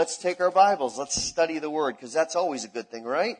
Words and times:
let's 0.00 0.16
take 0.16 0.40
our 0.40 0.50
Bibles. 0.50 0.98
Let's 0.98 1.22
study 1.22 1.58
the 1.58 1.68
Word 1.68 1.94
because 1.94 2.10
that's 2.10 2.34
always 2.34 2.64
a 2.64 2.68
good 2.68 2.90
thing, 2.90 3.04
right? 3.04 3.36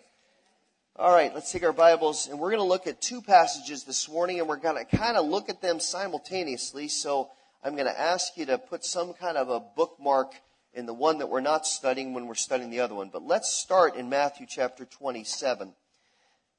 All 0.94 1.10
right, 1.10 1.34
let's 1.34 1.50
take 1.50 1.62
our 1.62 1.72
Bibles 1.72 2.26
and 2.26 2.38
we're 2.38 2.50
going 2.50 2.60
to 2.60 2.68
look 2.68 2.86
at 2.86 3.00
two 3.00 3.22
passages 3.22 3.84
this 3.84 4.10
morning 4.10 4.40
and 4.40 4.46
we're 4.46 4.58
going 4.58 4.76
to 4.76 4.84
kind 4.94 5.16
of 5.16 5.24
look 5.24 5.48
at 5.48 5.62
them 5.62 5.80
simultaneously. 5.80 6.88
So 6.88 7.30
I'm 7.64 7.76
going 7.76 7.86
to 7.86 7.98
ask 7.98 8.36
you 8.36 8.44
to 8.44 8.58
put 8.58 8.84
some 8.84 9.14
kind 9.14 9.38
of 9.38 9.48
a 9.48 9.58
bookmark 9.74 10.34
in 10.74 10.84
the 10.84 10.92
one 10.92 11.16
that 11.20 11.30
we're 11.30 11.40
not 11.40 11.64
studying 11.64 12.12
when 12.12 12.26
we're 12.26 12.34
studying 12.34 12.68
the 12.68 12.80
other 12.80 12.94
one. 12.94 13.08
But 13.10 13.22
let's 13.22 13.50
start 13.50 13.96
in 13.96 14.10
Matthew 14.10 14.44
chapter 14.46 14.84
27. 14.84 15.72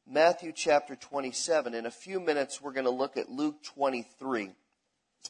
Matthew 0.09 0.51
chapter 0.51 0.95
27. 0.95 1.75
In 1.75 1.85
a 1.85 1.91
few 1.91 2.19
minutes, 2.19 2.59
we're 2.59 2.73
going 2.73 2.85
to 2.85 2.89
look 2.89 3.17
at 3.17 3.29
Luke 3.29 3.61
23. 3.75 4.49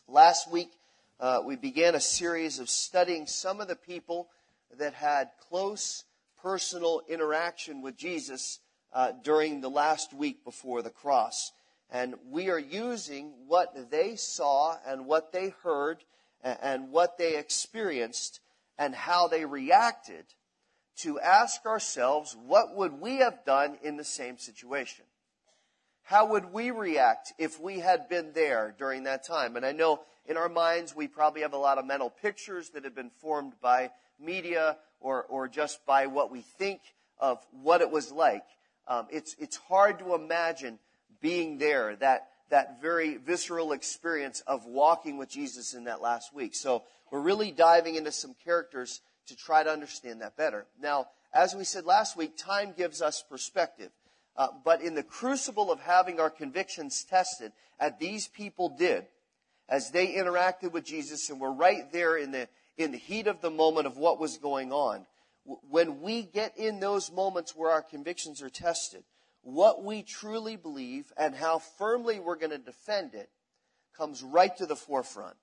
Last 0.07 0.49
week, 0.49 0.71
uh, 1.19 1.41
we 1.45 1.57
began 1.57 1.93
a 1.93 1.99
series 1.99 2.59
of 2.59 2.69
studying 2.69 3.27
some 3.27 3.59
of 3.59 3.67
the 3.67 3.75
people 3.75 4.29
that 4.77 4.93
had 4.93 5.29
close 5.49 6.05
personal 6.41 7.01
interaction 7.07 7.81
with 7.81 7.97
Jesus 7.97 8.59
uh, 8.93 9.11
during 9.23 9.61
the 9.61 9.69
last 9.69 10.13
week 10.13 10.43
before 10.43 10.81
the 10.81 10.89
cross. 10.89 11.51
And 11.89 12.15
we 12.29 12.49
are 12.49 12.59
using 12.59 13.33
what 13.47 13.91
they 13.91 14.15
saw 14.15 14.77
and 14.85 15.05
what 15.05 15.31
they 15.31 15.53
heard 15.63 16.03
and 16.43 16.91
what 16.91 17.17
they 17.17 17.37
experienced 17.37 18.39
and 18.77 18.95
how 18.95 19.27
they 19.27 19.45
reacted 19.45 20.25
to 20.97 21.19
ask 21.19 21.65
ourselves, 21.65 22.35
what 22.45 22.75
would 22.75 22.99
we 22.99 23.17
have 23.17 23.45
done 23.45 23.77
in 23.83 23.97
the 23.97 24.03
same 24.03 24.37
situation? 24.37 25.05
How 26.03 26.27
would 26.27 26.51
we 26.51 26.71
react 26.71 27.33
if 27.37 27.59
we 27.59 27.79
had 27.79 28.09
been 28.09 28.33
there 28.33 28.75
during 28.77 29.03
that 29.03 29.25
time? 29.25 29.55
And 29.55 29.65
I 29.65 29.71
know 29.71 30.01
in 30.25 30.37
our 30.37 30.49
minds 30.49 30.95
we 30.95 31.07
probably 31.07 31.41
have 31.41 31.53
a 31.53 31.57
lot 31.57 31.77
of 31.77 31.85
mental 31.85 32.09
pictures 32.09 32.69
that 32.71 32.83
have 32.83 32.95
been 32.95 33.11
formed 33.21 33.53
by 33.61 33.91
media 34.21 34.77
or, 34.99 35.23
or 35.23 35.47
just 35.47 35.85
by 35.85 36.07
what 36.07 36.31
we 36.31 36.41
think 36.41 36.81
of 37.19 37.39
what 37.51 37.81
it 37.81 37.91
was 37.91 38.11
like. 38.11 38.43
Um, 38.87 39.07
it's, 39.11 39.35
it's 39.39 39.57
hard 39.57 39.99
to 39.99 40.15
imagine 40.15 40.79
being 41.21 41.57
there, 41.57 41.95
that, 41.97 42.27
that 42.49 42.81
very 42.81 43.17
visceral 43.17 43.71
experience 43.71 44.41
of 44.47 44.65
walking 44.65 45.17
with 45.17 45.29
Jesus 45.29 45.73
in 45.73 45.85
that 45.85 46.01
last 46.01 46.33
week. 46.33 46.55
So 46.55 46.83
we're 47.11 47.21
really 47.21 47.51
diving 47.51 47.95
into 47.95 48.11
some 48.11 48.35
characters 48.43 49.01
to 49.27 49.35
try 49.35 49.63
to 49.63 49.69
understand 49.69 50.21
that 50.21 50.35
better. 50.35 50.65
Now, 50.81 51.07
as 51.33 51.55
we 51.55 51.63
said 51.63 51.85
last 51.85 52.17
week, 52.17 52.37
time 52.37 52.73
gives 52.75 53.01
us 53.01 53.23
perspective. 53.29 53.91
Uh, 54.35 54.47
but 54.63 54.81
in 54.81 54.95
the 54.95 55.03
crucible 55.03 55.71
of 55.71 55.79
having 55.81 56.19
our 56.19 56.29
convictions 56.29 57.03
tested, 57.03 57.51
as 57.79 57.93
these 57.99 58.27
people 58.27 58.69
did, 58.69 59.05
as 59.69 59.91
they 59.91 60.13
interacted 60.13 60.71
with 60.71 60.83
Jesus 60.83 61.29
and 61.29 61.39
were 61.39 61.53
right 61.53 61.91
there 61.91 62.17
in 62.17 62.31
the, 62.31 62.47
in 62.77 62.91
the 62.91 62.97
heat 62.97 63.27
of 63.27 63.41
the 63.41 63.49
moment 63.49 63.87
of 63.87 63.97
what 63.97 64.19
was 64.19 64.37
going 64.37 64.71
on, 64.71 65.05
when 65.69 66.01
we 66.01 66.23
get 66.23 66.57
in 66.57 66.79
those 66.79 67.11
moments 67.11 67.55
where 67.55 67.71
our 67.71 67.81
convictions 67.81 68.41
are 68.41 68.49
tested, 68.49 69.03
what 69.41 69.83
we 69.83 70.03
truly 70.03 70.55
believe 70.55 71.11
and 71.17 71.35
how 71.35 71.59
firmly 71.59 72.19
we're 72.19 72.35
going 72.35 72.51
to 72.51 72.57
defend 72.57 73.15
it 73.15 73.29
comes 73.97 74.21
right 74.21 74.55
to 74.57 74.65
the 74.65 74.75
forefront. 74.75 75.35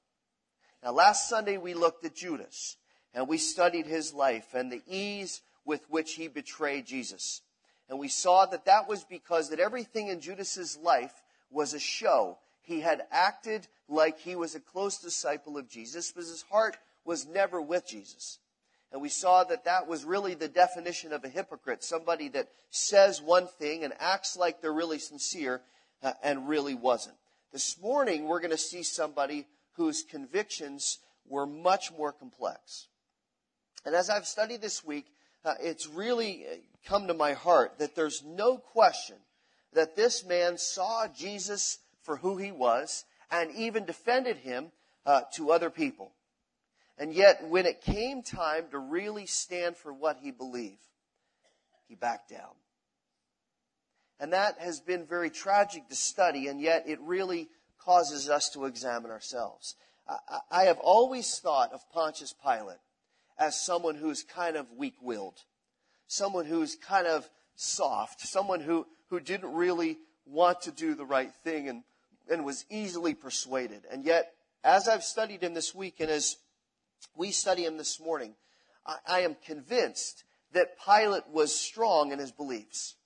Now, 0.83 0.93
last 0.93 1.29
Sunday 1.29 1.59
we 1.59 1.75
looked 1.75 2.05
at 2.05 2.15
Judas 2.15 2.77
and 3.13 3.27
we 3.27 3.39
studied 3.39 3.87
his 3.87 4.15
life 4.15 4.55
and 4.55 4.71
the 4.71 4.83
ease 4.87 5.41
with 5.65 5.85
which 5.91 6.15
he 6.15 6.29
betrayed 6.29 6.87
Jesus. 6.87 7.43
And 7.89 7.99
we 7.99 8.09
saw 8.09 8.47
that 8.47 8.67
that 8.67 8.89
was 8.89 9.05
because 9.05 9.51
that 9.51 9.61
everything 9.61 10.09
in 10.09 10.21
Judas's 10.21 10.77
life 10.77 11.23
was 11.51 11.75
a 11.75 11.81
show. 11.81 12.39
He 12.69 12.81
had 12.81 13.07
acted 13.11 13.67
like 13.89 14.19
he 14.19 14.37
was 14.37 14.55
a 14.55 14.61
close 14.61 14.99
disciple 14.99 15.57
of 15.57 15.71
Jesus, 15.71 16.13
but 16.13 16.25
his 16.25 16.45
heart 16.51 16.77
was 17.03 17.27
never 17.27 17.63
with 17.63 17.89
Jesus. 17.89 18.41
And 18.93 19.01
we 19.01 19.09
saw 19.09 19.43
that 19.45 19.65
that 19.65 19.89
was 19.89 20.05
really 20.05 20.35
the 20.35 20.49
definition 20.49 21.15
of 21.15 21.25
a 21.25 21.31
hypocrite, 21.31 21.83
somebody 21.83 22.29
that 22.29 22.51
says 22.69 23.23
one 23.23 23.47
thing 23.47 23.85
and 23.85 23.95
acts 23.99 24.37
like 24.37 24.61
they're 24.61 24.71
really 24.71 24.99
sincere 24.99 25.63
uh, 26.03 26.13
and 26.23 26.47
really 26.47 26.75
wasn't. 26.75 27.17
This 27.55 27.81
morning, 27.81 28.27
we're 28.27 28.41
going 28.41 28.51
to 28.51 28.59
see 28.59 28.83
somebody 28.83 29.47
whose 29.73 30.03
convictions 30.03 30.99
were 31.27 31.47
much 31.47 31.91
more 31.97 32.13
complex. 32.13 32.89
And 33.87 33.95
as 33.95 34.11
I've 34.11 34.27
studied 34.27 34.61
this 34.61 34.85
week, 34.85 35.07
uh, 35.43 35.55
it's 35.59 35.87
really 35.87 36.45
uh, 36.45 36.57
come 36.87 37.07
to 37.07 37.15
my 37.15 37.33
heart 37.33 37.79
that 37.79 37.97
there's 37.97 38.23
no 38.23 38.59
question 38.59 39.17
that 39.73 39.97
this 39.97 40.23
man 40.27 40.59
saw 40.59 41.07
Jesus 41.09 41.79
for 42.09 42.17
who 42.17 42.39
he 42.39 42.51
was 42.51 43.05
and 43.31 43.51
even 43.51 43.85
defended 43.85 44.39
him 44.39 44.73
uh, 45.05 45.21
to 45.35 45.51
other 45.51 45.69
people. 45.69 46.13
And 46.97 47.13
yet, 47.13 47.47
when 47.47 47.67
it 47.67 47.83
came 47.83 48.23
time 48.23 48.65
to 48.71 48.79
really 48.79 49.27
stand 49.27 49.77
for 49.77 49.93
what 49.93 50.17
he 50.23 50.31
believed, 50.31 50.81
he 51.87 51.95
backed 51.95 52.31
down. 52.31 52.55
And 54.19 54.33
that 54.33 54.59
has 54.59 54.81
been 54.81 55.05
very 55.05 55.29
tragic 55.29 55.87
to 55.91 55.95
study, 55.95 56.49
and 56.49 56.63
yet 56.63 56.85
it 56.89 56.99
really 57.03 57.49
causes 57.79 58.31
us 58.31 58.49
to 58.55 58.65
examine 58.65 59.11
ourselves. 59.11 59.77
I, 60.51 60.65
have 60.65 60.79
always 60.79 61.39
thought 61.39 61.75
of 61.75 61.83
Pontius 61.93 62.35
Pilate 62.43 62.79
as 63.39 63.63
someone 63.63 63.97
who's 63.97 64.23
kind 64.23 64.57
of 64.57 64.67
weak 64.73 64.97
willed, 65.03 65.45
someone 66.07 66.47
who's 66.47 66.75
kind 66.75 67.07
of 67.07 67.29
soft, 67.55 68.23
someone 68.23 68.61
who, 68.61 68.87
who 69.11 69.21
didn't 69.21 69.53
really 69.53 69.99
want 70.25 70.63
to 70.63 70.73
do 70.73 70.95
the 70.95 71.05
right 71.05 71.33
thing 71.45 71.69
and, 71.69 71.83
and 72.31 72.45
was 72.45 72.65
easily 72.71 73.15
persuaded. 73.15 73.83
And 73.91 74.05
yet, 74.05 74.33
as 74.65 74.89
I've 74.89 75.05
studied 75.05 75.43
him 75.43 75.55
this 75.55 75.75
week 75.75 76.01
and 76.01 76.11
as 76.11 76.37
we 77.17 77.31
study 77.31 77.65
him 77.65 77.77
this 77.77 78.01
morning, 78.01 78.35
I, 78.87 78.97
I 79.07 79.21
am 79.21 79.37
convinced 79.45 80.25
that 80.53 80.79
Pilate 80.85 81.29
was 81.31 81.55
strong 81.55 82.13
in 82.13 82.19
his 82.19 82.33
beliefs. 82.33 82.97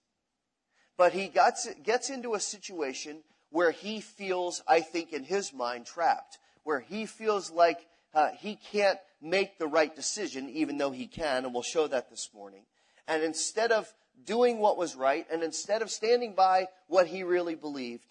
But 0.97 1.12
he 1.12 1.28
gets, 1.28 1.69
gets 1.82 2.11
into 2.11 2.34
a 2.34 2.41
situation 2.41 3.22
where 3.50 3.71
he 3.71 4.00
feels, 4.00 4.62
I 4.66 4.81
think, 4.81 5.12
in 5.12 5.25
his 5.25 5.53
mind, 5.53 5.87
trapped, 5.87 6.38
where 6.65 6.81
he 6.81 7.06
feels 7.06 7.50
like 7.50 7.87
uh, 8.15 8.31
he 8.38 8.56
can't 8.56 8.99
make 9.21 9.59
the 9.59 9.66
right 9.66 9.94
decision, 9.94 10.49
even 10.50 10.78
though 10.78 10.91
he 10.91 11.06
can, 11.06 11.44
and 11.44 11.53
we'll 11.53 11.62
show 11.62 11.87
that 11.87 12.11
this 12.11 12.31
morning. 12.34 12.62
And 13.09 13.22
instead 13.22 13.72
of 13.72 13.93
doing 14.25 14.59
what 14.59 14.77
was 14.77 14.94
right, 14.94 15.27
and 15.31 15.43
instead 15.43 15.82
of 15.82 15.91
standing 15.91 16.34
by 16.34 16.69
what 16.87 17.06
he 17.06 17.22
really 17.22 17.55
believed, 17.55 18.05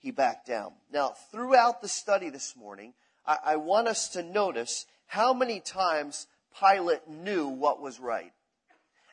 he 0.00 0.10
backed 0.10 0.46
down. 0.46 0.72
Now, 0.92 1.14
throughout 1.30 1.80
the 1.80 1.88
study 1.88 2.30
this 2.30 2.56
morning, 2.56 2.94
I, 3.26 3.38
I 3.44 3.56
want 3.56 3.86
us 3.86 4.08
to 4.10 4.22
notice 4.22 4.86
how 5.06 5.32
many 5.32 5.60
times 5.60 6.26
Pilate 6.58 7.06
knew 7.08 7.48
what 7.48 7.80
was 7.80 8.00
right. 8.00 8.32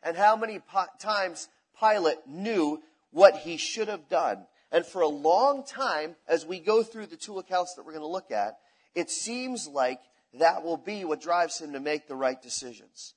And 0.02 0.18
how 0.18 0.36
many 0.36 0.60
po- 0.60 0.86
times 1.00 1.50
Pilate 1.80 2.26
knew 2.26 2.82
what 3.12 3.38
he 3.38 3.58
should 3.58 3.90
have 3.90 4.10
done. 4.10 4.46
And 4.72 4.86
for 4.86 5.02
a 5.02 5.08
long 5.08 5.64
time, 5.66 6.16
as 6.28 6.46
we 6.46 6.60
go 6.60 6.84
through 6.84 7.08
the 7.08 7.18
two 7.18 7.40
accounts 7.40 7.76
that 7.76 7.86
we're 7.86 7.94
going 7.94 8.02
to 8.02 8.08
look 8.08 8.32
at, 8.32 8.58
it 8.96 9.10
seems 9.10 9.68
like 9.68 10.00
that 10.34 10.64
will 10.64 10.78
be 10.78 11.06
what 11.06 11.22
drives 11.22 11.60
him 11.60 11.74
to 11.74 11.80
make 11.80 12.08
the 12.08 12.16
right 12.16 12.42
decisions. 12.42 13.14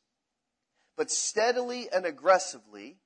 But 0.97 1.10
steadily 1.10 1.88
and 1.92 2.04
aggressively, 2.04 2.98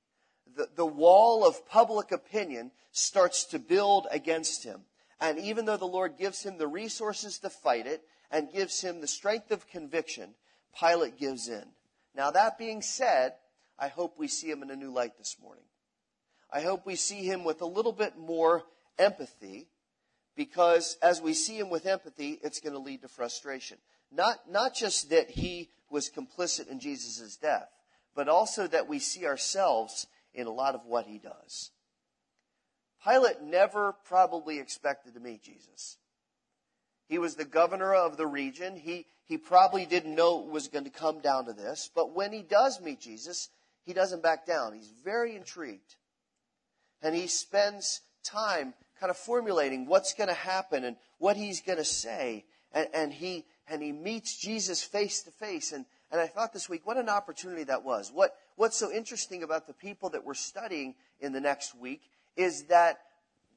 the, 0.55 0.69
the 0.75 0.85
wall 0.85 1.45
of 1.45 1.67
public 1.67 2.11
opinion 2.11 2.71
starts 2.91 3.45
to 3.45 3.59
build 3.59 4.07
against 4.11 4.63
him. 4.63 4.81
And 5.19 5.39
even 5.39 5.65
though 5.65 5.77
the 5.77 5.85
Lord 5.85 6.17
gives 6.17 6.43
him 6.43 6.57
the 6.57 6.67
resources 6.67 7.39
to 7.39 7.49
fight 7.49 7.87
it, 7.87 8.03
and 8.31 8.51
gives 8.51 8.81
him 8.81 9.01
the 9.01 9.07
strength 9.07 9.51
of 9.51 9.67
conviction, 9.67 10.33
Pilate 10.77 11.17
gives 11.17 11.47
in. 11.47 11.63
Now, 12.15 12.31
that 12.31 12.57
being 12.57 12.81
said, 12.81 13.33
I 13.79 13.87
hope 13.87 14.15
we 14.17 14.27
see 14.27 14.49
him 14.49 14.63
in 14.63 14.71
a 14.71 14.75
new 14.75 14.91
light 14.91 15.17
this 15.17 15.37
morning. 15.41 15.63
I 16.51 16.61
hope 16.61 16.85
we 16.85 16.95
see 16.95 17.25
him 17.25 17.43
with 17.43 17.61
a 17.61 17.65
little 17.65 17.91
bit 17.91 18.17
more 18.17 18.63
empathy 18.97 19.67
because 20.35 20.97
as 21.01 21.21
we 21.21 21.33
see 21.33 21.57
him 21.57 21.69
with 21.69 21.85
empathy, 21.85 22.39
it's 22.43 22.59
going 22.59 22.73
to 22.73 22.79
lead 22.79 23.01
to 23.01 23.07
frustration. 23.07 23.77
Not, 24.11 24.49
not 24.49 24.75
just 24.75 25.09
that 25.09 25.29
he 25.29 25.69
was 25.89 26.09
complicit 26.09 26.69
in 26.69 26.79
Jesus' 26.79 27.37
death, 27.37 27.69
but 28.15 28.29
also 28.29 28.67
that 28.67 28.87
we 28.87 28.99
see 28.99 29.25
ourselves 29.25 30.07
in 30.35 30.47
a 30.47 30.51
lot 30.51 30.75
of 30.75 30.85
what 30.85 31.05
he 31.05 31.17
does. 31.17 31.71
Pilate 33.03 33.41
never 33.41 33.93
probably 34.05 34.59
expected 34.59 35.13
to 35.13 35.19
meet 35.19 35.43
Jesus. 35.43 35.97
He 37.07 37.19
was 37.19 37.35
the 37.35 37.45
governor 37.45 37.93
of 37.93 38.17
the 38.17 38.25
region. 38.25 38.77
He, 38.77 39.05
he 39.25 39.37
probably 39.37 39.85
didn't 39.85 40.15
know 40.15 40.39
it 40.39 40.51
was 40.51 40.67
going 40.67 40.85
to 40.85 40.89
come 40.89 41.19
down 41.19 41.45
to 41.45 41.53
this. 41.53 41.89
But 41.93 42.15
when 42.15 42.31
he 42.31 42.41
does 42.41 42.81
meet 42.81 42.99
Jesus, 42.99 43.49
he 43.83 43.93
doesn't 43.93 44.23
back 44.23 44.47
down. 44.47 44.73
He's 44.73 44.91
very 45.03 45.35
intrigued. 45.35 45.95
And 47.03 47.15
he 47.15 47.27
spends 47.27 48.01
time 48.23 48.73
kind 48.99 49.11
of 49.11 49.17
formulating 49.17 49.85
what's 49.85 50.13
going 50.13 50.29
to 50.29 50.33
happen 50.33 50.83
and 50.83 50.95
what 51.19 51.37
he's 51.37 51.61
going 51.61 51.77
to 51.77 51.85
say. 51.85 52.45
And, 52.71 52.87
and, 52.93 53.13
he, 53.13 53.45
and 53.67 53.83
he 53.83 53.91
meets 53.91 54.35
Jesus 54.35 54.81
face 54.81 55.21
to 55.23 55.31
face. 55.31 55.71
And, 55.71 55.85
and 56.11 56.19
I 56.19 56.25
thought 56.25 56.53
this 56.53 56.69
week, 56.69 56.87
what 56.87 56.97
an 56.97 57.09
opportunity 57.09 57.65
that 57.65 57.83
was. 57.83 58.11
What, 58.11 58.35
what's 58.55 58.77
so 58.77 58.91
interesting 58.91 59.43
about 59.43 59.67
the 59.67 59.73
people 59.73 60.09
that 60.09 60.25
we're 60.25 60.33
studying 60.33 60.95
in 61.19 61.31
the 61.31 61.41
next 61.41 61.75
week 61.75 62.01
is 62.35 62.65
that 62.65 62.99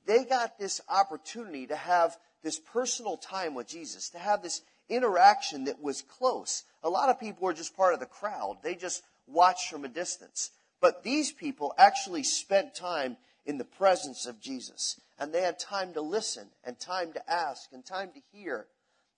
they 0.07 0.25
got 0.25 0.59
this 0.59 0.81
opportunity 0.89 1.67
to 1.67 1.77
have 1.77 2.17
this 2.43 2.59
personal 2.59 3.17
time 3.17 3.55
with 3.55 3.69
Jesus, 3.69 4.11
to 4.11 4.19
have 4.19 4.43
this 4.43 4.63
interaction 4.89 5.65
that 5.65 5.83
was 5.83 6.03
close. 6.03 6.65
A 6.83 6.89
lot 6.89 7.11
of 7.11 7.21
people 7.21 7.45
were 7.45 7.53
just 7.53 7.77
part 7.77 7.95
of 7.95 8.01
the 8.01 8.07
crowd. 8.07 8.59
They 8.63 8.75
just 8.75 9.03
watched 9.27 9.71
from 9.71 9.85
a 9.85 9.89
distance. 9.89 10.51
But 10.81 11.03
these 11.03 11.33
people 11.33 11.75
actually 11.77 12.23
spent 12.23 12.75
time 12.75 13.17
in 13.45 13.59
the 13.59 13.65
presence 13.65 14.27
of 14.27 14.41
Jesus. 14.41 15.01
And 15.19 15.33
they 15.33 15.43
had 15.43 15.59
time 15.59 15.95
to 15.95 16.01
listen 16.01 16.49
and 16.65 16.79
time 16.79 17.13
to 17.15 17.31
ask 17.31 17.73
and 17.73 17.85
time 17.85 18.11
to 18.15 18.21
hear 18.33 18.67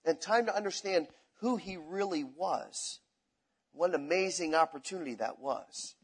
and 0.03 0.19
time 0.19 0.47
to 0.47 0.55
understand 0.55 1.07
who 1.41 1.57
he 1.57 1.77
really 1.77 2.23
was. 2.23 2.99
What 3.73 3.89
an 3.89 3.95
amazing 3.95 4.55
opportunity 4.55 5.15
that 5.15 5.39
was. 5.39 5.95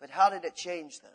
But 0.00 0.10
how 0.10 0.30
did 0.30 0.44
it 0.44 0.56
change 0.56 1.00
them? 1.00 1.10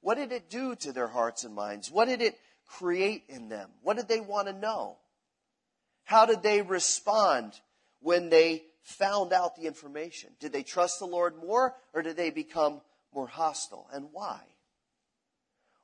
What 0.00 0.16
did 0.16 0.32
it 0.32 0.50
do 0.50 0.74
to 0.76 0.92
their 0.92 1.08
hearts 1.08 1.44
and 1.44 1.54
minds? 1.54 1.90
What 1.90 2.08
did 2.08 2.20
it 2.20 2.38
create 2.66 3.24
in 3.28 3.48
them? 3.48 3.70
What 3.82 3.96
did 3.96 4.08
they 4.08 4.20
want 4.20 4.48
to 4.48 4.52
know? 4.52 4.98
How 6.04 6.26
did 6.26 6.42
they 6.42 6.60
respond 6.60 7.58
when 8.00 8.28
they 8.28 8.64
found 8.82 9.32
out 9.32 9.56
the 9.56 9.66
information? 9.66 10.30
Did 10.40 10.52
they 10.52 10.62
trust 10.62 10.98
the 10.98 11.06
Lord 11.06 11.36
more 11.36 11.74
or 11.94 12.02
did 12.02 12.16
they 12.16 12.30
become 12.30 12.82
more 13.14 13.26
hostile? 13.26 13.88
And 13.92 14.08
why? 14.12 14.40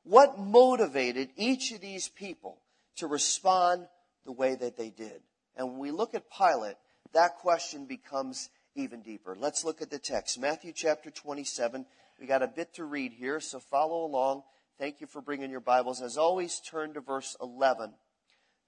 What 0.03 0.39
motivated 0.39 1.31
each 1.37 1.73
of 1.73 1.81
these 1.81 2.09
people 2.09 2.59
to 2.97 3.07
respond 3.07 3.87
the 4.25 4.33
way 4.33 4.55
that 4.55 4.77
they 4.77 4.91
did? 4.91 5.23
And 5.57 5.71
when 5.71 5.79
we 5.79 5.91
look 5.91 6.15
at 6.15 6.31
Pilate, 6.31 6.77
that 7.13 7.37
question 7.39 7.87
becomes 7.87 8.51
even 8.75 9.03
deeper. 9.03 9.37
Let's 9.39 9.65
look 9.65 9.83
at 9.83 9.91
the 9.91 9.99
text. 9.99 10.39
Matthew 10.39 10.73
chapter 10.75 11.11
27. 11.11 11.87
We 12.21 12.27
got 12.27 12.43
a 12.43 12.49
bit 12.49 12.75
to 12.75 12.85
read 12.85 13.13
here, 13.13 13.41
so 13.41 13.59
follow 13.59 14.05
along. 14.05 14.43
Thank 14.79 15.01
you 15.01 15.07
for 15.07 15.21
bringing 15.21 15.51
your 15.51 15.61
Bibles. 15.61 16.01
As 16.01 16.17
always, 16.17 16.61
turn 16.61 16.95
to 16.95 17.01
verse 17.01 17.37
11. 17.41 17.93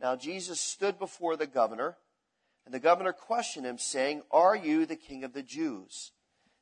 Now, 0.01 0.17
Jesus 0.17 0.61
stood 0.61 0.99
before 0.99 1.37
the 1.37 1.47
governor, 1.47 1.97
and 2.65 2.75
the 2.75 2.81
governor 2.81 3.13
questioned 3.13 3.67
him, 3.67 3.79
saying, 3.79 4.23
Are 4.31 4.57
you 4.57 4.87
the 4.87 4.97
king 4.97 5.25
of 5.25 5.33
the 5.33 5.43
Jews? 5.43 6.13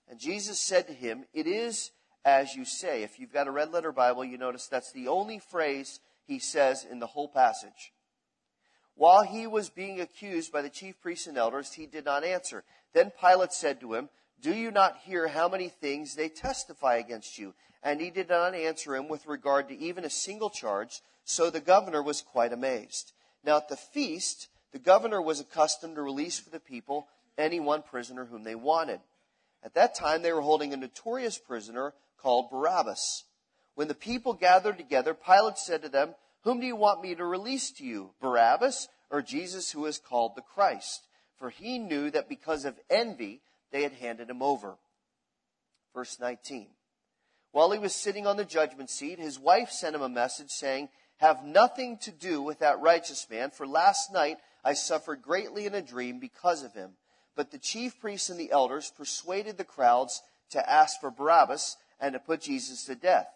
And 0.08 0.18
Jesus 0.18 0.58
said 0.60 0.86
to 0.88 0.92
him, 0.92 1.24
It 1.32 1.46
is 1.46 1.92
as 2.24 2.54
you 2.54 2.64
say. 2.64 3.02
If 3.02 3.18
you've 3.18 3.32
got 3.32 3.46
a 3.46 3.50
red 3.52 3.72
letter 3.72 3.92
Bible, 3.92 4.24
you 4.24 4.36
notice 4.36 4.66
that's 4.66 4.92
the 4.92 5.08
only 5.08 5.38
phrase 5.38 6.00
he 6.26 6.38
says 6.38 6.84
in 6.88 6.98
the 6.98 7.06
whole 7.06 7.28
passage. 7.28 7.92
While 9.00 9.22
he 9.22 9.46
was 9.46 9.70
being 9.70 9.98
accused 9.98 10.52
by 10.52 10.60
the 10.60 10.68
chief 10.68 11.00
priests 11.00 11.26
and 11.26 11.38
elders, 11.38 11.72
he 11.72 11.86
did 11.86 12.04
not 12.04 12.22
answer. 12.22 12.64
Then 12.92 13.10
Pilate 13.18 13.54
said 13.54 13.80
to 13.80 13.94
him, 13.94 14.10
Do 14.42 14.52
you 14.52 14.70
not 14.70 14.98
hear 15.06 15.26
how 15.26 15.48
many 15.48 15.70
things 15.70 16.14
they 16.14 16.28
testify 16.28 16.96
against 16.96 17.38
you? 17.38 17.54
And 17.82 17.98
he 17.98 18.10
did 18.10 18.28
not 18.28 18.54
answer 18.54 18.94
him 18.94 19.08
with 19.08 19.26
regard 19.26 19.68
to 19.68 19.78
even 19.78 20.04
a 20.04 20.10
single 20.10 20.50
charge, 20.50 21.00
so 21.24 21.48
the 21.48 21.62
governor 21.62 22.02
was 22.02 22.20
quite 22.20 22.52
amazed. 22.52 23.12
Now 23.42 23.56
at 23.56 23.70
the 23.70 23.76
feast, 23.76 24.48
the 24.70 24.78
governor 24.78 25.22
was 25.22 25.40
accustomed 25.40 25.96
to 25.96 26.02
release 26.02 26.38
for 26.38 26.50
the 26.50 26.60
people 26.60 27.08
any 27.38 27.58
one 27.58 27.80
prisoner 27.80 28.26
whom 28.26 28.44
they 28.44 28.54
wanted. 28.54 29.00
At 29.64 29.72
that 29.72 29.94
time, 29.94 30.20
they 30.20 30.34
were 30.34 30.42
holding 30.42 30.74
a 30.74 30.76
notorious 30.76 31.38
prisoner 31.38 31.94
called 32.20 32.50
Barabbas. 32.50 33.24
When 33.76 33.88
the 33.88 33.94
people 33.94 34.34
gathered 34.34 34.76
together, 34.76 35.14
Pilate 35.14 35.56
said 35.56 35.80
to 35.80 35.88
them, 35.88 36.16
Whom 36.42 36.60
do 36.60 36.66
you 36.66 36.76
want 36.76 37.02
me 37.02 37.14
to 37.14 37.24
release 37.24 37.70
to 37.72 37.84
you, 37.84 38.10
Barabbas 38.20 38.88
or 39.10 39.22
Jesus 39.22 39.72
who 39.72 39.86
is 39.86 39.98
called 39.98 40.32
the 40.34 40.42
Christ? 40.42 41.06
For 41.38 41.50
he 41.50 41.78
knew 41.78 42.10
that 42.10 42.28
because 42.28 42.64
of 42.64 42.78
envy, 42.88 43.42
they 43.72 43.82
had 43.82 43.92
handed 43.92 44.30
him 44.30 44.42
over. 44.42 44.76
Verse 45.94 46.18
19. 46.20 46.68
While 47.52 47.72
he 47.72 47.78
was 47.78 47.94
sitting 47.94 48.26
on 48.26 48.36
the 48.36 48.44
judgment 48.44 48.90
seat, 48.90 49.18
his 49.18 49.38
wife 49.38 49.70
sent 49.70 49.96
him 49.96 50.02
a 50.02 50.08
message 50.08 50.50
saying, 50.50 50.88
Have 51.18 51.44
nothing 51.44 51.98
to 52.02 52.10
do 52.10 52.42
with 52.42 52.60
that 52.60 52.80
righteous 52.80 53.26
man, 53.28 53.50
for 53.50 53.66
last 53.66 54.12
night 54.12 54.38
I 54.64 54.74
suffered 54.74 55.22
greatly 55.22 55.66
in 55.66 55.74
a 55.74 55.82
dream 55.82 56.20
because 56.20 56.62
of 56.62 56.74
him. 56.74 56.92
But 57.34 57.50
the 57.50 57.58
chief 57.58 57.98
priests 58.00 58.30
and 58.30 58.38
the 58.38 58.52
elders 58.52 58.92
persuaded 58.96 59.56
the 59.56 59.64
crowds 59.64 60.22
to 60.50 60.70
ask 60.70 61.00
for 61.00 61.10
Barabbas 61.10 61.76
and 62.00 62.12
to 62.12 62.18
put 62.18 62.42
Jesus 62.42 62.84
to 62.84 62.94
death. 62.94 63.28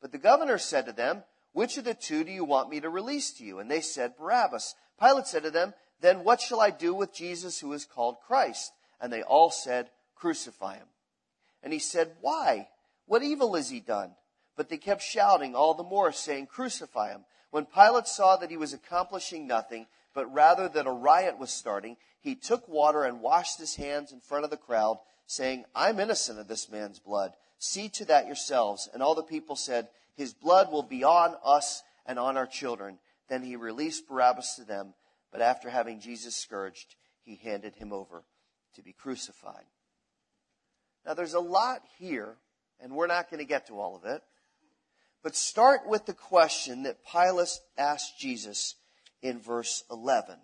But 0.00 0.12
the 0.12 0.18
governor 0.18 0.58
said 0.58 0.86
to 0.86 0.92
them, 0.92 1.24
Which 1.56 1.78
of 1.78 1.84
the 1.84 1.94
two 1.94 2.22
do 2.22 2.30
you 2.30 2.44
want 2.44 2.68
me 2.68 2.80
to 2.80 2.90
release 2.90 3.30
to 3.30 3.42
you? 3.42 3.60
And 3.60 3.70
they 3.70 3.80
said, 3.80 4.18
Barabbas. 4.18 4.74
Pilate 5.00 5.26
said 5.26 5.42
to 5.44 5.50
them, 5.50 5.72
Then 6.02 6.22
what 6.22 6.42
shall 6.42 6.60
I 6.60 6.68
do 6.68 6.92
with 6.92 7.14
Jesus 7.14 7.60
who 7.60 7.72
is 7.72 7.86
called 7.86 8.16
Christ? 8.26 8.72
And 9.00 9.10
they 9.10 9.22
all 9.22 9.50
said, 9.50 9.88
Crucify 10.16 10.74
him. 10.74 10.88
And 11.62 11.72
he 11.72 11.78
said, 11.78 12.12
Why? 12.20 12.68
What 13.06 13.22
evil 13.22 13.54
has 13.54 13.70
he 13.70 13.80
done? 13.80 14.10
But 14.54 14.68
they 14.68 14.76
kept 14.76 15.00
shouting 15.00 15.54
all 15.54 15.72
the 15.72 15.82
more, 15.82 16.12
saying, 16.12 16.48
Crucify 16.48 17.12
him. 17.12 17.24
When 17.50 17.64
Pilate 17.64 18.06
saw 18.06 18.36
that 18.36 18.50
he 18.50 18.58
was 18.58 18.74
accomplishing 18.74 19.46
nothing, 19.46 19.86
but 20.12 20.30
rather 20.34 20.68
that 20.68 20.86
a 20.86 20.92
riot 20.92 21.38
was 21.38 21.50
starting, 21.50 21.96
he 22.20 22.34
took 22.34 22.68
water 22.68 23.02
and 23.02 23.22
washed 23.22 23.58
his 23.58 23.76
hands 23.76 24.12
in 24.12 24.20
front 24.20 24.44
of 24.44 24.50
the 24.50 24.58
crowd, 24.58 24.98
saying, 25.26 25.64
I'm 25.74 26.00
innocent 26.00 26.38
of 26.38 26.48
this 26.48 26.70
man's 26.70 26.98
blood. 26.98 27.32
See 27.58 27.88
to 27.94 28.04
that 28.04 28.26
yourselves. 28.26 28.90
And 28.92 29.02
all 29.02 29.14
the 29.14 29.22
people 29.22 29.56
said, 29.56 29.88
His 30.16 30.34
blood 30.34 30.72
will 30.72 30.82
be 30.82 31.04
on 31.04 31.36
us 31.44 31.82
and 32.06 32.18
on 32.18 32.36
our 32.36 32.46
children. 32.46 32.98
Then 33.28 33.42
he 33.42 33.56
released 33.56 34.08
Barabbas 34.08 34.54
to 34.56 34.64
them, 34.64 34.94
but 35.30 35.42
after 35.42 35.68
having 35.68 36.00
Jesus 36.00 36.34
scourged, 36.34 36.94
he 37.22 37.36
handed 37.36 37.74
him 37.74 37.92
over 37.92 38.24
to 38.74 38.82
be 38.82 38.92
crucified. 38.92 39.64
Now 41.04 41.14
there's 41.14 41.34
a 41.34 41.40
lot 41.40 41.82
here, 41.98 42.36
and 42.80 42.92
we're 42.92 43.06
not 43.06 43.30
going 43.30 43.38
to 43.38 43.46
get 43.46 43.66
to 43.66 43.78
all 43.78 43.96
of 43.96 44.04
it. 44.04 44.22
But 45.22 45.36
start 45.36 45.88
with 45.88 46.06
the 46.06 46.14
question 46.14 46.84
that 46.84 47.04
Pilate 47.04 47.58
asked 47.76 48.18
Jesus 48.18 48.76
in 49.22 49.40
verse 49.40 49.84
11. 49.90 50.36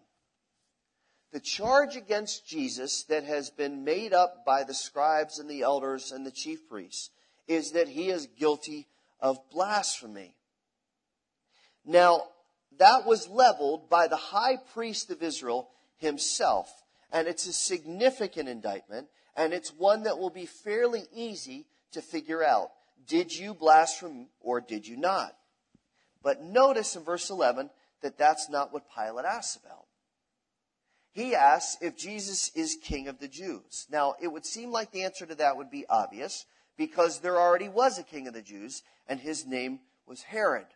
The 1.33 1.41
charge 1.41 1.97
against 1.97 2.47
Jesus 2.47 3.05
that 3.05 3.25
has 3.25 3.49
been 3.49 3.85
made 3.85 4.13
up 4.13 4.45
by 4.45 4.65
the 4.65 4.75
scribes 4.75 5.39
and 5.39 5.49
the 5.49 5.63
elders 5.63 6.13
and 6.13 6.27
the 6.27 6.31
chief 6.31 6.69
priests 6.69 7.11
is 7.49 7.73
that 7.73 7.89
he 7.89 8.11
is 8.11 8.27
guilty 8.39 8.89
of 9.23 9.39
blasphemy. 9.51 10.35
Now, 11.87 12.25
that 12.79 13.07
was 13.07 13.29
leveled 13.29 13.89
by 13.89 14.09
the 14.09 14.17
high 14.17 14.57
priest 14.75 15.11
of 15.11 15.23
Israel 15.23 15.71
himself. 15.97 16.71
And 17.11 17.27
it's 17.27 17.47
a 17.47 17.53
significant 17.53 18.49
indictment, 18.49 19.09
and 19.37 19.53
it's 19.53 19.73
one 19.73 20.05
that 20.05 20.19
will 20.19 20.31
be 20.31 20.47
fairly 20.47 21.05
easy 21.15 21.67
to 21.93 22.03
figure 22.03 22.43
out. 22.43 22.71
Did 23.07 23.35
you 23.35 23.55
blaspheme 23.55 24.29
or 24.41 24.61
did 24.61 24.87
you 24.87 24.97
not? 24.97 25.37
But 26.23 26.43
notice 26.43 26.97
in 26.97 27.05
verse 27.05 27.31
11 27.31 27.71
that 28.03 28.19
that's 28.19 28.49
not 28.49 28.73
what 28.73 28.85
Pilate 28.95 29.27
asks 29.27 29.57
about 29.57 29.87
he 31.13 31.35
asks 31.35 31.77
if 31.83 31.97
Jesus 31.97 32.51
is 32.55 32.79
king 32.83 33.07
of 33.07 33.19
the 33.19 33.29
Jews. 33.29 33.87
Now, 33.91 34.15
it 34.21 34.29
would 34.29 34.47
seem 34.47 34.73
like 34.73 34.91
the 34.91 35.05
answer 35.05 35.27
to 35.27 35.35
that 35.37 35.57
would 35.57 35.71
be 35.71 35.85
obvious 35.89 36.47
because 36.77 37.21
there 37.21 37.39
already 37.39 37.69
was 37.69 37.99
a 37.99 38.03
king 38.03 38.27
of 38.27 38.35
the 38.35 38.43
Jews 38.43 38.83
and 39.07 39.21
his 39.21 39.47
name 39.47 39.81
was 40.07 40.23
Herod. 40.23 40.67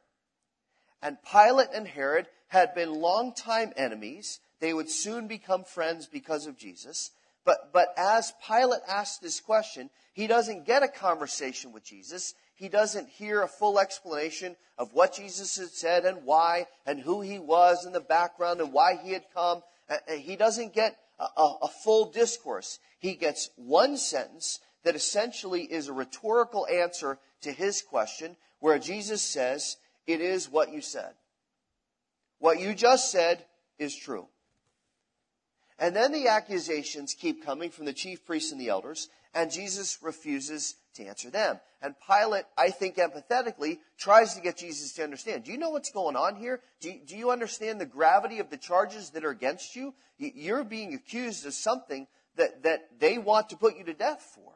And 1.03 1.19
Pilate 1.31 1.69
and 1.75 1.87
Herod 1.87 2.27
had 2.49 2.75
been 2.75 2.93
longtime 2.93 3.73
enemies. 3.77 4.41
They 4.61 4.73
would 4.73 4.91
soon 4.91 5.29
become 5.29 5.65
friends 5.65 6.07
because 6.07 6.47
of 6.47 6.57
Jesus. 6.57 7.11
But, 7.45 7.73
but 7.73 7.89
as 7.97 8.33
Pilate 8.47 8.83
asks 8.89 9.19
this 9.19 9.41
question, 9.41 9.91
he 10.15 10.27
doesn't 10.27 10.67
get 10.67 10.83
a 10.83 10.89
conversation 10.89 11.73
with 11.73 11.85
Jesus. 11.85 12.35
He 12.55 12.69
doesn't 12.69 13.09
hear 13.09 13.43
a 13.43 13.49
full 13.49 13.79
explanation 13.79 14.57
of 14.79 14.93
what 14.93 15.15
Jesus 15.15 15.57
had 15.57 15.69
said 15.69 16.05
and 16.05 16.25
why 16.25 16.67
and 16.87 16.99
who 16.99 17.21
he 17.21 17.39
was 17.39 17.85
and 17.85 17.95
the 17.95 18.01
background 18.01 18.61
and 18.61 18.73
why 18.73 18.97
he 18.97 19.13
had 19.13 19.25
come. 19.33 19.63
Uh, 19.89 19.97
uh, 20.09 20.15
he 20.15 20.37
doesn't 20.37 20.75
get 20.75 20.97
a, 21.19 21.25
a, 21.25 21.59
a 21.63 21.69
full 21.69 22.11
discourse. 22.11 22.79
He 22.99 23.15
gets 23.15 23.51
one 23.57 23.97
sentence 23.97 24.59
that 24.87 24.95
essentially 24.95 25.63
is 25.63 25.89
a 25.89 25.93
rhetorical 25.93 26.65
answer 26.69 27.19
to 27.41 27.51
his 27.51 27.83
question, 27.83 28.37
where 28.61 28.79
Jesus 28.79 29.21
says, 29.21 29.79
It 30.07 30.21
is 30.21 30.49
what 30.49 30.73
you 30.73 30.81
said. 30.81 31.13
What 32.39 32.61
you 32.61 32.73
just 32.73 33.11
said 33.11 33.45
is 33.81 33.97
true. 33.97 34.29
And 35.77 35.97
then 35.97 36.13
the 36.13 36.29
accusations 36.29 37.17
keep 37.19 37.45
coming 37.45 37.71
from 37.71 37.85
the 37.85 37.93
chief 37.93 38.25
priests 38.25 38.53
and 38.53 38.61
the 38.61 38.69
elders, 38.69 39.09
and 39.35 39.51
Jesus 39.51 39.99
refuses 40.03 40.77
to 40.95 41.05
answer 41.05 41.31
them. 41.31 41.59
And 41.83 41.97
Pilate, 42.07 42.45
I 42.57 42.71
think 42.71 42.95
empathetically, 42.95 43.81
tries 43.99 44.35
to 44.35 44.41
get 44.41 44.57
Jesus 44.57 44.93
to 44.93 45.03
understand. 45.03 45.43
Do 45.43 45.51
you 45.51 45.59
know 45.59 45.71
what's 45.71 45.91
going 45.91 46.15
on 46.15 46.37
here? 46.37 46.61
Do 46.81 46.93
you, 46.93 47.01
do 47.05 47.17
you 47.17 47.33
understand 47.33 47.81
the 47.81 47.87
gravity 47.87 48.39
of 48.39 48.51
the 48.51 48.57
charges 48.57 49.11
that 49.11 49.25
are 49.25 49.31
against 49.31 49.75
you? 49.75 49.95
You're 50.17 50.63
being 50.63 50.95
accused 50.95 51.45
of 51.45 51.55
something 51.55 52.07
that, 52.37 52.63
that 52.63 53.01
they 53.01 53.19
want 53.19 53.49
to 53.49 53.57
put 53.57 53.77
you 53.77 53.83
to 53.83 53.93
death 53.93 54.33
for. 54.33 54.53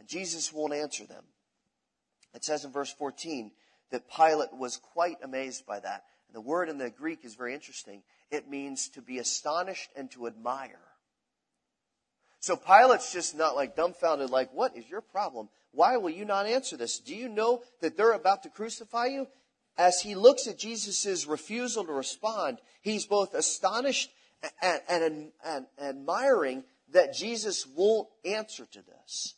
And 0.00 0.08
Jesus 0.08 0.52
won't 0.52 0.74
answer 0.74 1.06
them. 1.06 1.22
It 2.34 2.44
says 2.44 2.64
in 2.64 2.72
verse 2.72 2.92
14 2.92 3.52
that 3.92 4.10
Pilate 4.10 4.52
was 4.52 4.76
quite 4.76 5.18
amazed 5.22 5.64
by 5.64 5.78
that. 5.78 6.02
And 6.26 6.34
the 6.34 6.40
word 6.40 6.68
in 6.68 6.78
the 6.78 6.90
Greek 6.90 7.24
is 7.24 7.36
very 7.36 7.54
interesting. 7.54 8.02
It 8.32 8.50
means 8.50 8.88
to 8.90 9.02
be 9.02 9.18
astonished 9.18 9.90
and 9.94 10.10
to 10.12 10.26
admire. 10.26 10.80
So 12.40 12.56
Pilate's 12.56 13.12
just 13.12 13.36
not 13.36 13.54
like 13.54 13.76
dumbfounded, 13.76 14.30
like, 14.30 14.50
what 14.52 14.76
is 14.76 14.88
your 14.88 15.02
problem? 15.02 15.48
Why 15.70 15.98
will 15.98 16.10
you 16.10 16.24
not 16.24 16.46
answer 16.46 16.76
this? 16.76 16.98
Do 16.98 17.14
you 17.14 17.28
know 17.28 17.62
that 17.80 17.96
they're 17.96 18.12
about 18.12 18.42
to 18.44 18.48
crucify 18.48 19.06
you? 19.06 19.28
as 19.80 20.02
he 20.02 20.14
looks 20.14 20.46
at 20.46 20.58
Jesus' 20.58 21.26
refusal 21.26 21.84
to 21.86 21.92
respond, 21.92 22.58
he's 22.82 23.06
both 23.06 23.32
astonished 23.32 24.10
and, 24.62 24.80
and, 24.88 25.32
and, 25.42 25.66
admiring 25.80 26.64
that 26.92 27.14
Jesus 27.14 27.66
won't 27.66 28.08
answer 28.24 28.66
to 28.72 28.82
this. 28.82 29.34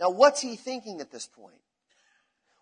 Now, 0.00 0.08
what's 0.10 0.40
he 0.40 0.56
thinking 0.56 1.00
at 1.00 1.12
this 1.12 1.26
point? 1.26 1.60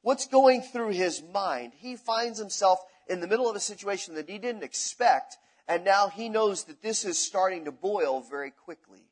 What's 0.02 0.26
going 0.26 0.62
through 0.62 0.90
his 0.90 1.22
mind? 1.22 1.72
He 1.76 1.94
finds 1.96 2.38
himself 2.38 2.80
in 3.08 3.20
the 3.20 3.28
middle 3.28 3.48
of 3.48 3.54
a 3.54 3.60
situation 3.60 4.16
that 4.16 4.28
he 4.28 4.38
didn't 4.38 4.64
expect, 4.64 5.38
and 5.68 5.84
now 5.84 6.08
he 6.08 6.28
knows 6.28 6.64
that 6.64 6.82
this 6.82 7.04
is 7.04 7.16
starting 7.16 7.64
to 7.64 7.72
boil 7.72 8.20
very 8.20 8.50
quickly. 8.50 9.04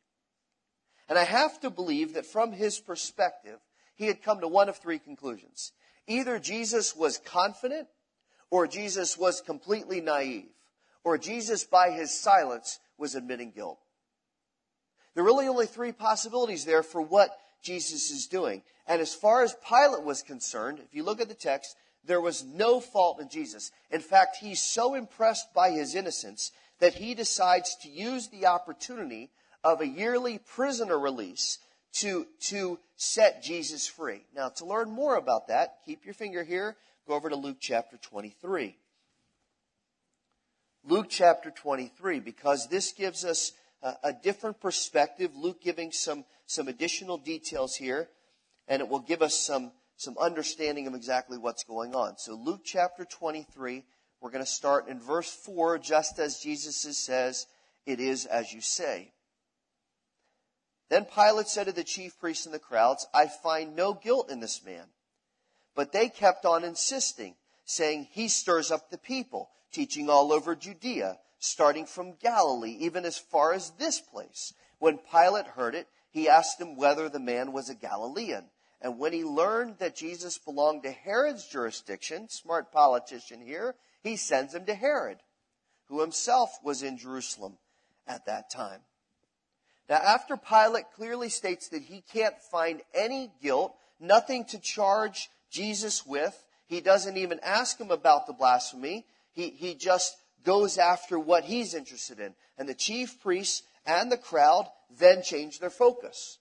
And 1.08 1.18
I 1.18 1.24
have 1.24 1.60
to 1.60 1.70
believe 1.70 2.14
that 2.14 2.26
from 2.26 2.52
his 2.52 2.80
perspective, 2.80 3.60
he 3.94 4.06
had 4.06 4.22
come 4.22 4.40
to 4.40 4.48
one 4.48 4.68
of 4.68 4.76
three 4.76 4.98
conclusions. 4.98 5.72
Either 6.08 6.38
Jesus 6.38 6.96
was 6.96 7.18
confident, 7.18 7.88
or 8.50 8.66
Jesus 8.66 9.16
was 9.16 9.40
completely 9.40 10.00
naive, 10.00 10.50
or 11.04 11.16
Jesus, 11.16 11.64
by 11.64 11.90
his 11.90 12.18
silence, 12.18 12.80
was 12.98 13.14
admitting 13.14 13.52
guilt. 13.52 13.78
There 15.14 15.22
are 15.22 15.26
really 15.26 15.48
only 15.48 15.66
three 15.66 15.92
possibilities 15.92 16.64
there 16.64 16.82
for 16.82 17.00
what 17.00 17.30
Jesus 17.62 18.10
is 18.10 18.26
doing. 18.26 18.62
And 18.86 19.00
as 19.00 19.14
far 19.14 19.42
as 19.42 19.56
Pilate 19.68 20.04
was 20.04 20.22
concerned, 20.22 20.78
if 20.78 20.94
you 20.94 21.02
look 21.02 21.20
at 21.20 21.28
the 21.28 21.34
text, 21.34 21.76
there 22.04 22.20
was 22.20 22.44
no 22.44 22.80
fault 22.80 23.20
in 23.20 23.28
Jesus. 23.28 23.72
In 23.90 24.00
fact, 24.00 24.36
he's 24.36 24.62
so 24.62 24.94
impressed 24.94 25.52
by 25.54 25.70
his 25.70 25.94
innocence 25.94 26.52
that 26.78 26.94
he 26.94 27.14
decides 27.14 27.76
to 27.82 27.88
use 27.88 28.28
the 28.28 28.46
opportunity 28.46 29.30
of 29.64 29.80
a 29.80 29.86
yearly 29.86 30.38
prisoner 30.38 30.98
release 30.98 31.58
to, 31.94 32.26
to 32.40 32.78
set 32.96 33.42
Jesus 33.42 33.86
free. 33.86 34.24
Now, 34.34 34.50
to 34.50 34.64
learn 34.64 34.90
more 34.90 35.16
about 35.16 35.48
that, 35.48 35.78
keep 35.84 36.04
your 36.04 36.14
finger 36.14 36.44
here, 36.44 36.76
go 37.08 37.14
over 37.14 37.28
to 37.28 37.36
Luke 37.36 37.58
chapter 37.60 37.96
23. 37.96 38.76
Luke 40.84 41.06
chapter 41.08 41.50
23, 41.50 42.20
because 42.20 42.68
this 42.68 42.92
gives 42.92 43.24
us 43.24 43.52
a, 43.82 44.12
different 44.12 44.60
perspective. 44.60 45.30
Luke 45.34 45.62
giving 45.62 45.92
some, 45.92 46.24
some 46.46 46.68
additional 46.68 47.18
details 47.18 47.76
here, 47.76 48.08
and 48.68 48.80
it 48.80 48.88
will 48.88 49.00
give 49.00 49.22
us 49.22 49.34
some, 49.34 49.72
some 49.96 50.16
understanding 50.18 50.86
of 50.86 50.94
exactly 50.94 51.38
what's 51.38 51.64
going 51.64 51.94
on. 51.94 52.16
So, 52.18 52.34
Luke 52.34 52.62
chapter 52.64 53.04
23, 53.04 53.84
we're 54.20 54.30
going 54.30 54.44
to 54.44 54.50
start 54.50 54.88
in 54.88 55.00
verse 55.00 55.30
4, 55.30 55.78
just 55.78 56.18
as 56.18 56.40
Jesus 56.40 56.76
says, 56.76 57.46
It 57.84 58.00
is 58.00 58.26
as 58.26 58.52
you 58.52 58.60
say. 58.60 59.12
Then 60.88 61.04
Pilate 61.04 61.48
said 61.48 61.64
to 61.64 61.72
the 61.72 61.84
chief 61.84 62.18
priests 62.18 62.46
and 62.46 62.54
the 62.54 62.60
crowds, 62.60 63.06
I 63.12 63.26
find 63.26 63.74
no 63.74 63.92
guilt 63.92 64.30
in 64.30 64.40
this 64.40 64.64
man. 64.64 64.84
But 65.74 65.92
they 65.92 66.08
kept 66.08 66.46
on 66.46 66.64
insisting, 66.64 67.34
saying, 67.64 68.08
He 68.12 68.28
stirs 68.28 68.70
up 68.70 68.90
the 68.90 68.98
people, 68.98 69.50
teaching 69.72 70.08
all 70.08 70.32
over 70.32 70.54
Judea, 70.54 71.18
starting 71.46 71.86
from 71.86 72.16
Galilee, 72.20 72.76
even 72.80 73.04
as 73.04 73.18
far 73.18 73.52
as 73.52 73.70
this 73.78 74.00
place. 74.00 74.52
When 74.78 74.98
Pilate 74.98 75.46
heard 75.46 75.74
it, 75.74 75.88
he 76.10 76.28
asked 76.28 76.60
him 76.60 76.76
whether 76.76 77.08
the 77.08 77.20
man 77.20 77.52
was 77.52 77.68
a 77.68 77.74
Galilean. 77.74 78.44
And 78.80 78.98
when 78.98 79.12
he 79.12 79.24
learned 79.24 79.78
that 79.78 79.96
Jesus 79.96 80.38
belonged 80.38 80.82
to 80.82 80.90
Herod's 80.90 81.46
jurisdiction, 81.46 82.28
smart 82.28 82.72
politician 82.72 83.40
here, 83.40 83.74
he 84.02 84.16
sends 84.16 84.54
him 84.54 84.66
to 84.66 84.74
Herod, 84.74 85.18
who 85.86 86.00
himself 86.00 86.50
was 86.62 86.82
in 86.82 86.98
Jerusalem 86.98 87.58
at 88.06 88.26
that 88.26 88.50
time. 88.50 88.80
Now, 89.88 89.96
after 89.96 90.36
Pilate 90.36 90.92
clearly 90.94 91.28
states 91.28 91.68
that 91.68 91.82
he 91.82 92.02
can't 92.12 92.40
find 92.50 92.82
any 92.94 93.30
guilt, 93.42 93.74
nothing 94.00 94.44
to 94.46 94.58
charge 94.58 95.30
Jesus 95.50 96.04
with, 96.04 96.44
he 96.66 96.80
doesn't 96.80 97.16
even 97.16 97.38
ask 97.42 97.80
him 97.80 97.90
about 97.90 98.26
the 98.26 98.32
blasphemy. 98.32 99.06
He, 99.32 99.50
he 99.50 99.74
just 99.74 100.16
goes 100.46 100.78
after 100.78 101.18
what 101.18 101.44
he's 101.44 101.74
interested 101.74 102.20
in. 102.20 102.34
And 102.56 102.66
the 102.66 102.74
chief 102.74 103.20
priests 103.20 103.62
and 103.84 104.10
the 104.10 104.16
crowd 104.16 104.66
then 104.98 105.22
change 105.22 105.58
their 105.58 105.70
focus. 105.70 106.38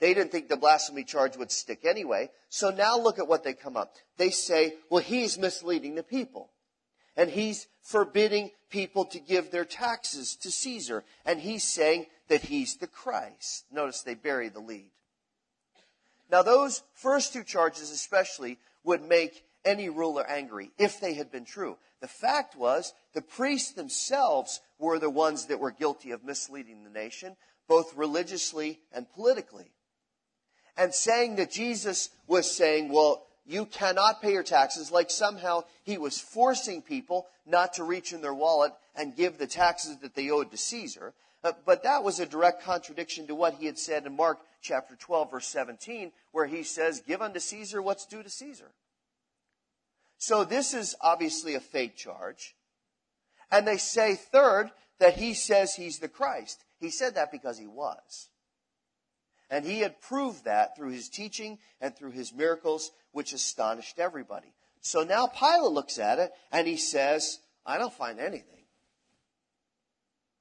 They 0.00 0.14
didn't 0.14 0.32
think 0.32 0.48
the 0.48 0.56
blasphemy 0.56 1.04
charge 1.04 1.36
would 1.36 1.52
stick 1.52 1.84
anyway. 1.84 2.30
So 2.48 2.70
now 2.70 2.98
look 2.98 3.20
at 3.20 3.28
what 3.28 3.44
they 3.44 3.52
come 3.52 3.76
up. 3.76 3.94
They 4.16 4.30
say, 4.30 4.74
well, 4.90 5.02
he's 5.02 5.38
misleading 5.38 5.94
the 5.94 6.02
people. 6.02 6.50
And 7.16 7.30
he's 7.30 7.68
forbidding 7.82 8.50
people 8.70 9.04
to 9.04 9.20
give 9.20 9.50
their 9.50 9.66
taxes 9.66 10.34
to 10.36 10.50
Caesar. 10.50 11.04
And 11.24 11.38
he's 11.38 11.62
saying 11.62 12.06
that 12.28 12.40
he's 12.40 12.78
the 12.78 12.88
Christ. 12.88 13.66
Notice 13.70 14.02
they 14.02 14.14
bury 14.14 14.48
the 14.48 14.60
lead. 14.60 14.90
Now, 16.30 16.42
those 16.42 16.82
first 16.94 17.34
two 17.34 17.44
charges, 17.44 17.90
especially, 17.90 18.58
would 18.82 19.06
make 19.06 19.44
any 19.64 19.88
ruler 19.90 20.28
angry 20.28 20.72
if 20.78 20.98
they 20.98 21.14
had 21.14 21.30
been 21.30 21.44
true. 21.44 21.76
The 22.00 22.08
fact 22.08 22.56
was, 22.56 22.92
the 23.14 23.22
priests 23.22 23.72
themselves 23.72 24.60
were 24.78 24.98
the 24.98 25.10
ones 25.10 25.46
that 25.46 25.60
were 25.60 25.70
guilty 25.70 26.10
of 26.12 26.24
misleading 26.24 26.84
the 26.84 26.90
nation, 26.90 27.36
both 27.68 27.94
religiously 27.96 28.80
and 28.92 29.10
politically. 29.12 29.72
And 30.76 30.94
saying 30.94 31.36
that 31.36 31.50
Jesus 31.50 32.08
was 32.26 32.50
saying, 32.50 32.88
well, 32.90 33.26
you 33.44 33.66
cannot 33.66 34.22
pay 34.22 34.32
your 34.32 34.42
taxes, 34.42 34.90
like 34.90 35.10
somehow 35.10 35.64
he 35.84 35.98
was 35.98 36.18
forcing 36.18 36.80
people 36.80 37.26
not 37.44 37.74
to 37.74 37.84
reach 37.84 38.12
in 38.12 38.22
their 38.22 38.34
wallet 38.34 38.72
and 38.94 39.16
give 39.16 39.36
the 39.36 39.46
taxes 39.46 39.98
that 39.98 40.14
they 40.14 40.30
owed 40.30 40.50
to 40.50 40.56
Caesar. 40.56 41.12
Uh, 41.44 41.52
but 41.66 41.82
that 41.82 42.04
was 42.04 42.20
a 42.20 42.26
direct 42.26 42.62
contradiction 42.62 43.26
to 43.26 43.34
what 43.34 43.54
he 43.54 43.66
had 43.66 43.78
said 43.78 44.06
in 44.06 44.16
Mark 44.16 44.38
chapter 44.60 44.94
12, 44.94 45.30
verse 45.30 45.48
17, 45.48 46.12
where 46.30 46.46
he 46.46 46.62
says, 46.62 47.02
Give 47.06 47.20
unto 47.20 47.40
Caesar 47.40 47.82
what's 47.82 48.06
due 48.06 48.22
to 48.22 48.30
Caesar. 48.30 48.70
So 50.18 50.44
this 50.44 50.72
is 50.72 50.94
obviously 51.00 51.54
a 51.54 51.60
fake 51.60 51.96
charge. 51.96 52.54
And 53.52 53.66
they 53.66 53.76
say, 53.76 54.16
third, 54.16 54.70
that 54.98 55.18
he 55.18 55.34
says 55.34 55.74
he's 55.74 55.98
the 55.98 56.08
Christ. 56.08 56.64
He 56.80 56.90
said 56.90 57.14
that 57.14 57.30
because 57.30 57.58
he 57.58 57.66
was. 57.66 58.28
And 59.50 59.66
he 59.66 59.80
had 59.80 60.00
proved 60.00 60.46
that 60.46 60.74
through 60.74 60.90
his 60.90 61.10
teaching 61.10 61.58
and 61.80 61.94
through 61.94 62.12
his 62.12 62.32
miracles, 62.32 62.90
which 63.12 63.34
astonished 63.34 63.98
everybody. 63.98 64.52
So 64.80 65.02
now 65.02 65.26
Pilate 65.26 65.70
looks 65.70 65.98
at 65.98 66.18
it 66.18 66.32
and 66.50 66.66
he 66.66 66.76
says, 66.76 67.38
I 67.66 67.78
don't 67.78 67.92
find 67.92 68.18
anything. 68.18 68.64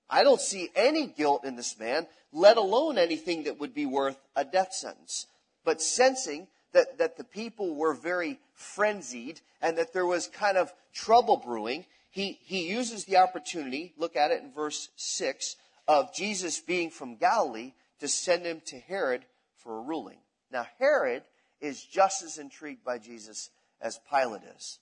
I 0.10 0.24
don't 0.24 0.41
see 0.41 0.70
any 0.75 1.08
guilt 1.08 1.46
in 1.46 1.56
this 1.56 1.77
man, 1.77 2.08
let 2.32 2.58
alone 2.58 2.98
anything 2.98 3.44
that 3.44 3.60
would 3.60 3.74
be 3.74 3.86
worth 3.86 4.18
a 4.36 4.46
death 4.46 4.74
sentence. 4.74 5.27
But 5.63 5.82
sensing 5.82 6.48
that, 6.74 6.98
that 6.98 7.18
the 7.18 7.24
people 7.24 7.75
were 7.75 7.94
very 7.94 8.39
frenzied 8.53 9.41
and 9.62 9.77
that 9.77 9.94
there 9.94 10.06
was 10.06 10.27
kind 10.27 10.58
of 10.58 10.74
trouble 10.94 11.38
brewing, 11.38 11.86
he, 12.12 12.38
he 12.44 12.70
uses 12.70 13.06
the 13.06 13.18
opportunity, 13.18 13.94
look 13.98 14.18
at 14.18 14.32
it 14.32 14.44
in 14.44 14.51
verse 14.51 14.89
6, 14.98 15.56
of 15.88 16.13
Jesus 16.13 16.60
being 16.60 16.89
from 16.89 17.15
Galilee 17.15 17.72
to 18.00 18.08
send 18.08 18.46
him 18.46 18.62
to 18.65 18.80
Herod 18.80 19.25
for 19.56 19.77
a 19.77 19.82
ruling. 19.82 20.18
Now, 20.51 20.68
Herod 20.77 21.24
is 21.62 21.82
just 21.82 22.22
as 22.22 22.38
intrigued 22.38 22.84
by 22.84 22.98
Jesus 22.98 23.50
as 23.80 24.00
Pilate 24.12 24.41
is. 24.58 24.80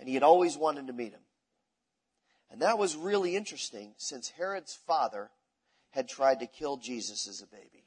And 0.00 0.08
he 0.08 0.14
had 0.14 0.24
always 0.24 0.56
wanted 0.56 0.88
to 0.88 0.92
meet 0.92 1.12
him. 1.12 1.20
And 2.50 2.62
that 2.62 2.78
was 2.78 2.96
really 2.96 3.36
interesting 3.36 3.94
since 3.98 4.30
Herod's 4.30 4.74
father 4.74 5.30
had 5.90 6.08
tried 6.08 6.40
to 6.40 6.46
kill 6.46 6.76
Jesus 6.76 7.28
as 7.28 7.40
a 7.40 7.46
baby. 7.46 7.84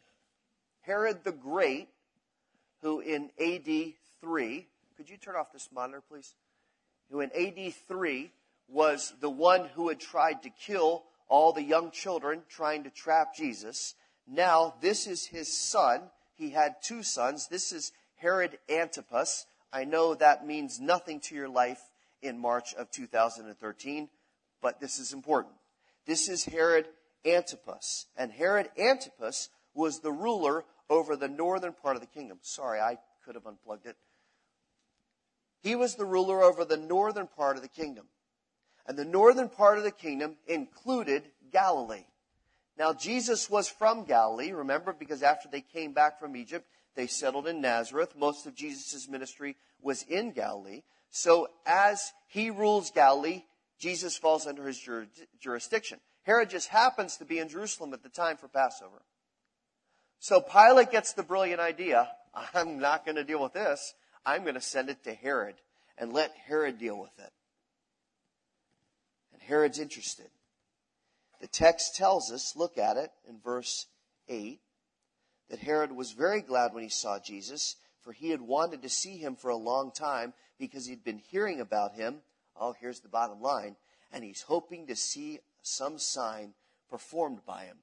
Herod 0.82 1.26
the 1.26 1.32
Great, 1.34 1.90
who 2.82 3.02
in 3.02 3.32
AD 3.40 3.94
3, 4.22 4.68
could 4.96 5.10
you 5.10 5.18
turn 5.18 5.36
off 5.36 5.52
this 5.52 5.70
monitor, 5.74 6.02
please? 6.08 6.36
Who 7.12 7.22
in 7.22 7.32
AD 7.36 7.74
3 7.88 8.32
was 8.68 9.14
the 9.20 9.30
one 9.30 9.66
who 9.76 9.90
had 9.90 10.00
tried 10.00 10.44
to 10.44 10.50
kill 10.50 11.04
all 11.28 11.54
the 11.54 11.64
young 11.64 11.92
children 11.92 12.44
trying 12.50 12.84
to 12.84 12.90
trap 12.90 13.36
Jesus. 13.36 13.96
Now, 14.28 14.76
this 14.82 15.08
is 15.08 15.26
his 15.26 15.56
son. 15.56 16.02
He 16.36 16.50
had 16.50 16.76
two 16.82 17.04
sons. 17.04 17.48
This 17.48 17.72
is 17.72 17.92
Herod 18.16 18.58
Antipas. 18.70 19.46
I 19.74 19.84
know 19.84 20.16
that 20.16 20.46
means 20.46 20.80
nothing 20.80 21.20
to 21.22 21.36
your 21.36 21.50
life 21.50 21.82
in 22.22 22.40
March 22.40 22.74
of 22.74 22.92
2013 22.92 24.10
but 24.62 24.80
this 24.80 25.00
is 25.00 25.12
important. 25.12 25.56
This 26.06 26.30
is 26.30 26.46
Herod 26.46 26.88
Antipas. 27.26 28.06
And 28.16 28.32
Herod 28.32 28.70
Antipas 28.78 29.50
was 29.74 30.00
the 30.00 30.12
ruler 30.12 30.64
over 30.90 31.16
the 31.16 31.28
northern 31.28 31.74
part 31.74 31.96
of 31.96 32.02
the 32.02 32.08
kingdom. 32.08 32.40
Sorry, 32.42 32.80
I 32.80 32.98
could 33.26 33.36
have 33.36 33.48
unplugged 33.48 33.86
it. 33.88 33.98
He 35.62 35.76
was 35.76 35.96
the 35.96 36.06
ruler 36.06 36.42
over 36.42 36.66
the 36.66 36.78
northern 36.78 37.28
part 37.28 37.56
of 37.56 37.62
the 37.62 37.70
kingdom. 37.70 38.06
And 38.86 38.98
the 38.98 39.06
northern 39.06 39.50
part 39.50 39.78
of 39.78 39.84
the 39.84 39.92
kingdom 39.92 40.38
included 40.48 41.24
Galilee. 41.52 42.06
Now, 42.78 42.94
Jesus 42.94 43.50
was 43.50 43.70
from 43.70 44.06
Galilee, 44.06 44.52
remember, 44.52 44.94
because 44.94 45.22
after 45.22 45.48
they 45.50 45.62
came 45.62 45.94
back 45.94 46.20
from 46.20 46.36
Egypt, 46.36 46.68
they 46.96 47.08
settled 47.08 47.48
in 47.48 47.62
Nazareth. 47.62 48.16
Most 48.18 48.48
of 48.48 48.56
Jesus' 48.56 49.08
ministry 49.08 49.56
was 49.82 50.04
in 50.04 50.32
Galilee. 50.32 50.82
So, 51.12 51.48
as 51.66 52.12
he 52.28 52.50
rules 52.50 52.90
Galilee, 52.92 53.44
Jesus 53.78 54.18
falls 54.18 54.48
under 54.48 54.66
his 54.66 54.80
jur- 54.80 55.08
jurisdiction. 55.40 56.00
Herod 56.24 56.50
just 56.50 56.70
happens 56.70 57.18
to 57.18 57.26
be 57.26 57.40
in 57.40 57.50
Jerusalem 57.50 57.94
at 57.94 58.04
the 58.04 58.10
time 58.10 58.38
for 58.38 58.48
Passover. 58.48 59.02
So 60.20 60.40
Pilate 60.40 60.92
gets 60.92 61.14
the 61.14 61.24
brilliant 61.24 61.60
idea 61.60 62.08
I'm 62.54 62.80
not 62.80 63.06
going 63.06 63.18
to 63.18 63.24
deal 63.24 63.42
with 63.42 63.54
this. 63.54 63.94
I'm 64.26 64.44
going 64.44 64.56
to 64.56 64.62
send 64.62 64.90
it 64.90 65.04
to 65.04 65.14
Herod 65.14 65.56
and 65.98 66.14
let 66.14 66.32
Herod 66.48 66.80
deal 66.80 67.00
with 67.00 67.18
it. 67.20 67.32
And 69.34 69.42
Herod's 69.42 69.80
interested. 69.80 70.28
The 71.40 71.48
text 71.48 71.96
tells 71.96 72.32
us, 72.32 72.56
look 72.56 72.78
at 72.78 72.98
it 72.98 73.12
in 73.28 73.40
verse 73.44 73.88
8, 74.30 74.60
that 75.50 75.60
Herod 75.60 75.92
was 75.92 76.12
very 76.12 76.42
glad 76.42 76.74
when 76.74 76.84
he 76.84 76.90
saw 76.90 77.20
Jesus, 77.20 77.76
for 78.04 78.14
he 78.14 78.30
had 78.30 78.42
wanted 78.42 78.84
to 78.84 78.90
see 78.90 79.18
him 79.18 79.36
for 79.36 79.50
a 79.50 79.56
long 79.56 79.92
time 79.92 80.34
because 80.60 80.86
he'd 80.86 81.04
been 81.04 81.18
hearing 81.18 81.60
about 81.60 81.94
him. 81.94 82.18
Oh, 82.60 82.76
here's 82.80 83.00
the 83.00 83.10
bottom 83.10 83.42
line. 83.42 83.76
And 84.14 84.24
he's 84.24 84.44
hoping 84.44 84.88
to 84.88 84.96
see 84.96 85.40
some 85.64 85.98
sign 85.98 86.54
performed 86.90 87.40
by 87.46 87.64
him. 87.64 87.78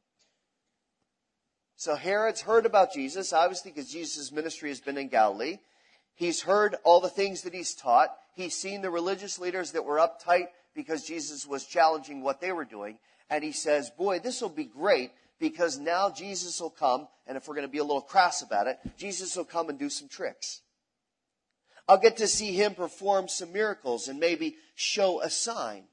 So 1.76 1.94
Herod's 1.94 2.40
heard 2.42 2.66
about 2.66 2.92
Jesus, 2.92 3.32
obviously, 3.32 3.70
because 3.70 3.90
Jesus' 3.90 4.32
ministry 4.32 4.68
has 4.68 4.80
been 4.80 4.98
in 4.98 5.08
Galilee. 5.08 5.58
He's 6.18 6.42
heard 6.42 6.74
all 6.82 7.00
the 7.00 7.08
things 7.08 7.42
that 7.42 7.54
he's 7.54 7.76
taught. 7.76 8.12
He's 8.34 8.56
seen 8.56 8.82
the 8.82 8.90
religious 8.90 9.38
leaders 9.38 9.70
that 9.70 9.84
were 9.84 9.98
uptight 9.98 10.48
because 10.74 11.04
Jesus 11.04 11.46
was 11.46 11.64
challenging 11.64 12.22
what 12.22 12.40
they 12.40 12.50
were 12.50 12.64
doing. 12.64 12.98
And 13.30 13.44
he 13.44 13.52
says, 13.52 13.90
Boy, 13.90 14.18
this 14.18 14.42
will 14.42 14.48
be 14.48 14.64
great 14.64 15.12
because 15.38 15.78
now 15.78 16.10
Jesus 16.10 16.60
will 16.60 16.70
come, 16.70 17.06
and 17.28 17.36
if 17.36 17.46
we're 17.46 17.54
going 17.54 17.68
to 17.68 17.72
be 17.72 17.78
a 17.78 17.84
little 17.84 18.02
crass 18.02 18.42
about 18.42 18.66
it, 18.66 18.80
Jesus 18.96 19.36
will 19.36 19.44
come 19.44 19.68
and 19.68 19.78
do 19.78 19.88
some 19.88 20.08
tricks. 20.08 20.60
I'll 21.86 22.00
get 22.00 22.16
to 22.16 22.26
see 22.26 22.52
him 22.52 22.74
perform 22.74 23.28
some 23.28 23.52
miracles 23.52 24.08
and 24.08 24.18
maybe 24.18 24.56
show 24.74 25.20
a 25.20 25.30
sign. 25.30 25.84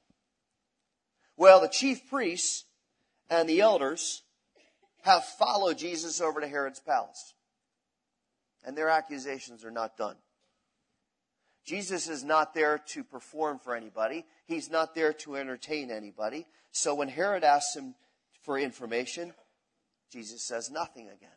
Well, 1.36 1.60
the 1.60 1.68
chief 1.68 2.10
priests 2.10 2.64
and 3.30 3.48
the 3.48 3.60
elders 3.60 4.22
have 5.02 5.24
followed 5.24 5.78
Jesus 5.78 6.20
over 6.20 6.40
to 6.40 6.48
Herod's 6.48 6.80
palace. 6.80 7.34
And 8.66 8.76
their 8.76 8.90
accusations 8.90 9.64
are 9.64 9.70
not 9.70 9.96
done. 9.96 10.16
Jesus 11.64 12.08
is 12.08 12.22
not 12.22 12.52
there 12.52 12.78
to 12.88 13.02
perform 13.02 13.58
for 13.58 13.74
anybody. 13.74 14.26
He's 14.46 14.70
not 14.70 14.94
there 14.94 15.12
to 15.14 15.36
entertain 15.36 15.90
anybody. 15.90 16.46
So 16.72 16.94
when 16.94 17.08
Herod 17.08 17.44
asks 17.44 17.74
him 17.74 17.94
for 18.42 18.58
information, 18.58 19.32
Jesus 20.12 20.46
says 20.46 20.70
nothing 20.70 21.08
again. 21.08 21.30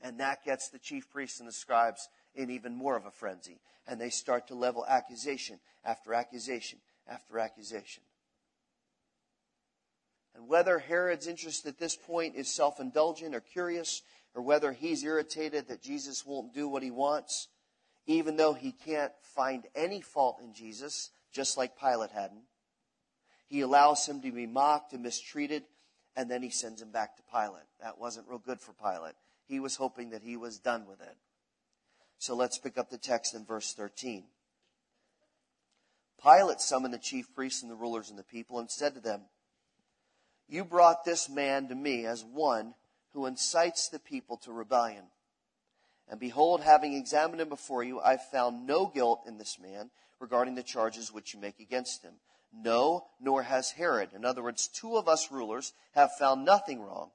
And 0.00 0.20
that 0.20 0.44
gets 0.44 0.68
the 0.68 0.78
chief 0.78 1.10
priests 1.10 1.40
and 1.40 1.48
the 1.48 1.52
scribes 1.52 2.08
in 2.34 2.50
even 2.50 2.76
more 2.76 2.96
of 2.96 3.06
a 3.06 3.10
frenzy. 3.10 3.60
And 3.86 4.00
they 4.00 4.10
start 4.10 4.48
to 4.48 4.54
level 4.54 4.84
accusation 4.86 5.60
after 5.84 6.12
accusation 6.12 6.78
after 7.08 7.38
accusation. 7.38 8.02
And 10.34 10.48
whether 10.48 10.78
Herod's 10.78 11.26
interest 11.26 11.66
at 11.66 11.78
this 11.78 11.96
point 11.96 12.34
is 12.36 12.48
self 12.48 12.80
indulgent 12.80 13.34
or 13.34 13.40
curious, 13.40 14.02
or 14.34 14.42
whether 14.42 14.72
he's 14.72 15.04
irritated 15.04 15.68
that 15.68 15.82
Jesus 15.82 16.26
won't 16.26 16.54
do 16.54 16.68
what 16.68 16.82
he 16.82 16.90
wants, 16.90 17.48
even 18.06 18.36
though 18.36 18.52
he 18.52 18.72
can't 18.72 19.12
find 19.22 19.64
any 19.74 20.00
fault 20.00 20.40
in 20.42 20.52
Jesus, 20.52 21.10
just 21.32 21.56
like 21.56 21.78
Pilate 21.78 22.10
hadn't, 22.10 22.42
he 23.46 23.60
allows 23.60 24.06
him 24.06 24.20
to 24.22 24.32
be 24.32 24.46
mocked 24.46 24.92
and 24.92 25.02
mistreated, 25.02 25.62
and 26.16 26.30
then 26.30 26.42
he 26.42 26.50
sends 26.50 26.82
him 26.82 26.90
back 26.90 27.16
to 27.16 27.22
Pilate. 27.30 27.66
That 27.80 27.98
wasn't 27.98 28.28
real 28.28 28.38
good 28.38 28.60
for 28.60 28.72
Pilate. 28.72 29.14
He 29.46 29.60
was 29.60 29.76
hoping 29.76 30.10
that 30.10 30.22
he 30.22 30.36
was 30.36 30.58
done 30.58 30.86
with 30.88 31.00
it. 31.00 31.16
So 32.18 32.34
let's 32.34 32.58
pick 32.58 32.78
up 32.78 32.90
the 32.90 32.98
text 32.98 33.34
in 33.34 33.44
verse 33.44 33.74
13. 33.74 34.24
Pilate 36.22 36.60
summoned 36.60 36.94
the 36.94 36.98
chief 36.98 37.34
priests 37.34 37.62
and 37.62 37.70
the 37.70 37.76
rulers 37.76 38.08
and 38.08 38.18
the 38.18 38.24
people 38.24 38.58
and 38.58 38.70
said 38.70 38.94
to 38.94 39.00
them, 39.00 39.22
you 40.48 40.64
brought 40.64 41.04
this 41.04 41.28
man 41.28 41.68
to 41.68 41.74
me 41.74 42.06
as 42.06 42.24
one 42.24 42.74
who 43.14 43.26
incites 43.26 43.88
the 43.88 43.98
people 43.98 44.36
to 44.38 44.52
rebellion. 44.52 45.04
And 46.08 46.20
behold, 46.20 46.60
having 46.60 46.92
examined 46.92 47.40
him 47.40 47.48
before 47.48 47.82
you, 47.82 48.00
I 48.00 48.18
found 48.18 48.66
no 48.66 48.86
guilt 48.86 49.22
in 49.26 49.38
this 49.38 49.58
man 49.58 49.90
regarding 50.20 50.54
the 50.54 50.62
charges 50.62 51.12
which 51.12 51.32
you 51.32 51.40
make 51.40 51.60
against 51.60 52.02
him. 52.02 52.14
No, 52.52 53.06
nor 53.20 53.42
has 53.42 53.70
Herod. 53.70 54.10
In 54.14 54.24
other 54.24 54.42
words, 54.42 54.68
two 54.68 54.96
of 54.96 55.08
us 55.08 55.32
rulers 55.32 55.72
have 55.92 56.16
found 56.18 56.44
nothing 56.44 56.82
wrong. 56.82 57.10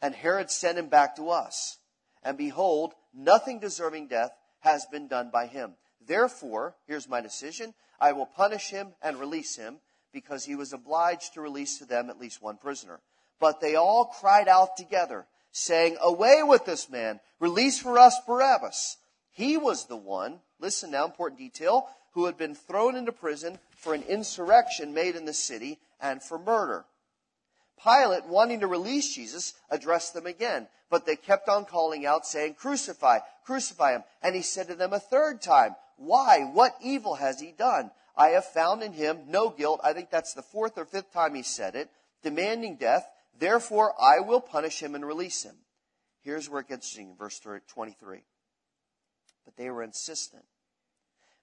And 0.00 0.14
Herod 0.14 0.50
sent 0.50 0.78
him 0.78 0.88
back 0.88 1.16
to 1.16 1.30
us. 1.30 1.78
And 2.22 2.38
behold, 2.38 2.94
nothing 3.12 3.58
deserving 3.58 4.08
death 4.08 4.30
has 4.60 4.86
been 4.86 5.08
done 5.08 5.30
by 5.32 5.46
him. 5.46 5.74
Therefore, 6.06 6.76
here's 6.86 7.08
my 7.08 7.20
decision. 7.20 7.74
I 8.00 8.12
will 8.12 8.26
punish 8.26 8.70
him 8.70 8.94
and 9.02 9.18
release 9.18 9.56
him 9.56 9.78
because 10.12 10.44
he 10.44 10.54
was 10.54 10.72
obliged 10.72 11.34
to 11.34 11.40
release 11.40 11.78
to 11.78 11.84
them 11.84 12.10
at 12.10 12.18
least 12.18 12.40
one 12.40 12.56
prisoner. 12.56 13.00
But 13.40 13.60
they 13.60 13.74
all 13.74 14.06
cried 14.06 14.48
out 14.48 14.76
together, 14.76 15.26
saying, 15.52 15.96
Away 16.00 16.42
with 16.42 16.64
this 16.64 16.90
man! 16.90 17.20
Release 17.40 17.78
for 17.78 17.98
us 17.98 18.16
Barabbas! 18.26 18.96
He 19.30 19.56
was 19.56 19.86
the 19.86 19.96
one, 19.96 20.40
listen 20.58 20.90
now, 20.90 21.04
important 21.04 21.38
detail, 21.38 21.88
who 22.12 22.26
had 22.26 22.36
been 22.36 22.54
thrown 22.54 22.96
into 22.96 23.12
prison 23.12 23.58
for 23.76 23.94
an 23.94 24.02
insurrection 24.02 24.92
made 24.92 25.14
in 25.14 25.24
the 25.24 25.32
city 25.32 25.78
and 26.00 26.22
for 26.22 26.38
murder. 26.38 26.84
Pilate, 27.82 28.24
wanting 28.24 28.60
to 28.60 28.66
release 28.66 29.14
Jesus, 29.14 29.54
addressed 29.70 30.14
them 30.14 30.26
again, 30.26 30.66
but 30.90 31.06
they 31.06 31.14
kept 31.14 31.48
on 31.48 31.64
calling 31.64 32.04
out, 32.04 32.26
saying, 32.26 32.54
Crucify, 32.54 33.20
crucify 33.44 33.92
him. 33.92 34.04
And 34.22 34.34
he 34.34 34.42
said 34.42 34.68
to 34.68 34.74
them 34.74 34.92
a 34.92 34.98
third 34.98 35.40
time, 35.40 35.76
Why? 35.96 36.44
What 36.52 36.74
evil 36.82 37.14
has 37.14 37.40
he 37.40 37.52
done? 37.52 37.92
I 38.16 38.30
have 38.30 38.46
found 38.46 38.82
in 38.82 38.92
him 38.92 39.20
no 39.28 39.50
guilt. 39.50 39.80
I 39.84 39.92
think 39.92 40.10
that's 40.10 40.34
the 40.34 40.42
fourth 40.42 40.76
or 40.76 40.84
fifth 40.84 41.12
time 41.12 41.34
he 41.34 41.42
said 41.44 41.76
it, 41.76 41.88
demanding 42.24 42.76
death. 42.76 43.08
Therefore, 43.38 43.94
I 44.00 44.20
will 44.20 44.40
punish 44.40 44.82
him 44.82 44.94
and 44.94 45.06
release 45.06 45.44
him. 45.44 45.56
Here's 46.22 46.50
where 46.50 46.60
it 46.60 46.68
gets 46.68 46.96
interesting 46.96 47.16
verse 47.16 47.40
23. 47.40 48.24
But 49.44 49.56
they 49.56 49.70
were 49.70 49.82
insistent, 49.82 50.44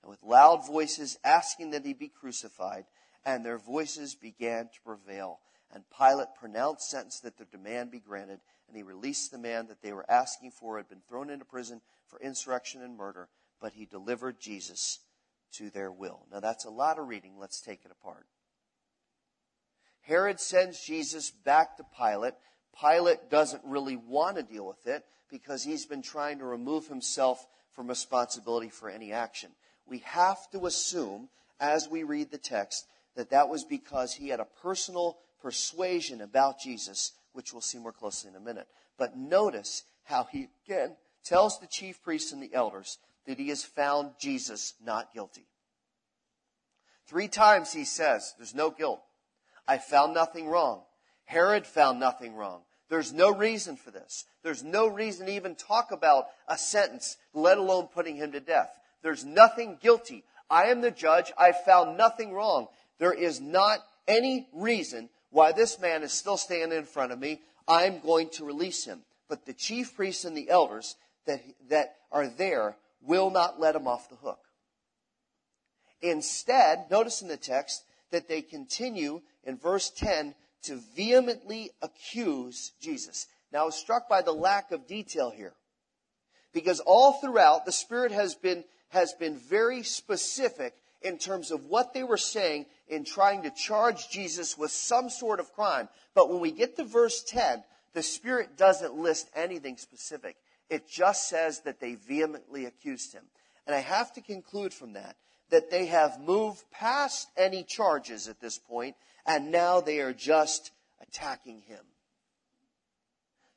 and 0.03 0.10
with 0.12 0.21
loud 0.21 0.67
voices 0.67 1.17
asking 1.23 1.71
that 1.71 1.86
he 1.86 1.93
be 1.93 2.10
crucified, 2.10 2.86
and 3.25 3.43
their 3.43 3.58
voices 3.58 4.13
began 4.13 4.65
to 4.65 4.81
prevail. 4.86 5.39
And 5.73 5.84
Pilate 5.97 6.36
pronounced 6.39 6.89
sentence 6.89 7.19
that 7.21 7.38
their 7.38 7.47
demand 7.51 7.89
be 7.89 7.99
granted, 7.99 8.41
and 8.67 8.77
he 8.77 8.84
released 8.84 9.31
the 9.31 9.39
man 9.39 9.67
that 9.67 9.81
they 9.81 9.91
were 9.91 10.10
asking 10.10 10.51
for, 10.51 10.77
had 10.77 10.88
been 10.88 11.01
thrown 11.10 11.31
into 11.31 11.45
prison 11.45 11.81
for 12.08 12.19
insurrection 12.19 12.84
and 12.84 12.95
murder, 12.95 13.29
but 13.60 13.73
he 13.73 13.86
delivered 13.86 14.39
Jesus 14.39 14.99
to 15.53 15.71
their 15.71 15.91
will. 15.91 16.27
Now 16.31 16.41
that's 16.41 16.65
a 16.65 16.69
lot 16.69 16.99
of 16.99 17.08
reading. 17.08 17.39
Let's 17.39 17.60
take 17.60 17.86
it 17.86 17.91
apart. 17.91 18.27
Herod 20.06 20.39
sends 20.39 20.80
Jesus 20.80 21.32
back 21.32 21.78
to 21.78 21.86
Pilate. 21.98 22.34
Pilate 22.80 23.30
doesn't 23.30 23.63
really 23.65 23.96
want 23.96 24.38
to 24.38 24.44
deal 24.44 24.68
with 24.68 24.86
it 24.88 25.04
because 25.30 25.63
he's 25.63 25.86
been 25.86 26.02
trying 26.02 26.39
to 26.39 26.46
remove 26.46 26.88
himself 26.88 27.46
from 27.74 27.88
responsibility 27.88 28.70
for 28.70 28.89
any 28.89 29.12
action. 29.12 29.50
We 29.88 30.00
have 30.00 30.50
to 30.52 30.65
assume, 30.65 31.30
as 31.60 31.89
we 31.89 32.04
read 32.04 32.32
the 32.32 32.38
text, 32.38 32.88
that 33.15 33.32
that 33.32 33.50
was 33.50 33.63
because 33.63 34.13
he 34.13 34.30
had 34.30 34.39
a 34.39 34.48
personal 34.62 35.18
persuasion 35.41 36.22
about 36.22 36.60
Jesus, 36.60 37.13
which 37.34 37.54
we'll 37.54 37.62
see 37.62 37.78
more 37.80 37.91
closely 37.91 38.30
in 38.30 38.36
a 38.36 38.39
minute. 38.39 38.68
But 38.98 39.18
notice 39.18 39.84
how 40.04 40.26
he 40.32 40.50
again 40.65 40.96
tells 41.24 41.60
the 41.60 41.68
chief 41.68 42.02
priests 42.04 42.32
and 42.32 42.41
the 42.41 42.54
elders 42.54 43.00
that 43.26 43.39
he 43.39 43.50
has 43.50 43.63
found 43.63 44.12
Jesus 44.20 44.76
not 44.84 45.13
guilty. 45.13 45.48
Three 47.08 47.28
times 47.28 47.74
he 47.74 47.86
says, 47.86 48.34
there's 48.38 48.56
no 48.56 48.70
guilt. 48.70 49.02
I 49.67 49.78
found 49.78 50.13
nothing 50.13 50.47
wrong. 50.47 50.82
Herod 51.25 51.65
found 51.65 51.99
nothing 51.99 52.36
wrong. 52.36 52.62
There's 52.89 53.12
no 53.12 53.32
reason 53.32 53.78
for 53.78 53.91
this. 53.91 54.25
There's 54.43 54.63
no 54.63 54.88
reason 54.88 55.25
to 55.25 55.32
even 55.34 55.56
talk 55.56 55.91
about 55.91 56.28
a 56.47 56.58
sentence, 56.58 57.17
let 57.34 57.58
alone 57.58 57.88
putting 57.88 58.15
him 58.15 58.32
to 58.34 58.39
death. 58.39 58.69
There's 59.01 59.25
nothing 59.25 59.78
guilty. 59.82 60.23
I 60.49 60.65
am 60.65 60.82
the 60.82 60.91
judge. 60.91 61.32
I 61.38 61.51
found 61.51 61.97
nothing 61.97 62.32
wrong. 62.32 62.67
There 62.99 63.13
is 63.13 63.41
not 63.41 63.80
any 64.08 64.47
reason 64.54 65.10
why 65.32 65.51
this 65.51 65.80
man 65.80 66.04
is 66.04 66.13
still 66.13 66.38
standing 66.38 66.78
in 66.78 66.86
front 66.86 67.12
of 67.12 67.19
me. 67.19 67.41
I'm 67.67 67.99
going 67.99 68.30
to 68.34 68.45
release 68.45 68.86
him. 68.86 69.01
But 69.28 69.45
the 69.45 69.54
chief 69.54 69.95
priests 69.95 70.25
and 70.25 70.38
the 70.38 70.49
elders 70.49 70.95
that, 71.25 71.41
that 71.69 71.95
are 72.12 72.28
there 72.28 72.78
will 73.01 73.32
not 73.32 73.60
let 73.60 73.75
him 73.75 73.88
off 73.88 74.10
the 74.10 74.15
hook. 74.15 74.39
Instead, 76.01 76.86
notice 76.91 77.23
in 77.23 77.28
the 77.28 77.38
text 77.38 77.84
that 78.15 78.30
they 78.30 78.41
continue 78.41 79.21
in 79.43 79.58
verse 79.58 79.89
10 79.89 80.36
to 80.63 80.80
vehemently 80.95 81.69
accuse 81.82 82.71
Jesus. 82.82 83.28
Now, 83.51 83.63
I 83.63 83.65
was 83.65 83.75
struck 83.75 84.08
by 84.08 84.21
the 84.21 84.32
lack 84.32 84.71
of 84.71 84.88
detail 84.88 85.32
here. 85.32 85.54
Because 86.54 86.80
all 86.80 87.19
throughout, 87.19 87.65
the 87.65 87.73
Spirit 87.73 88.13
has 88.13 88.34
been, 88.34 88.63
has 88.88 89.13
been 89.13 89.38
very 89.38 89.84
specific 89.84 90.75
in 91.01 91.17
terms 91.17 91.51
of 91.51 91.65
what 91.65 91.93
they 91.93 92.04
were 92.04 92.15
saying 92.15 92.67
in 92.88 93.04
trying 93.04 93.43
to 93.43 93.51
charge 93.51 94.10
Jesus 94.10 94.58
with 94.58 94.71
some 94.71 95.10
sort 95.10 95.41
of 95.41 95.51
crime. 95.51 95.89
But 96.13 96.30
when 96.30 96.39
we 96.39 96.51
get 96.51 96.78
to 96.78 96.86
verse 96.86 97.21
10, 97.21 97.65
the 97.93 98.01
Spirit 98.01 98.58
doesn't 98.58 98.95
list 98.95 99.30
anything 99.36 99.75
specific. 99.75 100.38
It 100.69 100.89
just 100.89 101.28
says 101.28 101.60
that 101.62 101.82
they 101.82 101.95
vehemently 101.95 102.65
accused 102.65 103.12
him. 103.12 103.23
And 103.67 103.75
I 103.75 103.80
have 103.80 104.13
to 104.13 104.21
conclude 104.21 104.73
from 104.73 104.93
that 104.93 105.17
that 105.51 105.69
they 105.69 105.86
have 105.88 106.19
moved 106.19 106.63
past 106.71 107.27
any 107.38 107.63
charges 107.63 108.27
at 108.27 108.39
this 108.39 108.58
point, 108.58 108.95
and 109.25 109.51
now 109.51 109.81
they 109.81 109.99
are 109.99 110.13
just 110.13 110.71
attacking 111.01 111.62
him. 111.62 111.84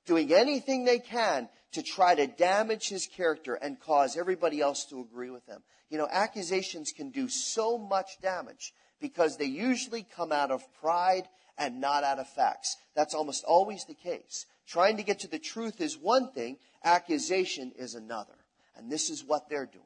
doing 0.07 0.33
anything 0.33 0.85
they 0.85 0.99
can 0.99 1.49
to 1.71 1.83
try 1.83 2.15
to 2.15 2.27
damage 2.27 2.89
his 2.89 3.07
character 3.07 3.55
and 3.55 3.79
cause 3.79 4.17
everybody 4.17 4.61
else 4.61 4.87
to 4.87 5.01
agree 5.01 5.31
with 5.31 5.45
them. 5.47 5.63
You 5.91 5.99
know, 5.99 6.09
accusations 6.11 6.93
can 6.97 7.11
do 7.11 7.29
so 7.29 7.77
much 7.77 8.19
damage 8.23 8.73
because 9.01 9.37
they 9.37 9.45
usually 9.45 10.07
come 10.17 10.33
out 10.33 10.51
of 10.51 10.63
pride 10.81 11.29
and 11.59 11.81
not 11.81 12.05
out 12.05 12.19
of 12.19 12.29
facts. 12.29 12.77
That's 12.97 13.15
almost 13.15 13.45
always 13.45 13.85
the 13.85 13.95
case. 13.95 14.47
Trying 14.67 14.97
to 14.97 15.03
get 15.03 15.21
to 15.21 15.29
the 15.29 15.39
truth 15.39 15.81
is 15.81 15.99
one 15.99 16.33
thing, 16.33 16.57
accusation 16.85 17.73
is 17.79 17.95
another. 17.95 18.35
And 18.77 18.91
this 18.91 19.11
is 19.11 19.25
what 19.25 19.49
they're 19.51 19.67
doing. 19.67 19.85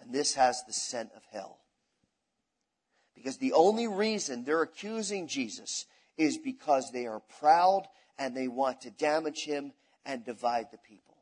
And 0.00 0.12
this 0.12 0.34
has 0.34 0.62
the 0.66 0.72
scent 0.72 1.10
of 1.16 1.22
hell. 1.32 1.58
Because 3.14 3.38
the 3.38 3.52
only 3.52 3.86
reason 3.86 4.44
they're 4.44 4.62
accusing 4.62 5.28
Jesus 5.28 5.86
is 6.16 6.38
because 6.38 6.90
they 6.90 7.06
are 7.06 7.22
proud 7.38 7.86
and 8.18 8.36
they 8.36 8.48
want 8.48 8.82
to 8.82 8.90
damage 8.90 9.44
him 9.44 9.72
and 10.04 10.24
divide 10.24 10.66
the 10.70 10.78
people. 10.78 11.16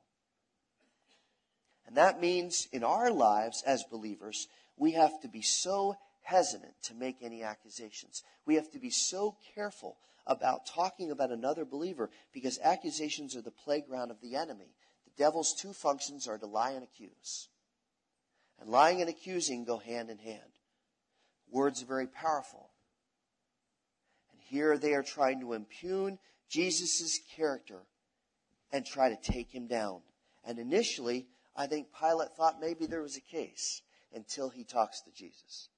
And 1.87 1.97
that 1.97 2.21
means 2.21 2.69
in 2.73 2.85
our 2.85 3.11
lives 3.11 3.63
as 3.67 3.85
believers, 3.85 4.49
we 4.77 4.93
have 4.93 5.21
to 5.21 5.29
be 5.29 5.43
so 5.43 5.97
hesitant 6.23 6.75
to 6.85 6.95
make 6.95 7.17
any 7.21 7.43
accusations. 7.43 8.23
We 8.47 8.55
have 8.55 8.71
to 8.73 8.79
be 8.79 8.91
so 8.91 9.37
careful 9.55 9.99
about 10.27 10.67
talking 10.67 11.11
about 11.11 11.31
another 11.31 11.65
believer 11.65 12.11
because 12.33 12.59
accusations 12.63 13.37
are 13.37 13.43
the 13.43 13.51
playground 13.51 14.11
of 14.11 14.21
the 14.21 14.37
enemy. 14.37 14.75
The 15.05 15.23
devil's 15.23 15.55
two 15.55 15.73
functions 15.73 16.29
are 16.29 16.39
to 16.39 16.47
lie 16.47 16.73
and 16.73 16.85
accuse. 16.85 17.49
And 18.63 18.71
lying 18.71 19.01
and 19.01 19.11
accusing 19.11 19.65
go 19.65 19.79
hand 19.79 20.09
in 20.09 20.19
hand. 20.19 20.41
Words 21.51 21.83
are 21.83 21.87
very 21.87 22.07
powerful. 22.07 22.71
And 24.31 24.41
here 24.41 24.79
they 24.79 24.95
are 24.95 25.03
trying 25.03 25.41
to 25.41 25.53
impugn 25.53 26.21
Jesus' 26.49 27.19
character 27.35 27.81
and 28.73 28.87
try 28.87 29.09
to 29.09 29.17
take 29.17 29.51
him 29.51 29.67
down. 29.67 30.01
And 30.45 30.61
initially, 30.61 31.27
I 31.57 31.67
think 31.67 31.89
Pilate 31.99 32.37
thought 32.37 32.61
maybe 32.61 32.87
there 32.87 33.03
was 33.03 33.17
a 33.17 33.21
case 33.21 33.83
until 34.15 34.49
he 34.49 34.63
talks 34.63 35.01
to 35.03 35.11
Jesus. 35.11 35.69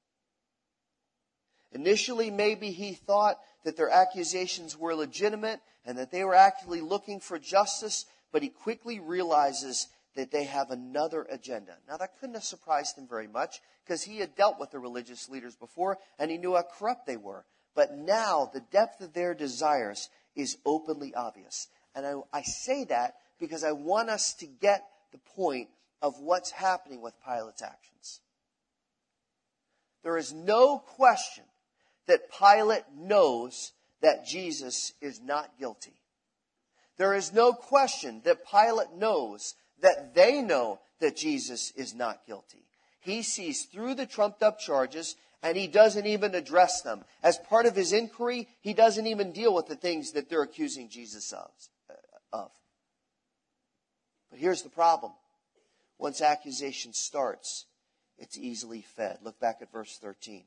Initially, 1.72 2.30
maybe 2.30 2.70
he 2.70 2.92
thought 2.92 3.38
that 3.64 3.78
their 3.78 3.90
accusations 3.90 4.76
were 4.76 4.94
legitimate 4.94 5.60
and 5.86 5.96
that 5.96 6.12
they 6.12 6.22
were 6.22 6.34
actually 6.34 6.82
looking 6.82 7.18
for 7.18 7.38
justice, 7.38 8.04
but 8.30 8.42
he 8.42 8.50
quickly 8.50 9.00
realizes 9.00 9.88
that 10.14 10.30
they 10.30 10.44
have 10.44 10.70
another 10.70 11.26
agenda. 11.30 11.76
Now, 11.88 11.96
that 11.96 12.18
couldn't 12.18 12.34
have 12.34 12.44
surprised 12.44 12.96
him 12.96 13.06
very 13.08 13.26
much 13.26 13.60
because 13.84 14.02
he 14.02 14.18
had 14.18 14.36
dealt 14.36 14.60
with 14.60 14.70
the 14.70 14.78
religious 14.78 15.28
leaders 15.28 15.56
before 15.56 15.98
and 16.18 16.30
he 16.30 16.38
knew 16.38 16.54
how 16.54 16.62
corrupt 16.62 17.06
they 17.06 17.16
were. 17.16 17.44
But 17.74 17.96
now, 17.96 18.50
the 18.52 18.60
depth 18.60 19.00
of 19.00 19.12
their 19.12 19.34
desires 19.34 20.08
is 20.36 20.58
openly 20.64 21.14
obvious. 21.14 21.68
And 21.94 22.06
I, 22.06 22.14
I 22.32 22.42
say 22.42 22.84
that 22.84 23.14
because 23.40 23.64
I 23.64 23.72
want 23.72 24.10
us 24.10 24.34
to 24.34 24.46
get 24.46 24.84
the 25.12 25.18
point 25.18 25.68
of 26.00 26.20
what's 26.20 26.50
happening 26.50 27.00
with 27.00 27.14
Pilate's 27.24 27.62
actions. 27.62 28.20
There 30.02 30.18
is 30.18 30.32
no 30.32 30.78
question 30.78 31.44
that 32.06 32.30
Pilate 32.30 32.84
knows 32.96 33.72
that 34.02 34.26
Jesus 34.26 34.92
is 35.00 35.20
not 35.20 35.58
guilty. 35.58 35.94
There 36.96 37.14
is 37.14 37.32
no 37.32 37.52
question 37.52 38.20
that 38.24 38.48
Pilate 38.48 38.92
knows 38.96 39.54
that 39.80 40.14
they 40.14 40.40
know 40.40 40.80
that 41.00 41.16
Jesus 41.16 41.72
is 41.76 41.94
not 41.94 42.26
guilty. 42.26 42.64
He 43.00 43.22
sees 43.22 43.64
through 43.64 43.94
the 43.94 44.06
trumped 44.06 44.42
up 44.42 44.58
charges 44.58 45.16
and 45.42 45.58
he 45.58 45.66
doesn't 45.66 46.06
even 46.06 46.34
address 46.34 46.80
them. 46.80 47.04
As 47.22 47.36
part 47.36 47.66
of 47.66 47.76
his 47.76 47.92
inquiry, 47.92 48.48
he 48.62 48.72
doesn't 48.72 49.06
even 49.06 49.32
deal 49.32 49.54
with 49.54 49.66
the 49.66 49.76
things 49.76 50.12
that 50.12 50.30
they're 50.30 50.42
accusing 50.42 50.88
Jesus 50.88 51.32
of. 51.32 51.50
Uh, 51.90 51.94
of. 52.32 52.50
But 54.30 54.40
here's 54.40 54.62
the 54.62 54.70
problem. 54.70 55.12
Once 55.98 56.22
accusation 56.22 56.94
starts, 56.94 57.66
it's 58.16 58.38
easily 58.38 58.80
fed. 58.96 59.18
Look 59.22 59.38
back 59.38 59.58
at 59.60 59.70
verse 59.70 59.98
13. 60.00 60.44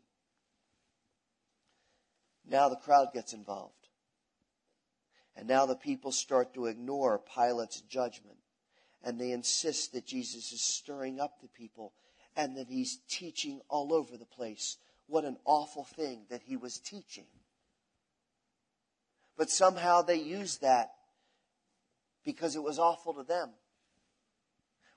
Now 2.49 2.69
the 2.69 2.75
crowd 2.75 3.09
gets 3.13 3.33
involved. 3.33 3.73
And 5.35 5.47
now 5.47 5.67
the 5.67 5.75
people 5.75 6.11
start 6.11 6.55
to 6.55 6.65
ignore 6.65 7.21
Pilate's 7.35 7.81
judgment. 7.81 8.37
And 9.03 9.19
they 9.19 9.31
insist 9.31 9.93
that 9.93 10.05
Jesus 10.05 10.51
is 10.51 10.61
stirring 10.61 11.19
up 11.19 11.41
the 11.41 11.47
people 11.47 11.93
and 12.35 12.57
that 12.57 12.67
he's 12.67 12.99
teaching 13.09 13.61
all 13.69 13.93
over 13.93 14.17
the 14.17 14.25
place. 14.25 14.77
What 15.07 15.25
an 15.25 15.37
awful 15.45 15.83
thing 15.83 16.25
that 16.29 16.41
he 16.43 16.57
was 16.57 16.79
teaching. 16.79 17.25
But 19.37 19.49
somehow 19.49 20.01
they 20.01 20.17
used 20.17 20.61
that 20.61 20.91
because 22.25 22.55
it 22.55 22.63
was 22.63 22.79
awful 22.79 23.13
to 23.13 23.23
them. 23.23 23.51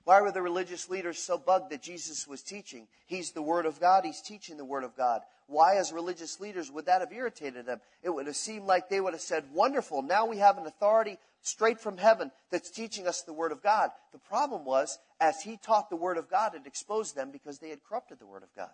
Why 0.03 0.19
were 0.21 0.31
the 0.31 0.41
religious 0.41 0.89
leaders 0.89 1.19
so 1.19 1.37
bugged 1.37 1.71
that 1.71 1.83
Jesus 1.83 2.27
was 2.27 2.41
teaching? 2.41 2.87
He's 3.05 3.31
the 3.31 3.41
Word 3.41 3.65
of 3.65 3.79
God. 3.79 4.03
He's 4.03 4.21
teaching 4.21 4.57
the 4.57 4.65
Word 4.65 4.83
of 4.83 4.97
God. 4.97 5.21
Why, 5.51 5.75
as 5.75 5.91
religious 5.91 6.39
leaders, 6.39 6.71
would 6.71 6.85
that 6.85 7.01
have 7.01 7.11
irritated 7.11 7.65
them? 7.65 7.81
It 8.01 8.09
would 8.09 8.25
have 8.25 8.37
seemed 8.37 8.65
like 8.65 8.87
they 8.87 9.01
would 9.01 9.11
have 9.11 9.21
said, 9.21 9.43
Wonderful, 9.53 10.01
now 10.01 10.25
we 10.25 10.37
have 10.37 10.57
an 10.57 10.65
authority 10.65 11.17
straight 11.41 11.79
from 11.79 11.97
heaven 11.97 12.31
that's 12.51 12.71
teaching 12.71 13.05
us 13.05 13.23
the 13.23 13.33
Word 13.33 13.51
of 13.51 13.61
God. 13.61 13.89
The 14.13 14.17
problem 14.17 14.63
was, 14.63 14.97
as 15.19 15.41
he 15.41 15.57
taught 15.57 15.89
the 15.89 15.97
Word 15.97 16.17
of 16.17 16.29
God, 16.29 16.55
it 16.55 16.65
exposed 16.65 17.17
them 17.17 17.31
because 17.31 17.59
they 17.59 17.69
had 17.69 17.83
corrupted 17.83 18.19
the 18.19 18.25
Word 18.25 18.43
of 18.43 18.55
God. 18.55 18.69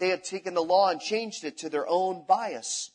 They 0.00 0.08
had 0.08 0.24
taken 0.24 0.54
the 0.54 0.62
law 0.62 0.88
and 0.90 1.00
changed 1.00 1.44
it 1.44 1.58
to 1.58 1.68
their 1.68 1.86
own 1.88 2.24
bias. 2.26 2.90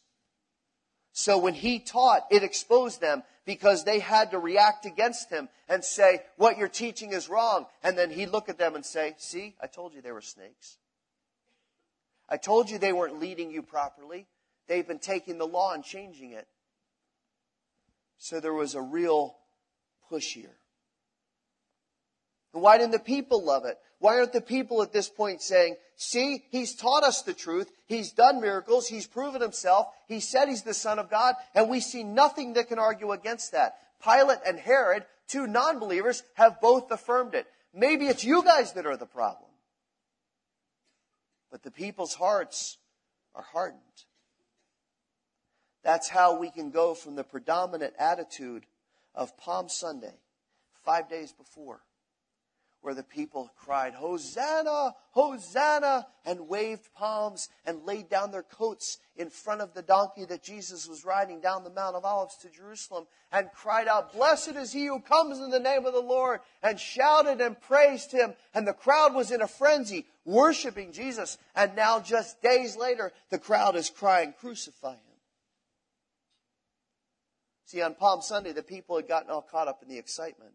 So 1.14 1.38
when 1.38 1.54
he 1.54 1.80
taught, 1.80 2.24
it 2.30 2.44
exposed 2.44 3.00
them 3.00 3.24
because 3.46 3.86
they 3.86 4.00
had 4.00 4.32
to 4.32 4.40
react 4.40 4.86
against 4.86 5.30
him 5.30 5.48
and 5.70 5.86
say, 5.86 6.24
what 6.36 6.58
you're 6.58 6.68
teaching 6.68 7.14
is 7.14 7.30
wrong. 7.30 7.68
And 7.82 7.98
then 7.98 8.10
he'd 8.10 8.32
look 8.32 8.50
at 8.50 8.58
them 8.58 8.76
and 8.76 8.86
say, 8.86 9.16
see, 9.18 9.56
I 9.64 9.68
told 9.68 9.94
you 9.94 10.02
they 10.02 10.12
were 10.12 10.20
snakes. 10.20 10.78
I 12.30 12.38
told 12.38 12.70
you 12.70 12.78
they 12.78 12.94
weren't 12.94 13.20
leading 13.20 13.52
you 13.52 13.62
properly. 13.62 14.28
They've 14.68 14.88
been 14.88 15.00
taking 15.00 15.38
the 15.38 15.48
law 15.48 15.74
and 15.74 15.84
changing 15.84 16.32
it. 16.32 16.48
So 18.18 18.40
there 18.40 18.54
was 18.54 18.76
a 18.76 18.82
real 18.82 19.36
push 20.10 20.34
here. 20.34 20.58
And 22.54 22.64
why 22.64 22.78
didn't 22.78 22.94
the 22.94 23.00
people 23.00 23.44
love 23.44 23.66
it? 23.66 23.78
Why 24.00 24.18
aren't 24.18 24.34
the 24.34 24.42
people 24.42 24.82
at 24.82 24.94
this 24.94 25.10
point 25.10 25.42
saying, 25.42 25.76
see, 25.96 26.44
he's 26.52 26.76
taught 26.76 27.04
us 27.04 27.22
the 27.22 27.34
truth. 27.34 27.72
He's 27.86 28.12
done 28.12 28.42
miracles. 28.42 28.88
He's 28.88 29.08
proven 29.08 29.42
himself. 29.42 29.88
He 30.08 30.20
said 30.20 30.48
he's 30.48 30.64
the 30.64 30.74
son 30.74 31.00
of 31.00 31.10
God. 31.10 31.36
And 31.54 31.70
we 31.70 31.80
see 31.80 32.04
nothing 32.04 32.54
that 32.54 32.70
can 32.70 32.80
argue 32.80 33.12
against 33.12 33.52
that. 33.52 33.76
Pilate 34.04 34.40
and 34.46 34.60
Herod, 34.60 35.06
two 35.28 35.48
non-believers, 35.48 36.24
have 36.36 36.62
both 36.62 36.92
affirmed 36.92 37.36
it. 37.36 37.48
Maybe 37.74 38.06
it's 38.08 38.24
you 38.24 38.44
guys 38.44 38.74
that 38.74 38.86
are 38.86 38.98
the 38.98 39.06
problem. 39.06 39.45
But 41.56 41.64
the 41.64 41.72
people's 41.72 42.16
hearts 42.16 42.80
are 43.34 43.46
hardened. 43.54 43.80
That's 45.86 46.10
how 46.10 46.38
we 46.38 46.52
can 46.52 46.70
go 46.70 46.94
from 46.94 47.16
the 47.16 47.24
predominant 47.24 47.94
attitude 47.98 48.66
of 49.14 49.38
Palm 49.38 49.70
Sunday, 49.70 50.16
five 50.84 51.08
days 51.10 51.32
before, 51.32 51.80
where 52.86 52.94
the 52.94 53.02
people 53.02 53.52
cried, 53.58 53.96
Hosanna, 53.96 54.94
Hosanna, 55.10 56.06
and 56.24 56.48
waved 56.48 56.94
palms 56.94 57.50
and 57.66 57.84
laid 57.84 58.10
down 58.10 58.30
their 58.30 58.44
coats 58.44 59.00
in 59.16 59.32
front 59.32 59.62
of 59.62 59.74
the 59.74 59.82
donkey 59.82 60.24
that 60.26 60.44
Jesus 60.44 60.88
was 60.88 61.04
riding 61.04 61.42
down 61.42 61.64
the 61.64 61.72
Mount 61.72 61.96
of 61.96 62.06
Olives 62.06 62.38
to 62.44 62.50
Jerusalem 62.50 63.08
and 63.32 63.50
cried 63.56 63.88
out, 63.88 64.14
Blessed 64.14 64.56
is 64.56 64.72
he 64.72 64.86
who 64.86 65.00
comes 65.00 65.40
in 65.40 65.50
the 65.50 65.60
name 65.60 65.88
of 65.88 65.94
the 65.94 66.00
Lord, 66.00 66.42
and 66.62 66.80
shouted 66.80 67.42
and 67.42 67.60
praised 67.60 68.12
him. 68.12 68.36
And 68.54 68.68
the 68.68 68.74
crowd 68.74 69.16
was 69.16 69.32
in 69.32 69.42
a 69.42 69.48
frenzy, 69.48 70.06
worshiping 70.24 70.92
Jesus. 70.92 71.40
And 71.56 71.76
now, 71.76 72.00
just 72.00 72.40
days 72.44 72.78
later, 72.78 73.12
the 73.32 73.40
crowd 73.40 73.76
is 73.76 73.90
crying, 73.90 74.36
Crucify 74.40 74.92
him. 74.92 75.00
See, 77.66 77.82
on 77.82 77.96
Palm 77.96 78.22
Sunday, 78.22 78.52
the 78.52 78.62
people 78.62 78.96
had 78.96 79.08
gotten 79.08 79.32
all 79.32 79.42
caught 79.42 79.68
up 79.68 79.82
in 79.82 79.90
the 79.90 79.98
excitement 79.98 80.54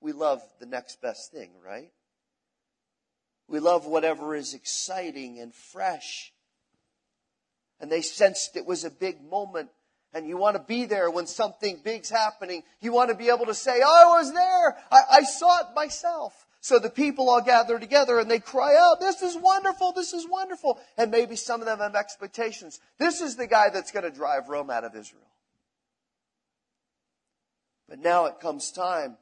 we 0.00 0.12
love 0.12 0.42
the 0.58 0.66
next 0.66 1.00
best 1.02 1.32
thing, 1.32 1.50
right? 1.64 1.90
We 3.48 3.58
love 3.58 3.86
whatever 3.86 4.34
is 4.34 4.54
exciting 4.54 5.38
and 5.40 5.54
fresh. 5.54 6.32
And 7.80 7.90
they 7.90 8.02
sensed 8.02 8.56
it 8.56 8.66
was 8.66 8.84
a 8.84 8.90
big 8.90 9.22
moment. 9.22 9.70
And 10.12 10.26
you 10.26 10.36
want 10.36 10.56
to 10.56 10.62
be 10.62 10.86
there 10.86 11.10
when 11.10 11.26
something 11.26 11.80
big's 11.84 12.10
happening. 12.10 12.62
You 12.80 12.92
want 12.92 13.10
to 13.10 13.16
be 13.16 13.28
able 13.28 13.46
to 13.46 13.54
say, 13.54 13.80
I 13.80 14.04
was 14.06 14.32
there. 14.32 14.76
I, 14.90 15.18
I 15.18 15.22
saw 15.22 15.60
it 15.60 15.66
myself. 15.74 16.46
So 16.60 16.78
the 16.78 16.90
people 16.90 17.30
all 17.30 17.40
gather 17.40 17.78
together 17.78 18.18
and 18.18 18.30
they 18.30 18.38
cry 18.38 18.76
out, 18.78 19.00
this 19.00 19.22
is 19.22 19.36
wonderful, 19.36 19.92
this 19.92 20.12
is 20.12 20.28
wonderful. 20.28 20.78
And 20.98 21.10
maybe 21.10 21.36
some 21.36 21.60
of 21.60 21.66
them 21.66 21.78
have 21.78 21.94
expectations. 21.94 22.80
This 22.98 23.20
is 23.20 23.36
the 23.36 23.46
guy 23.46 23.70
that's 23.70 23.92
going 23.92 24.04
to 24.04 24.10
drive 24.10 24.48
Rome 24.48 24.68
out 24.68 24.84
of 24.84 24.94
Israel. 24.94 25.22
But 27.88 27.98
now 27.98 28.26
it 28.26 28.40
comes 28.40 28.70
time 28.70 29.16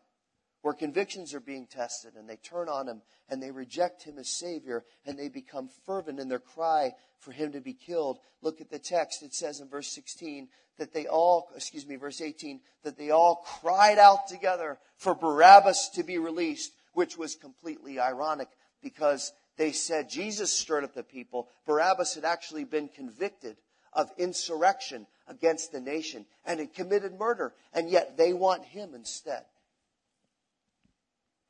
where 0.62 0.74
convictions 0.74 1.34
are 1.34 1.40
being 1.40 1.66
tested 1.66 2.14
and 2.16 2.28
they 2.28 2.36
turn 2.36 2.68
on 2.68 2.88
him 2.88 3.02
and 3.28 3.42
they 3.42 3.50
reject 3.50 4.02
him 4.02 4.18
as 4.18 4.28
Savior 4.28 4.84
and 5.06 5.18
they 5.18 5.28
become 5.28 5.68
fervent 5.86 6.18
in 6.18 6.28
their 6.28 6.38
cry 6.38 6.92
for 7.20 7.32
him 7.32 7.52
to 7.52 7.60
be 7.60 7.72
killed. 7.72 8.18
Look 8.42 8.60
at 8.60 8.70
the 8.70 8.78
text. 8.78 9.22
It 9.22 9.34
says 9.34 9.60
in 9.60 9.68
verse 9.68 9.88
16 9.88 10.48
that 10.78 10.92
they 10.92 11.06
all, 11.06 11.48
excuse 11.56 11.86
me, 11.86 11.96
verse 11.96 12.20
18, 12.20 12.60
that 12.84 12.96
they 12.96 13.10
all 13.10 13.44
cried 13.60 13.98
out 13.98 14.28
together 14.28 14.78
for 14.96 15.14
Barabbas 15.14 15.90
to 15.94 16.02
be 16.02 16.18
released, 16.18 16.72
which 16.92 17.16
was 17.16 17.34
completely 17.34 17.98
ironic 17.98 18.48
because 18.82 19.32
they 19.56 19.72
said 19.72 20.08
Jesus 20.08 20.52
stirred 20.52 20.84
up 20.84 20.94
the 20.94 21.02
people. 21.02 21.48
Barabbas 21.66 22.14
had 22.14 22.24
actually 22.24 22.64
been 22.64 22.88
convicted 22.88 23.56
of 23.92 24.10
insurrection 24.18 25.06
against 25.26 25.72
the 25.72 25.80
nation 25.80 26.26
and 26.44 26.60
had 26.60 26.74
committed 26.74 27.18
murder, 27.18 27.52
and 27.72 27.90
yet 27.90 28.16
they 28.16 28.32
want 28.32 28.64
him 28.64 28.94
instead. 28.94 29.44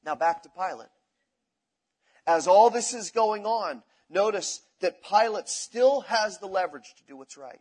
Now 0.04 0.14
back 0.14 0.42
to 0.42 0.48
Pilate. 0.48 0.88
As 2.26 2.46
all 2.46 2.70
this 2.70 2.94
is 2.94 3.10
going 3.10 3.46
on, 3.46 3.82
notice 4.10 4.60
that 4.80 5.02
Pilate 5.02 5.48
still 5.48 6.02
has 6.02 6.38
the 6.38 6.46
leverage 6.46 6.94
to 6.98 7.04
do 7.04 7.16
what's 7.16 7.36
right. 7.36 7.60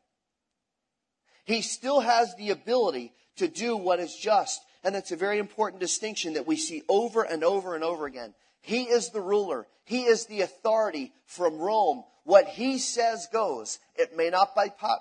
He 1.45 1.61
still 1.61 2.01
has 2.01 2.35
the 2.35 2.49
ability 2.49 3.13
to 3.37 3.47
do 3.47 3.77
what 3.77 3.99
is 3.99 4.15
just. 4.15 4.61
And 4.83 4.93
that's 4.93 5.11
a 5.11 5.17
very 5.17 5.39
important 5.39 5.79
distinction 5.81 6.33
that 6.33 6.47
we 6.47 6.57
see 6.57 6.83
over 6.87 7.23
and 7.23 7.43
over 7.43 7.75
and 7.75 7.83
over 7.83 8.05
again. 8.05 8.33
He 8.61 8.83
is 8.83 9.09
the 9.09 9.21
ruler. 9.21 9.65
He 9.85 10.03
is 10.03 10.25
the 10.25 10.41
authority 10.41 11.13
from 11.25 11.57
Rome. 11.57 12.03
What 12.23 12.47
he 12.47 12.77
says 12.77 13.27
goes. 13.31 13.79
It 13.95 14.17
may 14.17 14.29
not 14.29 14.49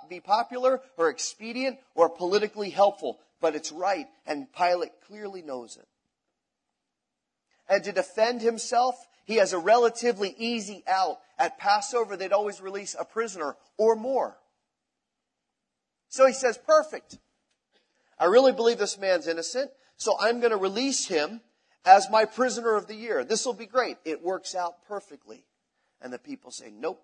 be 0.08 0.20
popular 0.20 0.80
or 0.96 1.10
expedient 1.10 1.78
or 1.96 2.08
politically 2.08 2.70
helpful, 2.70 3.18
but 3.40 3.56
it's 3.56 3.72
right, 3.72 4.06
and 4.26 4.46
Pilate 4.52 4.92
clearly 5.08 5.42
knows 5.42 5.76
it. 5.76 5.86
And 7.68 7.82
to 7.84 7.92
defend 7.92 8.42
himself, 8.42 8.94
he 9.24 9.36
has 9.36 9.52
a 9.52 9.58
relatively 9.58 10.34
easy 10.38 10.84
out. 10.86 11.18
At 11.38 11.58
Passover, 11.58 12.16
they'd 12.16 12.32
always 12.32 12.60
release 12.60 12.96
a 12.98 13.04
prisoner 13.04 13.56
or 13.76 13.96
more. 13.96 14.38
So 16.08 16.26
he 16.26 16.32
says, 16.32 16.58
perfect. 16.58 17.18
I 18.18 18.26
really 18.26 18.52
believe 18.52 18.78
this 18.78 18.98
man's 18.98 19.26
innocent, 19.26 19.70
so 19.96 20.16
I'm 20.18 20.40
going 20.40 20.52
to 20.52 20.56
release 20.56 21.06
him 21.06 21.42
as 21.84 22.08
my 22.10 22.24
prisoner 22.24 22.74
of 22.74 22.86
the 22.86 22.94
year. 22.94 23.24
This 23.24 23.44
will 23.44 23.52
be 23.52 23.66
great. 23.66 23.98
It 24.04 24.22
works 24.22 24.54
out 24.54 24.86
perfectly. 24.88 25.44
And 26.00 26.12
the 26.12 26.18
people 26.18 26.50
say, 26.50 26.72
nope. 26.74 27.02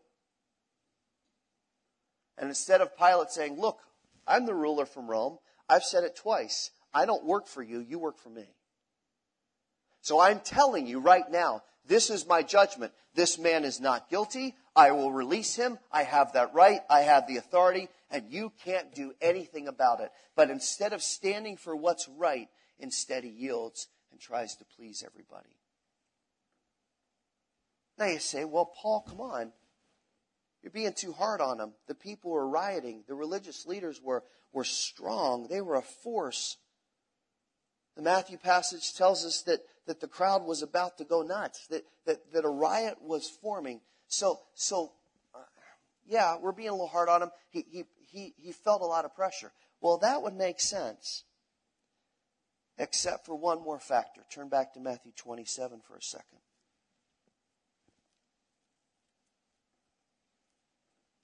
And 2.38 2.48
instead 2.48 2.81
of 2.81 2.96
Pilate 2.96 3.31
saying, 3.31 3.61
look, 3.61 3.79
I'm 4.27 4.46
the 4.46 4.55
ruler 4.55 4.87
from 4.87 5.11
Rome. 5.11 5.38
I've 5.68 5.85
said 5.85 6.05
it 6.05 6.16
twice. 6.16 6.70
I 6.94 7.05
don't 7.05 7.25
work 7.25 7.46
for 7.46 7.62
you. 7.62 7.81
You 7.81 7.98
work 7.98 8.18
for 8.18 8.31
me. 8.31 8.46
So 10.03 10.21
I'm 10.21 10.41
telling 10.41 10.87
you 10.87 10.99
right 10.99 11.29
now, 11.31 11.62
this 11.87 12.11
is 12.11 12.27
my 12.27 12.43
judgment. 12.43 12.93
This 13.15 13.38
man 13.38 13.65
is 13.65 13.81
not 13.81 14.11
guilty. 14.11 14.55
I 14.75 14.91
will 14.91 15.12
release 15.12 15.55
him. 15.55 15.79
I 15.91 16.03
have 16.03 16.33
that 16.33 16.55
right. 16.55 16.81
I 16.91 17.01
have 17.01 17.27
the 17.27 17.37
authority 17.37 17.88
and 18.11 18.31
you 18.31 18.53
can't 18.65 18.95
do 18.95 19.12
anything 19.21 19.69
about 19.69 20.01
it. 20.01 20.11
But 20.35 20.51
instead 20.51 20.93
of 20.93 21.03
standing 21.03 21.57
for 21.57 21.75
what's 21.75 22.09
right, 22.09 22.49
instead 22.79 23.25
he 23.25 23.31
yields 23.31 23.88
and 24.11 24.21
tries 24.21 24.57
to 24.57 24.65
please 24.77 25.05
everybody. 25.07 25.57
Now 27.99 28.07
you 28.07 28.19
say, 28.19 28.45
well, 28.45 28.73
Paul, 28.77 29.05
come 29.09 29.21
on. 29.21 29.53
You're 30.62 30.73
being 30.73 30.95
too 30.95 31.12
hard 31.12 31.41
on 31.41 31.59
them. 31.59 31.75
The 31.87 31.95
people 31.95 32.31
were 32.31 32.49
rioting. 32.49 33.05
The 33.07 33.15
religious 33.15 33.67
leaders 33.67 34.01
were, 34.03 34.25
were 34.53 34.65
strong. 34.65 35.49
They 35.49 35.61
were 35.61 35.77
a 35.77 35.83
force. 35.83 36.57
The 37.97 38.03
Matthew 38.03 38.38
passage 38.38 38.95
tells 38.95 39.25
us 39.25 39.43
that, 39.43 39.61
that 39.87 40.01
the 40.01 40.09
crowd 40.09 40.45
was 40.45 40.62
about 40.62 40.99
to 40.99 41.05
go 41.05 41.23
nuts, 41.23 41.66
that, 41.68 41.85
that, 42.07 42.33
that 42.33 42.45
a 42.45 42.49
riot 42.49 42.99
was 43.01 43.29
forming. 43.29 43.81
So, 44.09 44.40
so 44.55 44.92
uh, 45.35 45.38
yeah, 46.07 46.37
we're 46.40 46.53
being 46.53 46.68
a 46.68 46.73
little 46.73 46.87
hard 46.87 47.09
on 47.09 47.23
him. 47.23 47.31
He, 47.51 47.64
he, 47.71 47.85
he, 48.11 48.35
he 48.37 48.53
felt 48.53 48.83
a 48.83 48.87
lot 48.87 49.05
of 49.05 49.14
pressure. 49.14 49.53
Well, 49.81 49.99
that 49.99 50.23
would 50.23 50.35
make 50.35 50.61
sense, 50.61 51.25
except 52.79 53.27
for 53.27 53.35
one 53.35 53.62
more 53.62 53.81
factor. 53.81 54.23
Turn 54.33 54.49
back 54.49 54.75
to 54.75 54.81
Matthew 54.81 55.12
27 55.16 55.81
for 55.87 55.97
a 55.97 56.03
second. 56.03 56.38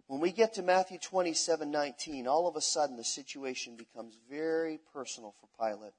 When 0.09 0.21
we 0.21 0.33
get 0.33 0.55
to 0.55 0.63
Matthew 0.63 0.99
27 0.99 1.71
19, 1.71 2.27
all 2.27 2.49
of 2.49 2.57
a 2.57 2.63
sudden 2.63 2.97
the 2.97 3.05
situation 3.05 3.77
becomes 3.77 4.17
very 4.29 4.81
personal 4.93 5.35
for 5.39 5.49
Pilate. 5.63 5.93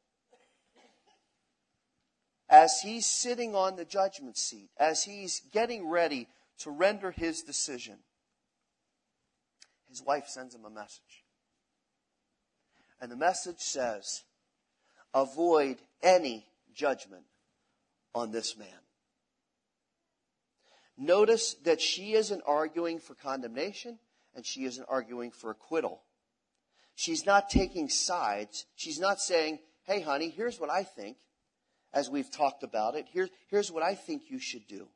As 2.50 2.80
he's 2.82 3.06
sitting 3.06 3.56
on 3.56 3.76
the 3.76 3.86
judgment 3.86 4.38
seat, 4.38 4.70
as 4.78 5.04
he's 5.04 5.42
getting 5.52 5.88
ready 5.88 6.28
to 6.60 6.72
render 6.72 7.12
his 7.12 7.44
decision, 7.44 7.98
his 9.88 10.02
wife 10.02 10.28
sends 10.28 10.56
him 10.56 10.66
a 10.66 10.70
message. 10.70 11.26
And 13.02 13.12
the 13.12 13.16
message 13.16 13.60
says, 13.60 14.24
avoid 15.14 15.78
any 16.02 16.46
judgment 16.74 17.24
on 18.14 18.32
this 18.32 18.58
man. 18.58 18.68
Notice 20.98 21.54
that 21.64 21.80
she 21.80 22.14
isn't 22.14 22.42
arguing 22.46 23.00
for 23.00 23.16
condemnation 23.16 24.00
and 24.36 24.46
she 24.46 24.66
isn't 24.66 24.86
arguing 24.90 25.32
for 25.32 25.52
acquittal. 25.52 26.02
She's 26.96 27.26
not 27.26 27.50
taking 27.50 27.88
sides. 27.88 28.66
She's 28.76 29.00
not 29.00 29.20
saying, 29.20 29.60
hey, 29.84 30.02
honey, 30.02 30.30
here's 30.30 30.60
what 30.60 30.70
I 30.70 30.84
think, 30.84 31.16
as 31.94 32.10
we've 32.10 32.32
talked 32.32 32.64
about 32.64 32.96
it. 32.96 33.08
Here, 33.12 33.30
here's 33.48 33.72
what 33.72 33.84
I 33.84 33.96
think 33.96 34.24
you 34.30 34.40
should 34.40 34.68
do. 34.68 34.88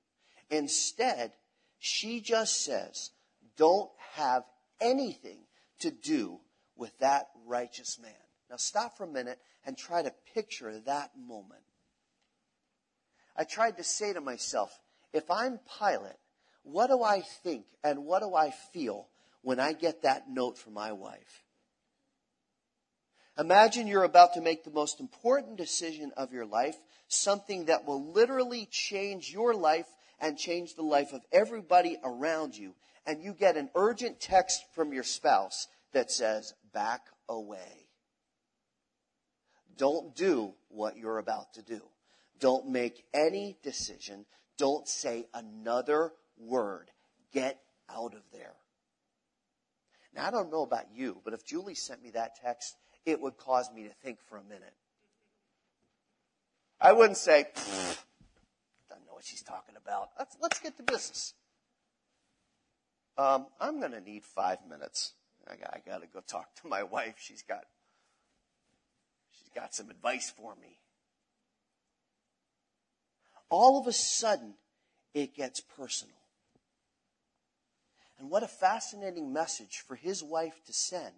Instead, 0.49 1.33
she 1.79 2.21
just 2.21 2.63
says, 2.63 3.11
don't 3.57 3.89
have 4.13 4.43
anything 4.79 5.39
to 5.79 5.91
do 5.91 6.39
with 6.75 6.97
that 6.99 7.27
righteous 7.45 7.99
man. 7.99 8.11
Now 8.49 8.57
stop 8.57 8.97
for 8.97 9.03
a 9.03 9.07
minute 9.07 9.39
and 9.65 9.77
try 9.77 10.01
to 10.01 10.13
picture 10.33 10.79
that 10.79 11.11
moment. 11.17 11.61
I 13.35 13.43
tried 13.43 13.77
to 13.77 13.83
say 13.83 14.13
to 14.13 14.21
myself, 14.21 14.77
if 15.11 15.29
I'm 15.29 15.59
Pilate, 15.79 16.17
what 16.63 16.87
do 16.87 17.01
I 17.03 17.21
think 17.21 17.65
and 17.83 18.05
what 18.05 18.21
do 18.21 18.35
I 18.35 18.51
feel 18.51 19.07
when 19.41 19.59
I 19.59 19.73
get 19.73 20.03
that 20.03 20.29
note 20.29 20.57
from 20.57 20.73
my 20.73 20.91
wife? 20.91 21.42
Imagine 23.37 23.87
you're 23.87 24.03
about 24.03 24.33
to 24.35 24.41
make 24.41 24.63
the 24.63 24.71
most 24.71 24.99
important 24.99 25.57
decision 25.57 26.11
of 26.15 26.33
your 26.33 26.45
life, 26.45 26.75
something 27.07 27.65
that 27.65 27.85
will 27.85 28.11
literally 28.11 28.67
change 28.69 29.31
your 29.31 29.53
life 29.53 29.87
and 30.19 30.37
change 30.37 30.75
the 30.75 30.83
life 30.83 31.13
of 31.13 31.21
everybody 31.31 31.97
around 32.03 32.55
you 32.55 32.75
and 33.05 33.21
you 33.21 33.33
get 33.33 33.57
an 33.57 33.69
urgent 33.75 34.19
text 34.19 34.63
from 34.73 34.93
your 34.93 35.03
spouse 35.03 35.67
that 35.93 36.11
says, 36.11 36.53
back 36.73 37.01
away. 37.29 37.87
Don't 39.77 40.15
do 40.15 40.53
what 40.69 40.97
you're 40.97 41.17
about 41.17 41.53
to 41.55 41.61
do. 41.61 41.81
Don't 42.39 42.69
make 42.69 43.03
any 43.13 43.57
decision. 43.63 44.25
Don't 44.57 44.87
say 44.87 45.25
another 45.33 46.13
word. 46.37 46.89
Get 47.31 47.59
out 47.89 48.13
of 48.13 48.21
there. 48.31 48.53
Now, 50.15 50.27
I 50.27 50.31
don't 50.31 50.51
know 50.51 50.61
about 50.61 50.85
you, 50.93 51.19
but 51.25 51.33
if 51.33 51.45
Julie 51.45 51.75
sent 51.75 52.03
me 52.03 52.11
that 52.11 52.35
text, 52.35 52.75
it 53.05 53.21
would 53.21 53.37
cause 53.37 53.69
me 53.73 53.83
to 53.83 53.93
think 54.03 54.19
for 54.27 54.37
a 54.37 54.43
minute. 54.43 54.73
I 56.79 56.91
wouldn't 56.91 57.17
say, 57.17 57.45
doesn't 58.89 59.05
know 59.05 59.13
what 59.13 59.25
she's 59.25 59.41
talking 59.41 59.75
about. 59.75 60.09
Let's, 60.17 60.35
let's 60.41 60.59
get 60.59 60.75
to 60.77 60.83
business. 60.83 61.33
Um, 63.17 63.47
I'm 63.59 63.79
going 63.79 63.91
to 63.91 64.01
need 64.01 64.23
five 64.23 64.57
minutes. 64.69 65.13
I 65.47 65.55
got, 65.55 65.73
I 65.73 65.81
got 65.85 66.01
to 66.01 66.07
go 66.07 66.21
talk 66.25 66.55
to 66.61 66.67
my 66.67 66.83
wife. 66.83 67.15
She's 67.19 67.41
got, 67.41 67.63
she's 69.31 69.49
got 69.53 69.73
some 69.75 69.89
advice 69.89 70.33
for 70.35 70.55
me. 70.55 70.79
All 73.49 73.79
of 73.79 73.87
a 73.87 73.93
sudden, 73.93 74.55
it 75.13 75.35
gets 75.35 75.61
personal. 75.61 76.15
And 78.19 78.29
what 78.29 78.43
a 78.43 78.47
fascinating 78.47 79.31
message 79.31 79.83
for 79.85 79.95
his 79.95 80.23
wife 80.23 80.63
to 80.65 80.73
send 80.73 81.13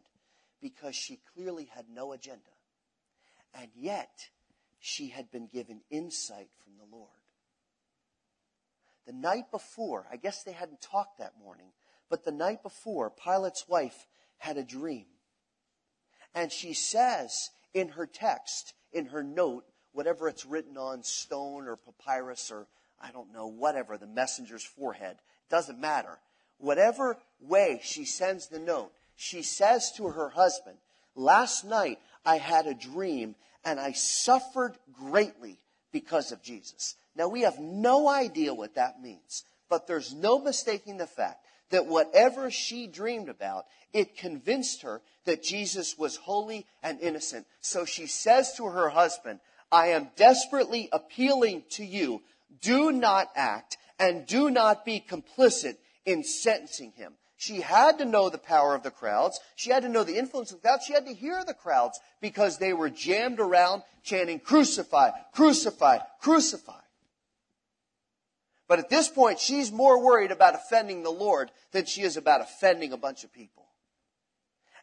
because 0.66 0.96
she 0.96 1.20
clearly 1.36 1.70
had 1.76 1.86
no 1.94 2.12
agenda. 2.12 2.42
And 3.54 3.70
yet, 3.76 4.30
she 4.80 5.10
had 5.10 5.30
been 5.30 5.46
given 5.46 5.82
insight 5.92 6.50
from 6.64 6.74
the 6.80 6.96
Lord. 6.96 7.12
The 9.06 9.14
night 9.14 9.52
before, 9.52 10.08
I 10.12 10.16
guess 10.16 10.42
they 10.42 10.54
hadn't 10.54 10.82
talked 10.82 11.20
that 11.20 11.34
morning, 11.40 11.68
but 12.10 12.26
the 12.26 12.32
night 12.32 12.64
before, 12.64 13.12
Pilate's 13.12 13.68
wife 13.70 14.08
had 14.40 14.58
a 14.58 14.64
dream. 14.64 15.06
And 16.34 16.52
she 16.52 16.74
says 16.74 17.52
in 17.76 17.90
her 17.90 18.08
text, 18.08 18.74
in 18.92 19.06
her 19.06 19.22
note, 19.22 19.66
whatever 19.94 20.28
it's 20.28 20.48
written 20.48 20.78
on 20.78 21.04
stone 21.04 21.68
or 21.68 21.78
papyrus 21.78 22.50
or 22.50 22.66
I 23.00 23.12
don't 23.12 23.32
know, 23.32 23.46
whatever, 23.46 24.00
the 24.00 24.08
messenger's 24.08 24.64
forehead, 24.64 25.18
doesn't 25.48 25.80
matter. 25.80 26.18
Whatever 26.58 27.20
way 27.40 27.82
she 27.84 28.04
sends 28.04 28.48
the 28.48 28.58
note, 28.58 28.94
she 29.16 29.42
says 29.42 29.92
to 29.94 30.08
her 30.10 30.30
husband, 30.30 30.78
Last 31.16 31.64
night 31.64 32.00
I 32.26 32.38
had 32.38 32.68
a 32.68 32.74
dream 32.74 33.36
and 33.64 33.80
I 33.80 33.94
suffered 33.94 34.78
greatly 34.94 35.60
because 35.92 36.32
of 36.32 36.44
Jesus. 36.44 36.96
Now 37.16 37.28
we 37.28 37.42
have 37.42 37.60
no 37.60 38.10
idea 38.10 38.54
what 38.54 38.76
that 38.76 39.02
means, 39.02 39.44
but 39.70 39.88
there's 39.88 40.14
no 40.14 40.40
mistaking 40.40 40.98
the 40.98 41.08
fact 41.08 41.46
that 41.70 41.88
whatever 41.88 42.52
she 42.52 42.88
dreamed 42.88 43.30
about, 43.30 43.66
it 43.94 44.18
convinced 44.18 44.82
her 44.84 45.02
that 45.26 45.42
Jesus 45.42 45.98
was 45.98 46.18
holy 46.18 46.66
and 46.84 47.00
innocent. 47.00 47.48
So 47.62 47.86
she 47.86 48.08
says 48.08 48.54
to 48.58 48.66
her 48.66 48.90
husband, 48.90 49.40
I 49.72 49.88
am 49.88 50.10
desperately 50.16 50.90
appealing 50.92 51.64
to 51.72 51.86
you. 51.86 52.22
Do 52.62 52.92
not 52.92 53.32
act 53.36 53.78
and 53.98 54.28
do 54.28 54.50
not 54.50 54.86
be 54.86 55.04
complicit 55.06 55.78
in 56.06 56.24
sentencing 56.24 56.92
him. 56.92 57.14
She 57.38 57.62
had 57.62 57.98
to 57.98 58.06
know 58.06 58.30
the 58.30 58.38
power 58.38 58.74
of 58.76 58.84
the 58.84 58.92
crowds. 58.92 59.40
She 59.56 59.70
had 59.70 59.84
to 59.84 59.90
know 59.90 60.04
the 60.04 60.18
influence 60.18 60.52
of 60.52 60.62
the 60.62 60.68
crowds. 60.68 60.86
She 60.86 60.94
had 60.94 61.06
to 61.06 61.14
hear 61.14 61.44
the 61.44 61.54
crowds 61.54 62.00
because 62.22 62.58
they 62.58 62.74
were 62.74 62.90
jammed 62.90 63.40
around 63.40 63.84
chanting, 64.04 64.40
crucify, 64.40 65.12
crucify, 65.34 66.00
crucify. 66.22 66.80
But 68.68 68.80
at 68.80 68.90
this 68.90 69.10
point, 69.10 69.40
she's 69.40 69.72
more 69.72 70.04
worried 70.04 70.32
about 70.32 70.56
offending 70.56 71.04
the 71.04 71.12
Lord 71.12 71.52
than 71.72 71.86
she 71.86 72.02
is 72.02 72.18
about 72.18 72.42
offending 72.42 72.94
a 72.94 72.98
bunch 72.98 73.24
of 73.24 73.34
people. 73.34 73.65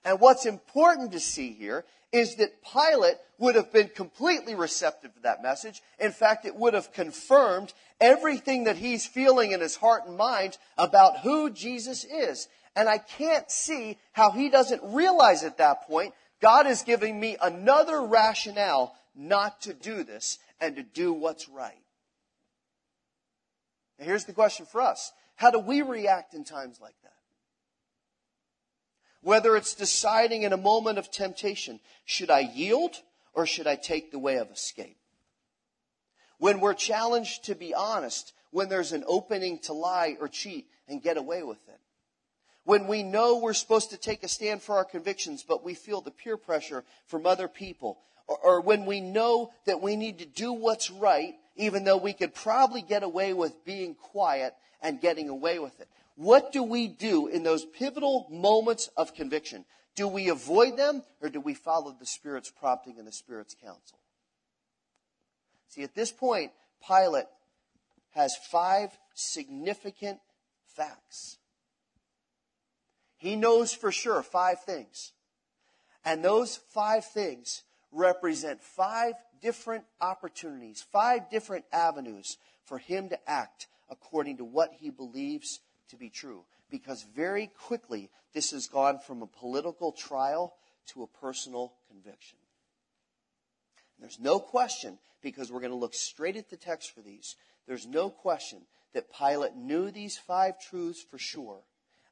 And 0.05 0.21
what's 0.21 0.47
important 0.47 1.13
to 1.13 1.21
see 1.21 1.53
here 1.53 1.85
is 2.13 2.37
that 2.37 2.63
Pilate 2.63 3.17
would 3.39 3.55
have 3.55 3.73
been 3.73 3.89
completely 3.89 4.55
receptive 4.55 5.15
to 5.15 5.21
that 5.23 5.43
message. 5.43 5.81
In 5.99 6.13
fact, 6.13 6.45
it 6.45 6.55
would 6.55 6.75
have 6.75 6.93
confirmed 6.93 7.73
everything 8.01 8.65
that 8.65 8.77
he's 8.77 9.07
feeling 9.07 9.53
in 9.53 9.61
his 9.61 9.77
heart 9.77 10.07
and 10.07 10.17
mind 10.17 10.59
about 10.77 11.21
who 11.21 11.51
Jesus 11.51 12.05
is. 12.05 12.49
And 12.77 12.89
I 12.89 12.99
can't 12.99 13.51
see 13.51 13.99
how 14.13 14.31
he 14.31 14.49
doesn't 14.49 14.83
realize 14.83 15.45
at 15.45 15.59
that 15.59 15.87
point, 15.87 16.15
God 16.41 16.67
is 16.67 16.83
giving 16.83 17.19
me 17.19 17.37
another 17.41 18.03
rationale 18.03 18.95
not 19.15 19.63
to 19.63 19.75
do 19.75 20.05
this 20.05 20.39
and 20.61 20.77
to 20.77 20.83
do 20.83 21.13
what's 21.13 21.49
right. 21.49 21.75
Now 23.99 24.07
here's 24.07 24.25
the 24.25 24.33
question 24.33 24.67
for 24.67 24.81
us. 24.81 25.13
How 25.37 25.51
do 25.51 25.59
we 25.59 25.83
react 25.83 26.35
in 26.35 26.45
times 26.45 26.79
like 26.81 26.95
that? 27.02 27.02
Whether 29.23 29.57
it's 29.57 29.75
deciding 29.75 30.43
in 30.43 30.53
a 30.53 30.57
moment 30.57 30.99
of 30.99 31.11
temptation, 31.11 31.81
should 32.05 32.31
I 32.31 32.41
yield 32.41 32.97
or 33.33 33.47
should 33.47 33.67
I 33.67 33.77
take 33.77 34.11
the 34.11 34.19
way 34.19 34.37
of 34.37 34.51
escape? 34.51 34.99
When 36.39 36.61
we're 36.61 36.75
challenged 36.75 37.45
to 37.45 37.55
be 37.55 37.73
honest, 37.73 38.33
when 38.51 38.69
there's 38.69 38.93
an 38.93 39.05
opening 39.07 39.61
to 39.61 39.73
lie 39.73 40.17
or 40.21 40.29
cheat 40.29 40.67
and 40.89 41.03
get 41.03 41.17
away 41.17 41.43
with 41.45 41.69
it. 41.69 41.79
When 42.65 42.87
we 42.87 43.03
know 43.03 43.39
we're 43.39 43.55
supposed 43.55 43.91
to 43.91 43.97
take 43.97 44.23
a 44.23 44.29
stand 44.29 44.63
for 44.63 44.77
our 44.77 44.85
convictions, 44.85 45.45
but 45.47 45.65
we 45.65 45.75
feel 45.75 46.01
the 46.01 46.11
peer 46.11 46.37
pressure 46.37 46.85
from 47.07 47.27
other 47.27 47.49
people. 47.49 47.99
Or, 48.27 48.39
or 48.39 48.61
when 48.61 48.87
we 48.87 49.01
know 49.01 49.53
that 49.67 49.81
we 49.81 49.97
need 49.97 50.19
to 50.19 50.27
do 50.27 50.53
what's 50.53 50.91
right, 50.91 51.35
even 51.57 51.85
though 51.85 51.97
we 51.97 52.13
could 52.13 52.35
probably 52.35 52.83
get 52.83 53.03
away 53.03 53.33
with 53.33 53.65
being 53.65 53.95
quiet 53.95 54.55
and 54.81 55.01
getting 55.01 55.29
away 55.29 55.59
with 55.59 55.81
it. 55.81 55.89
What 56.17 56.53
do 56.53 56.63
we 56.63 56.89
do 56.89 57.27
in 57.27 57.43
those 57.43 57.65
pivotal 57.65 58.27
moments 58.31 58.91
of 58.97 59.15
conviction? 59.15 59.65
Do 59.95 60.09
we 60.09 60.29
avoid 60.29 60.77
them 60.77 61.03
or 61.21 61.29
do 61.29 61.41
we 61.41 61.55
follow 61.55 61.95
the 61.99 62.07
Spirit's 62.07 62.51
prompting 62.51 62.99
and 62.99 63.07
the 63.07 63.13
Spirit's 63.13 63.55
counsel? 63.55 63.99
See, 65.69 65.83
at 65.83 65.95
this 65.95 66.13
point, 66.13 66.53
Pilate 66.87 67.27
has 68.11 68.37
five 68.51 68.91
significant 69.15 70.21
facts. 70.67 71.39
He 73.17 73.37
knows 73.37 73.73
for 73.73 73.93
sure 73.93 74.23
five 74.23 74.63
things. 74.65 75.13
And 76.05 76.25
those 76.25 76.57
five 76.57 77.05
things 77.05 77.63
represent 77.91 78.63
five 78.63 79.15
different 79.41 79.85
opportunities, 80.01 80.85
five 80.93 81.31
different 81.31 81.65
avenues 81.73 82.37
for 82.65 82.79
him 82.79 83.09
to 83.11 83.31
act 83.31 83.67
according 83.89 84.39
to 84.39 84.45
what 84.45 84.73
he 84.81 84.91
believes 84.91 85.61
to 85.91 85.97
be 85.97 86.11
true. 86.11 86.45
Because 86.71 87.05
very 87.15 87.51
quickly, 87.67 88.11
this 88.33 88.51
has 88.53 88.67
gone 88.67 88.99
from 88.99 89.23
a 89.23 89.27
political 89.27 89.93
trial 89.93 90.55
to 90.89 91.03
a 91.03 91.07
personal 91.07 91.75
conviction. 91.89 92.39
There's 93.99 94.19
no 94.19 94.41
question, 94.41 94.99
because 95.23 95.53
we're 95.53 95.61
going 95.61 95.71
to 95.73 95.77
look 95.77 95.95
straight 95.95 96.37
at 96.37 96.51
the 96.51 96.57
text 96.57 96.93
for 96.95 97.03
these, 97.03 97.37
there's 97.67 97.87
no 97.87 98.11
question 98.11 98.63
that 98.95 99.13
Pilate 99.13 99.55
knew 99.55 99.91
these 99.91 100.19
five 100.19 100.61
truths 100.61 101.03
for 101.03 101.19
sure 101.19 101.61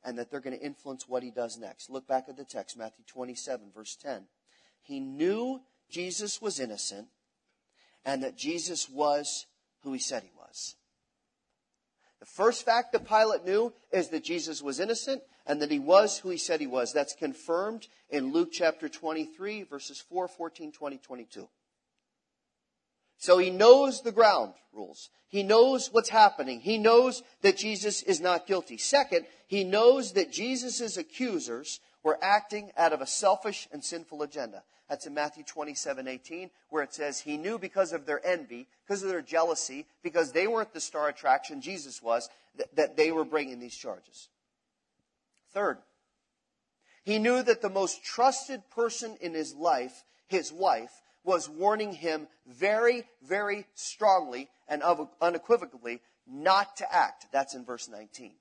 and 0.04 0.16
that 0.18 0.30
they're 0.30 0.40
going 0.40 0.56
to 0.56 0.64
influence 0.64 1.08
what 1.08 1.22
he 1.22 1.30
does 1.30 1.58
next. 1.58 1.90
Look 1.90 2.06
back 2.06 2.28
at 2.28 2.36
the 2.36 2.44
text, 2.44 2.78
Matthew 2.78 3.04
27, 3.06 3.70
verse 3.74 3.96
10. 3.96 4.24
He 4.82 5.00
knew 5.00 5.60
Jesus 5.90 6.40
was 6.40 6.60
innocent 6.60 7.08
and 8.04 8.22
that 8.22 8.36
Jesus 8.36 8.88
was 8.88 9.46
who 9.82 9.92
he 9.92 9.98
said 9.98 10.22
he 10.22 10.30
was. 10.36 10.39
The 12.20 12.26
first 12.26 12.64
fact 12.64 12.92
that 12.92 13.08
Pilate 13.08 13.46
knew 13.46 13.72
is 13.90 14.08
that 14.08 14.24
Jesus 14.24 14.62
was 14.62 14.78
innocent 14.78 15.22
and 15.46 15.60
that 15.62 15.70
he 15.70 15.78
was 15.78 16.18
who 16.18 16.28
he 16.28 16.36
said 16.36 16.60
he 16.60 16.66
was. 16.66 16.92
That's 16.92 17.14
confirmed 17.14 17.88
in 18.10 18.32
Luke 18.32 18.50
chapter 18.52 18.88
23, 18.88 19.62
verses 19.62 20.00
4, 20.00 20.28
14, 20.28 20.70
20, 20.70 20.98
22. 20.98 21.48
So 23.16 23.38
he 23.38 23.50
knows 23.50 24.02
the 24.02 24.12
ground 24.12 24.52
rules. 24.72 25.10
He 25.28 25.42
knows 25.42 25.88
what's 25.92 26.08
happening. 26.08 26.60
He 26.60 26.78
knows 26.78 27.22
that 27.42 27.56
Jesus 27.56 28.02
is 28.02 28.20
not 28.20 28.46
guilty. 28.46 28.76
Second, 28.76 29.26
he 29.46 29.64
knows 29.64 30.12
that 30.12 30.32
Jesus' 30.32 30.96
accusers 30.96 31.80
were 32.02 32.18
acting 32.22 32.72
out 32.76 32.92
of 32.92 33.00
a 33.00 33.06
selfish 33.06 33.68
and 33.72 33.84
sinful 33.84 34.22
agenda. 34.22 34.62
That's 34.88 35.06
in 35.06 35.14
Matthew 35.14 35.44
27, 35.44 36.08
18, 36.08 36.50
where 36.68 36.82
it 36.82 36.92
says, 36.92 37.20
He 37.20 37.36
knew 37.36 37.58
because 37.58 37.92
of 37.92 38.06
their 38.06 38.24
envy, 38.26 38.66
because 38.84 39.02
of 39.02 39.08
their 39.08 39.22
jealousy, 39.22 39.86
because 40.02 40.32
they 40.32 40.48
weren't 40.48 40.72
the 40.72 40.80
star 40.80 41.08
attraction, 41.08 41.60
Jesus 41.60 42.02
was, 42.02 42.28
that, 42.74 42.96
they 42.96 43.12
were 43.12 43.24
bringing 43.24 43.60
these 43.60 43.76
charges. 43.76 44.28
Third, 45.52 45.78
he 47.04 47.18
knew 47.18 47.42
that 47.42 47.62
the 47.62 47.70
most 47.70 48.04
trusted 48.04 48.68
person 48.70 49.16
in 49.20 49.32
his 49.32 49.54
life, 49.54 50.04
his 50.26 50.52
wife, 50.52 51.02
was 51.22 51.48
warning 51.48 51.92
him 51.92 52.26
very, 52.46 53.04
very 53.22 53.66
strongly 53.74 54.48
and 54.68 54.82
unequivocally 55.20 56.00
not 56.26 56.76
to 56.76 56.94
act. 56.94 57.26
That's 57.32 57.54
in 57.54 57.64
verse 57.64 57.88
19. 57.88 58.32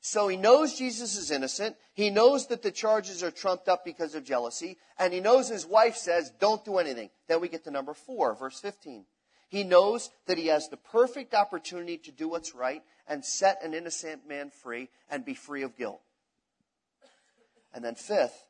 So 0.00 0.28
he 0.28 0.36
knows 0.36 0.74
Jesus 0.74 1.16
is 1.16 1.30
innocent. 1.30 1.76
He 1.92 2.10
knows 2.10 2.46
that 2.48 2.62
the 2.62 2.70
charges 2.70 3.22
are 3.22 3.30
trumped 3.30 3.68
up 3.68 3.84
because 3.84 4.14
of 4.14 4.24
jealousy. 4.24 4.78
And 4.98 5.12
he 5.12 5.20
knows 5.20 5.48
his 5.48 5.66
wife 5.66 5.96
says, 5.96 6.32
don't 6.38 6.64
do 6.64 6.78
anything. 6.78 7.10
Then 7.26 7.40
we 7.40 7.48
get 7.48 7.64
to 7.64 7.70
number 7.70 7.94
four, 7.94 8.34
verse 8.34 8.60
15. 8.60 9.04
He 9.48 9.64
knows 9.64 10.10
that 10.26 10.38
he 10.38 10.48
has 10.48 10.68
the 10.68 10.76
perfect 10.76 11.34
opportunity 11.34 11.98
to 11.98 12.12
do 12.12 12.28
what's 12.28 12.54
right 12.54 12.82
and 13.08 13.24
set 13.24 13.64
an 13.64 13.74
innocent 13.74 14.28
man 14.28 14.50
free 14.50 14.88
and 15.10 15.24
be 15.24 15.34
free 15.34 15.62
of 15.62 15.76
guilt. 15.76 16.00
And 17.74 17.84
then 17.84 17.94
fifth, 17.94 18.44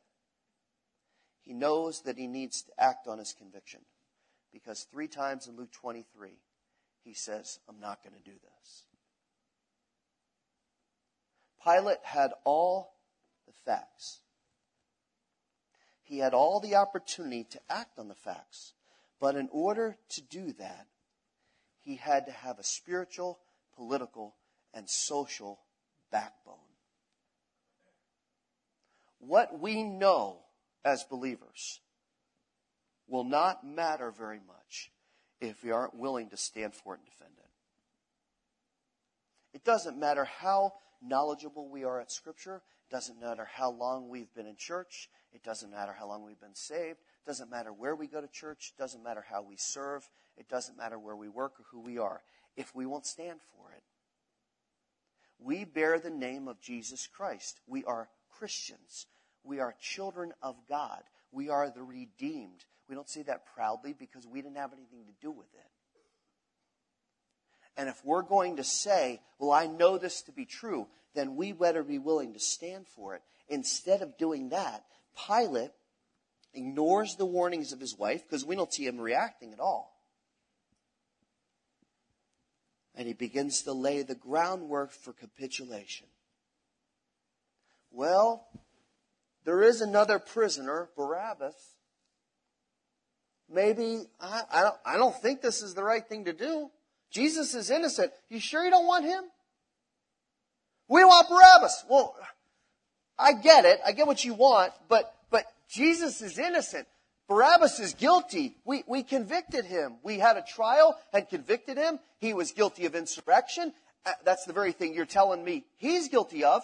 he 1.45 1.53
knows 1.53 2.01
that 2.01 2.17
he 2.17 2.27
needs 2.27 2.63
to 2.63 2.71
act 2.77 3.07
on 3.07 3.17
his 3.17 3.33
conviction. 3.33 3.81
Because 4.51 4.87
three 4.91 5.07
times 5.07 5.47
in 5.47 5.55
Luke 5.55 5.71
23, 5.71 6.31
he 7.03 7.13
says, 7.13 7.59
I'm 7.67 7.79
not 7.79 8.03
going 8.03 8.15
to 8.15 8.29
do 8.29 8.35
this. 8.37 8.83
Pilate 11.63 12.03
had 12.03 12.31
all 12.43 12.93
the 13.45 13.53
facts. 13.65 14.19
He 16.03 16.19
had 16.19 16.33
all 16.33 16.59
the 16.59 16.75
opportunity 16.75 17.43
to 17.51 17.59
act 17.69 17.99
on 17.99 18.07
the 18.07 18.15
facts. 18.15 18.73
But 19.19 19.35
in 19.35 19.49
order 19.51 19.97
to 20.09 20.21
do 20.21 20.53
that, 20.53 20.87
he 21.81 21.97
had 21.97 22.25
to 22.25 22.31
have 22.31 22.57
a 22.57 22.63
spiritual, 22.63 23.39
political, 23.75 24.35
and 24.73 24.89
social 24.89 25.59
backbone. 26.11 26.55
What 29.19 29.59
we 29.59 29.83
know 29.83 30.37
as 30.85 31.03
believers 31.03 31.81
will 33.07 33.25
not 33.25 33.65
matter 33.65 34.11
very 34.11 34.39
much 34.39 34.91
if 35.41 35.63
we 35.63 35.71
aren't 35.71 35.95
willing 35.95 36.29
to 36.29 36.37
stand 36.37 36.73
for 36.73 36.93
it 36.93 36.99
and 36.99 37.05
defend 37.05 37.33
it. 37.37 37.49
It 39.53 39.63
doesn't 39.63 39.99
matter 39.99 40.25
how 40.25 40.73
knowledgeable 41.01 41.69
we 41.69 41.83
are 41.83 41.99
at 41.99 42.11
Scripture. 42.11 42.61
It 42.89 42.93
doesn't 42.93 43.19
matter 43.19 43.47
how 43.51 43.71
long 43.71 44.09
we've 44.09 44.33
been 44.33 44.47
in 44.47 44.55
church. 44.55 45.09
It 45.33 45.43
doesn't 45.43 45.71
matter 45.71 45.93
how 45.97 46.07
long 46.07 46.23
we've 46.23 46.39
been 46.39 46.55
saved. 46.55 46.99
It 46.99 47.27
doesn't 47.27 47.51
matter 47.51 47.71
where 47.71 47.95
we 47.95 48.07
go 48.07 48.21
to 48.21 48.27
church. 48.27 48.73
It 48.75 48.81
doesn't 48.81 49.03
matter 49.03 49.23
how 49.29 49.41
we 49.41 49.55
serve. 49.57 50.09
It 50.37 50.49
doesn't 50.49 50.77
matter 50.77 50.97
where 50.97 51.15
we 51.15 51.29
work 51.29 51.53
or 51.59 51.65
who 51.71 51.81
we 51.81 51.97
are. 51.97 52.21
If 52.55 52.73
we 52.75 52.85
won't 52.85 53.05
stand 53.05 53.39
for 53.55 53.71
it, 53.71 53.83
we 55.39 55.63
bear 55.63 55.99
the 55.99 56.09
name 56.09 56.47
of 56.47 56.59
Jesus 56.59 57.07
Christ. 57.07 57.59
We 57.67 57.83
are 57.85 58.09
Christians. 58.29 59.05
We 59.43 59.59
are 59.59 59.75
children 59.79 60.33
of 60.41 60.55
God. 60.67 61.01
We 61.31 61.49
are 61.49 61.69
the 61.69 61.83
redeemed. 61.83 62.65
We 62.89 62.95
don't 62.95 63.09
say 63.09 63.21
that 63.23 63.45
proudly 63.53 63.93
because 63.93 64.25
we 64.25 64.41
didn't 64.41 64.57
have 64.57 64.73
anything 64.73 65.05
to 65.05 65.13
do 65.21 65.31
with 65.31 65.53
it. 65.53 65.69
And 67.77 67.87
if 67.87 68.03
we're 68.03 68.23
going 68.23 68.57
to 68.57 68.63
say, 68.63 69.21
well, 69.37 69.51
I 69.51 69.67
know 69.67 69.97
this 69.97 70.23
to 70.23 70.33
be 70.33 70.45
true, 70.45 70.87
then 71.15 71.35
we 71.35 71.51
better 71.51 71.83
be 71.83 71.99
willing 71.99 72.33
to 72.33 72.39
stand 72.39 72.87
for 72.87 73.15
it. 73.15 73.21
Instead 73.47 74.01
of 74.01 74.17
doing 74.17 74.49
that, 74.49 74.83
Pilate 75.27 75.71
ignores 76.53 77.15
the 77.15 77.25
warnings 77.25 77.73
of 77.73 77.79
his 77.79 77.97
wife 77.97 78.23
because 78.23 78.45
we 78.45 78.55
don't 78.55 78.73
see 78.73 78.85
him 78.85 78.99
reacting 78.99 79.53
at 79.53 79.59
all. 79.59 79.99
and 82.99 83.07
he 83.07 83.13
begins 83.13 83.61
to 83.61 83.71
lay 83.71 84.01
the 84.01 84.13
groundwork 84.13 84.91
for 84.91 85.13
capitulation. 85.13 86.05
Well, 87.91 88.45
there 89.45 89.63
is 89.63 89.79
another 89.79 90.19
prisoner, 90.19 90.89
Barabbas. 90.97 91.55
Maybe, 93.49 94.01
I, 94.19 94.41
I, 94.51 94.61
don't, 94.63 94.75
I 94.85 94.97
don't 94.97 95.15
think 95.15 95.41
this 95.41 95.61
is 95.61 95.75
the 95.75 95.83
right 95.83 96.05
thing 96.05 96.25
to 96.25 96.33
do. 96.33 96.71
Jesus 97.09 97.55
is 97.55 97.71
innocent. 97.71 98.11
You 98.27 98.41
sure 98.41 98.65
you 98.65 98.69
don't 98.69 98.85
want 98.85 99.05
him? 99.05 99.23
We 100.89 101.05
want 101.05 101.29
Barabbas. 101.29 101.85
Well, 101.87 102.15
I 103.17 103.33
get 103.33 103.63
it. 103.65 103.79
I 103.85 103.91
get 103.91 104.07
what 104.07 104.25
you 104.25 104.33
want, 104.33 104.73
but, 104.89 105.13
but 105.29 105.45
Jesus 105.69 106.21
is 106.21 106.37
innocent. 106.39 106.87
Barabbas 107.27 107.79
is 107.79 107.93
guilty. 107.93 108.57
We, 108.65 108.83
we 108.87 109.03
convicted 109.03 109.65
him. 109.65 109.97
We 110.03 110.17
had 110.17 110.35
a 110.35 110.41
trial 110.41 110.97
and 111.13 111.29
convicted 111.29 111.77
him. 111.77 111.99
He 112.17 112.33
was 112.33 112.51
guilty 112.51 112.87
of 112.87 112.95
insurrection. 112.95 113.71
Uh, 114.03 114.13
that's 114.25 114.45
the 114.45 114.53
very 114.53 114.71
thing 114.71 114.95
you're 114.95 115.05
telling 115.05 115.43
me 115.43 115.65
he's 115.77 116.09
guilty 116.09 116.43
of. 116.43 116.63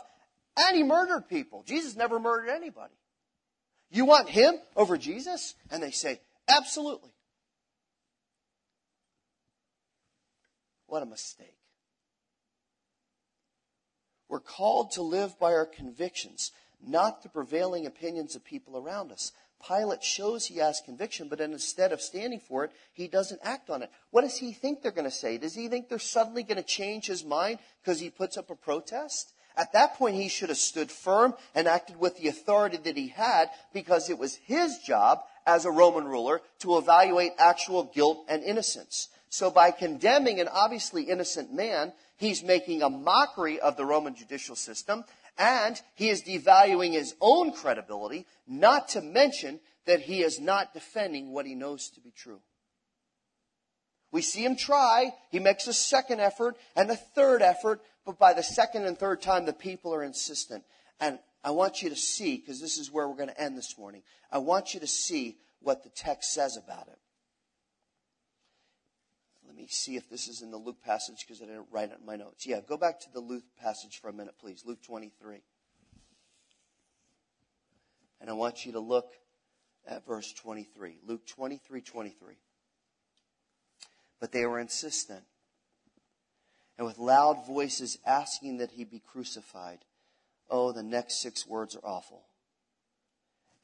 And 0.57 0.75
he 0.75 0.83
murdered 0.83 1.29
people. 1.29 1.63
Jesus 1.67 1.95
never 1.95 2.19
murdered 2.19 2.49
anybody. 2.49 2.95
You 3.91 4.05
want 4.05 4.27
him 4.27 4.55
over 4.75 4.97
Jesus? 4.97 5.53
And 5.69 5.83
they 5.83 5.91
say, 5.91 6.19
absolutely. 6.47 7.11
What 10.87 11.03
a 11.03 11.05
mistake. 11.05 11.57
We're 14.29 14.39
called 14.39 14.91
to 14.91 15.01
live 15.01 15.37
by 15.39 15.53
our 15.53 15.65
convictions, 15.65 16.51
not 16.85 17.23
the 17.23 17.29
prevailing 17.29 17.85
opinions 17.85 18.35
of 18.35 18.43
people 18.43 18.77
around 18.77 19.11
us. 19.11 19.31
Pilate 19.65 20.03
shows 20.03 20.45
he 20.45 20.57
has 20.57 20.81
conviction, 20.81 21.27
but 21.27 21.41
instead 21.41 21.91
of 21.91 22.01
standing 22.01 22.39
for 22.39 22.65
it, 22.65 22.71
he 22.93 23.07
doesn't 23.07 23.41
act 23.43 23.69
on 23.69 23.81
it. 23.81 23.89
What 24.11 24.21
does 24.21 24.37
he 24.37 24.51
think 24.51 24.81
they're 24.81 24.91
going 24.91 25.05
to 25.05 25.11
say? 25.11 25.37
Does 25.37 25.55
he 25.55 25.67
think 25.67 25.89
they're 25.89 25.99
suddenly 25.99 26.43
going 26.43 26.57
to 26.57 26.63
change 26.63 27.07
his 27.07 27.23
mind 27.23 27.59
because 27.81 27.99
he 27.99 28.09
puts 28.09 28.37
up 28.37 28.49
a 28.49 28.55
protest? 28.55 29.33
At 29.57 29.71
that 29.73 29.95
point, 29.95 30.15
he 30.15 30.27
should 30.27 30.49
have 30.49 30.57
stood 30.57 30.91
firm 30.91 31.33
and 31.53 31.67
acted 31.67 31.97
with 31.97 32.17
the 32.17 32.27
authority 32.27 32.77
that 32.77 32.97
he 32.97 33.07
had 33.07 33.49
because 33.73 34.09
it 34.09 34.19
was 34.19 34.35
his 34.35 34.79
job 34.79 35.19
as 35.47 35.65
a 35.65 35.71
Roman 35.71 36.05
ruler 36.05 36.41
to 36.59 36.77
evaluate 36.77 37.31
actual 37.37 37.83
guilt 37.83 38.25
and 38.27 38.43
innocence. 38.43 39.07
So 39.35 39.51
by 39.51 39.71
condemning 39.71 40.39
an 40.39 40.47
obviously 40.47 41.03
innocent 41.03 41.53
man, 41.53 41.91
he's 42.15 42.41
making 42.41 42.81
a 42.81 42.89
mockery 42.89 43.59
of 43.59 43.75
the 43.75 43.83
Roman 43.83 44.15
judicial 44.15 44.55
system 44.55 45.03
and 45.37 45.81
he 45.95 46.07
is 46.07 46.23
devaluing 46.23 46.93
his 46.93 47.15
own 47.19 47.51
credibility, 47.51 48.27
not 48.47 48.87
to 48.89 49.01
mention 49.01 49.59
that 49.87 49.99
he 49.99 50.23
is 50.23 50.39
not 50.39 50.73
defending 50.73 51.33
what 51.33 51.45
he 51.45 51.53
knows 51.53 51.89
to 51.89 51.99
be 51.99 52.11
true. 52.11 52.39
We 54.09 54.21
see 54.21 54.45
him 54.45 54.55
try. 54.55 55.11
He 55.31 55.39
makes 55.39 55.67
a 55.67 55.73
second 55.73 56.21
effort 56.21 56.55
and 56.73 56.89
a 56.89 56.95
third 56.95 57.41
effort, 57.41 57.81
but 58.05 58.17
by 58.17 58.31
the 58.31 58.41
second 58.41 58.85
and 58.85 58.97
third 58.97 59.21
time, 59.21 59.45
the 59.45 59.51
people 59.51 59.93
are 59.93 60.05
insistent. 60.05 60.63
And 61.01 61.19
I 61.43 61.51
want 61.51 61.81
you 61.81 61.89
to 61.89 61.97
see, 61.97 62.37
because 62.37 62.61
this 62.61 62.77
is 62.77 62.89
where 62.89 63.05
we're 63.05 63.15
going 63.15 63.27
to 63.27 63.41
end 63.41 63.57
this 63.57 63.77
morning, 63.77 64.03
I 64.31 64.37
want 64.37 64.73
you 64.73 64.79
to 64.79 64.87
see 64.87 65.35
what 65.59 65.83
the 65.83 65.89
text 65.89 66.31
says 66.31 66.55
about 66.55 66.87
it. 66.87 66.99
Me 69.65 69.69
see 69.71 69.95
if 69.95 70.07
this 70.11 70.27
is 70.27 70.43
in 70.43 70.51
the 70.51 70.57
Luke 70.57 70.83
passage 70.83 71.25
because 71.25 71.41
I 71.41 71.45
didn't 71.45 71.65
write 71.71 71.89
it 71.89 71.97
in 71.99 72.05
my 72.05 72.15
notes. 72.15 72.45
Yeah, 72.45 72.59
go 72.61 72.77
back 72.77 72.99
to 72.99 73.11
the 73.11 73.19
Luke 73.19 73.45
passage 73.59 73.99
for 73.99 74.09
a 74.09 74.13
minute, 74.13 74.35
please. 74.39 74.61
Luke 74.63 74.83
23. 74.83 75.41
And 78.21 78.29
I 78.29 78.33
want 78.33 78.63
you 78.63 78.73
to 78.73 78.79
look 78.79 79.13
at 79.87 80.05
verse 80.05 80.31
23. 80.33 80.99
Luke 81.07 81.25
23 81.25 81.81
23. 81.81 82.35
But 84.19 84.31
they 84.31 84.45
were 84.45 84.59
insistent 84.59 85.23
and 86.77 86.85
with 86.85 86.99
loud 86.99 87.47
voices 87.47 87.97
asking 88.05 88.57
that 88.57 88.69
he 88.69 88.83
be 88.83 88.99
crucified. 88.99 89.79
Oh, 90.47 90.73
the 90.73 90.83
next 90.83 91.23
six 91.23 91.47
words 91.47 91.75
are 91.75 91.83
awful. 91.83 92.21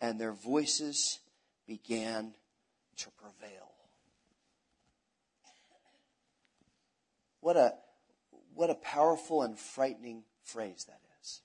And 0.01 0.19
their 0.19 0.31
voices 0.31 1.19
began 1.67 2.33
to 2.97 3.11
prevail. 3.11 3.70
What 7.41 7.57
a, 7.57 7.73
what 8.53 8.69
a 8.69 8.75
powerful 8.75 9.41
and 9.41 9.57
frightening 9.57 10.23
phrase 10.43 10.85
that 10.87 11.01
is. 11.21 11.41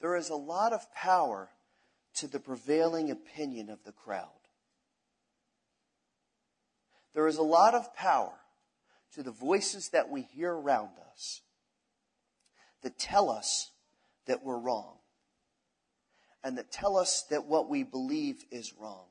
There 0.00 0.16
is 0.16 0.28
a 0.28 0.36
lot 0.36 0.72
of 0.72 0.92
power 0.92 1.48
to 2.16 2.26
the 2.26 2.40
prevailing 2.40 3.10
opinion 3.10 3.70
of 3.70 3.82
the 3.84 3.92
crowd. 3.92 4.28
There 7.14 7.26
is 7.26 7.36
a 7.36 7.42
lot 7.42 7.74
of 7.74 7.94
power 7.94 8.32
to 9.14 9.22
the 9.22 9.30
voices 9.30 9.90
that 9.90 10.08
we 10.10 10.22
hear 10.22 10.52
around 10.52 10.90
us 11.12 11.42
that 12.82 12.98
tell 12.98 13.30
us 13.30 13.70
that 14.26 14.42
we're 14.42 14.58
wrong 14.58 14.96
and 16.42 16.58
that 16.58 16.72
tell 16.72 16.96
us 16.96 17.24
that 17.30 17.44
what 17.44 17.68
we 17.68 17.82
believe 17.82 18.44
is 18.50 18.72
wrong 18.80 19.04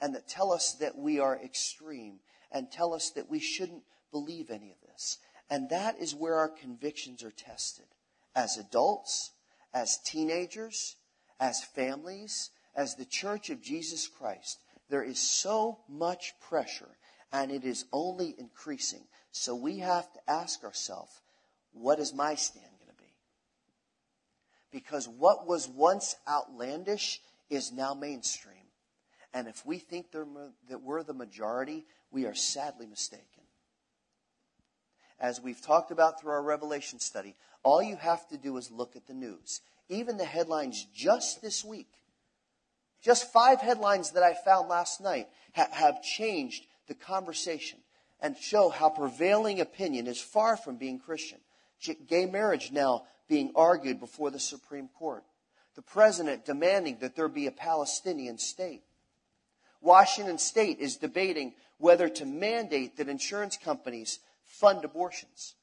and 0.00 0.14
that 0.14 0.28
tell 0.28 0.52
us 0.52 0.74
that 0.74 0.96
we 0.96 1.18
are 1.18 1.36
extreme 1.36 2.20
and 2.52 2.70
tell 2.70 2.94
us 2.94 3.10
that 3.10 3.28
we 3.28 3.40
shouldn't 3.40 3.82
believe 4.10 4.50
any 4.50 4.70
of 4.70 4.80
this. 4.80 5.18
And 5.50 5.70
that 5.70 5.98
is 5.98 6.14
where 6.14 6.34
our 6.34 6.48
convictions 6.48 7.22
are 7.22 7.30
tested 7.30 7.86
as 8.34 8.56
adults, 8.58 9.32
as 9.72 9.98
teenagers, 10.04 10.96
as 11.40 11.64
families, 11.64 12.50
as 12.76 12.94
the 12.94 13.04
church 13.04 13.50
of 13.50 13.62
Jesus 13.62 14.06
Christ. 14.06 14.58
There 14.88 15.02
is 15.02 15.18
so 15.18 15.80
much 15.88 16.34
pressure 16.40 16.96
and 17.32 17.50
it 17.50 17.64
is 17.64 17.84
only 17.92 18.34
increasing. 18.38 19.02
So 19.32 19.54
we 19.54 19.78
have 19.78 20.12
to 20.12 20.20
ask 20.30 20.64
ourselves, 20.64 21.12
what 21.72 21.98
is 21.98 22.14
my 22.14 22.34
stand 22.34 22.64
going 22.78 22.90
to 22.90 23.02
be? 23.02 23.12
Because 24.70 25.08
what 25.08 25.46
was 25.46 25.68
once 25.68 26.16
outlandish 26.26 27.20
is 27.50 27.72
now 27.72 27.94
mainstream. 27.94 28.54
And 29.34 29.46
if 29.46 29.64
we 29.66 29.78
think 29.78 30.10
that 30.12 30.82
we're 30.82 31.02
the 31.02 31.12
majority, 31.12 31.84
we 32.10 32.24
are 32.24 32.34
sadly 32.34 32.86
mistaken. 32.86 33.44
As 35.20 35.40
we've 35.40 35.60
talked 35.60 35.90
about 35.90 36.20
through 36.20 36.32
our 36.32 36.42
Revelation 36.42 37.00
study, 37.00 37.36
all 37.62 37.82
you 37.82 37.96
have 37.96 38.28
to 38.28 38.36
do 38.36 38.56
is 38.56 38.70
look 38.70 38.94
at 38.94 39.06
the 39.06 39.14
news. 39.14 39.60
Even 39.88 40.16
the 40.16 40.24
headlines 40.24 40.86
just 40.94 41.42
this 41.42 41.64
week, 41.64 41.88
just 43.02 43.32
five 43.32 43.60
headlines 43.60 44.12
that 44.12 44.22
I 44.22 44.34
found 44.34 44.68
last 44.68 45.00
night 45.00 45.28
ha- 45.54 45.68
have 45.72 46.02
changed 46.02 46.66
the 46.86 46.94
conversation 46.94 47.78
and 48.20 48.36
show 48.36 48.68
how 48.68 48.90
prevailing 48.90 49.60
opinion 49.60 50.06
is 50.06 50.20
far 50.20 50.56
from 50.56 50.76
being 50.76 50.98
Christian. 50.98 51.38
Gay 52.08 52.26
marriage 52.26 52.72
now 52.72 53.04
being 53.28 53.52
argued 53.54 54.00
before 54.00 54.30
the 54.30 54.40
Supreme 54.40 54.88
Court. 54.88 55.24
The 55.76 55.82
president 55.82 56.44
demanding 56.44 56.98
that 57.00 57.14
there 57.14 57.28
be 57.28 57.46
a 57.46 57.52
Palestinian 57.52 58.38
state. 58.38 58.82
Washington 59.80 60.38
state 60.38 60.80
is 60.80 60.96
debating 60.96 61.54
whether 61.78 62.08
to 62.08 62.24
mandate 62.24 62.96
that 62.96 63.08
insurance 63.08 63.56
companies 63.56 64.18
fund 64.48 64.84
abortions. 64.84 65.54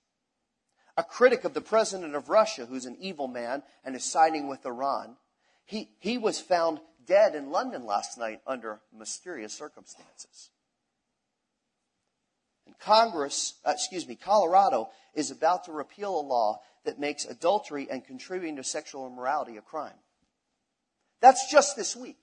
A 0.96 1.04
critic 1.04 1.44
of 1.44 1.54
the 1.54 1.62
president 1.62 2.16
of 2.16 2.30
Russia, 2.30 2.66
who's 2.66 2.86
an 2.86 2.96
evil 3.02 3.28
man 3.28 3.64
and 3.84 3.96
is 3.96 4.06
siding 4.06 4.48
with 4.48 4.66
Iran, 4.66 5.18
he, 5.66 5.90
he 6.00 6.18
was 6.18 6.40
found 6.40 6.80
dead 7.06 7.36
in 7.36 7.52
London 7.52 7.86
last 7.86 8.18
night 8.18 8.40
under 8.48 8.80
mysterious 8.98 9.54
circumstances. 9.54 10.50
And 12.66 12.78
Congress, 12.80 13.56
uh, 13.66 13.72
excuse 13.72 14.08
me, 14.08 14.16
Colorado 14.16 14.90
is 15.14 15.32
about 15.32 15.66
to 15.66 15.72
repeal 15.72 16.18
a 16.18 16.22
law 16.22 16.62
that 16.86 17.00
makes 17.00 17.26
adultery 17.26 17.88
and 17.90 18.06
contributing 18.06 18.56
to 18.56 18.64
sexual 18.64 19.08
immorality 19.08 19.58
a 19.58 19.62
crime. 19.62 19.98
That's 21.20 21.52
just 21.52 21.76
this 21.76 21.96
week. 21.96 22.18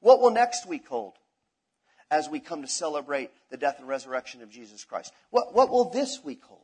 What 0.00 0.20
will 0.20 0.30
next 0.30 0.66
week 0.66 0.86
hold 0.86 1.14
as 2.14 2.28
we 2.28 2.38
come 2.38 2.62
to 2.62 2.68
celebrate 2.68 3.30
the 3.50 3.56
death 3.56 3.80
and 3.80 3.88
resurrection 3.88 4.40
of 4.40 4.48
Jesus 4.48 4.84
Christ? 4.84 5.12
What, 5.30 5.52
what 5.52 5.68
will 5.68 5.90
this 5.90 6.22
week 6.22 6.44
hold? 6.44 6.60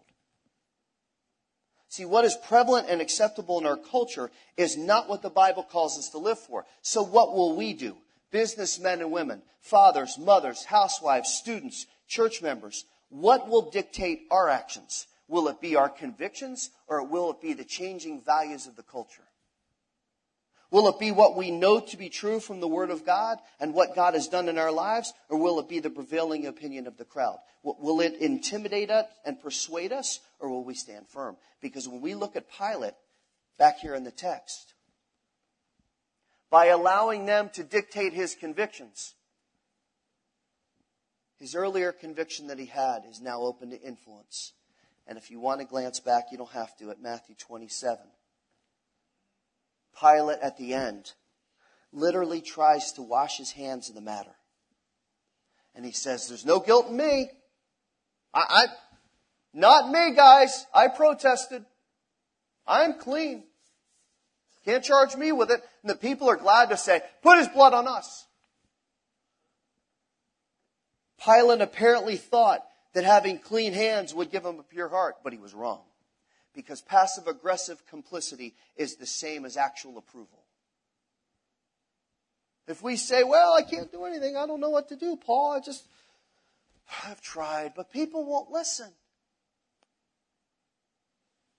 See, 1.89 2.05
what 2.05 2.25
is 2.25 2.37
prevalent 2.47 2.87
and 2.89 3.01
acceptable 3.01 3.59
in 3.59 3.67
our 3.67 3.77
culture 3.77 4.31
is 4.57 4.77
not 4.77 5.09
what 5.09 5.23
the 5.23 5.29
Bible 5.29 5.65
calls 5.65 5.99
us 5.99 6.11
to 6.11 6.19
live 6.19 6.39
for. 6.39 6.67
So 6.83 7.03
what 7.03 7.35
will 7.35 7.57
we 7.57 7.73
do? 7.73 7.97
Businessmen 8.31 9.01
and 9.01 9.11
women, 9.11 9.43
fathers, 9.61 10.17
mothers, 10.17 10.65
housewives, 10.65 11.31
students, 11.31 11.87
church 12.07 12.41
members, 12.43 12.85
what 13.09 13.49
will 13.49 13.73
dictate 13.73 14.21
our 14.31 14.49
actions? 14.49 15.09
Will 15.27 15.49
it 15.49 15.61
be 15.61 15.75
our 15.75 15.89
convictions 15.89 16.71
or 16.87 17.05
will 17.05 17.33
it 17.33 17.41
be 17.41 17.55
the 17.55 17.65
changing 17.65 18.23
values 18.23 18.69
of 18.69 18.77
the 18.77 18.85
culture? 18.85 19.25
Will 20.71 20.89
it 20.89 20.99
be 20.99 21.11
what 21.11 21.37
we 21.37 21.51
know 21.51 21.81
to 21.81 21.97
be 21.97 22.09
true 22.09 22.39
from 22.39 22.61
the 22.61 22.68
Word 22.68 22.91
of 22.91 23.05
God 23.05 23.39
and 23.59 23.75
what 23.75 23.97
God 23.97 24.14
has 24.14 24.29
done 24.29 24.49
in 24.49 24.59
our 24.59 24.71
lives, 24.71 25.12
or 25.29 25.39
will 25.39 25.59
it 25.59 25.68
be 25.68 25.81
the 25.81 25.91
prevailing 25.91 26.47
opinion 26.47 26.87
of 26.87 26.97
the 26.97 27.05
crowd? 27.05 27.39
Will 27.62 28.01
it 28.01 28.14
intimidate 28.21 28.91
us 28.91 29.07
and 29.25 29.41
persuade 29.41 29.93
us, 29.93 30.21
or 30.39 30.49
will 30.49 30.64
we 30.64 30.75
stand 30.75 31.09
firm? 31.09 31.37
Because 31.61 31.89
when 31.89 32.01
we 32.01 32.14
look 32.14 32.37
at 32.37 32.47
Pilate, 32.51 32.95
back 33.59 33.81
here 33.81 33.95
in 33.95 34.05
the 34.05 34.11
text, 34.11 34.75
by 36.51 36.66
allowing 36.66 37.27
them 37.27 37.51
to 37.55 37.64
dictate 37.64 38.12
his 38.12 38.35
convictions, 38.35 39.14
His 41.41 41.55
earlier 41.55 41.91
conviction 41.91 42.49
that 42.49 42.59
he 42.59 42.66
had 42.66 43.05
is 43.09 43.23
now 43.23 43.41
open 43.41 43.71
to 43.71 43.81
influence. 43.81 44.53
And 45.07 45.16
if 45.16 45.31
you 45.31 45.41
want 45.41 45.61
to 45.61 45.66
glance 45.66 45.99
back, 45.99 46.27
you 46.31 46.37
don't 46.37 46.51
have 46.51 46.77
to, 46.77 46.91
at 46.91 47.01
Matthew 47.01 47.35
27. 47.35 47.99
Pilate 50.01 50.41
at 50.41 50.57
the 50.57 50.75
end 50.75 51.13
literally 51.93 52.41
tries 52.41 52.93
to 52.93 53.03
wash 53.03 53.37
his 53.39 53.53
hands 53.53 53.89
of 53.89 53.95
the 53.95 54.01
matter. 54.01 54.35
And 55.75 55.85
he 55.85 55.93
says, 55.93 56.29
There's 56.29 56.47
no 56.47 56.61
guilt 56.61 56.89
in 56.89 56.97
me. 56.97 57.31
I, 58.33 58.45
I 58.49 58.67
not 59.53 59.91
me, 59.91 60.15
guys. 60.15 60.67
I 60.73 60.89
protested. 60.89 61.65
I'm 62.67 62.95
clean. 62.95 63.45
Can't 64.65 64.85
charge 64.85 65.17
me 65.17 65.33
with 65.33 65.51
it. 65.51 65.63
And 65.83 65.91
the 65.91 65.97
people 65.97 66.29
are 66.29 66.37
glad 66.37 66.71
to 66.71 66.77
say, 66.77 67.01
put 67.23 67.39
his 67.39 67.49
blood 67.49 67.75
on 67.75 67.89
us. 67.89 68.27
Pilate 71.25 71.61
apparently 71.61 72.17
thought 72.17 72.65
that 72.95 73.05
having 73.05 73.39
clean 73.39 73.73
hands 73.73 74.15
would 74.15 74.31
give 74.31 74.45
him 74.45 74.59
a 74.59 74.63
pure 74.63 74.89
heart, 74.89 75.17
but 75.23 75.33
he 75.33 75.39
was 75.39 75.55
wrong. 75.55 75.83
Because 76.55 76.81
passive 76.81 77.27
aggressive 77.27 77.87
complicity 77.87 78.55
is 78.77 78.97
the 78.97 79.07
same 79.07 79.45
as 79.45 79.57
actual 79.57 79.99
approval. 79.99 80.45
If 82.67 82.83
we 82.83 82.97
say, 82.97 83.25
well, 83.25 83.55
I 83.55 83.63
can't 83.63 83.91
do 83.91 84.05
anything, 84.05 84.37
I 84.37 84.47
don't 84.47 84.61
know 84.61 84.71
what 84.71 84.89
to 84.89 84.97
do, 84.97 85.17
Paul, 85.17 85.53
I 85.53 85.61
just, 85.61 85.85
I've 87.05 87.21
tried, 87.21 87.73
but 87.75 87.91
people 87.91 88.25
won't 88.25 88.51
listen. 88.51 88.91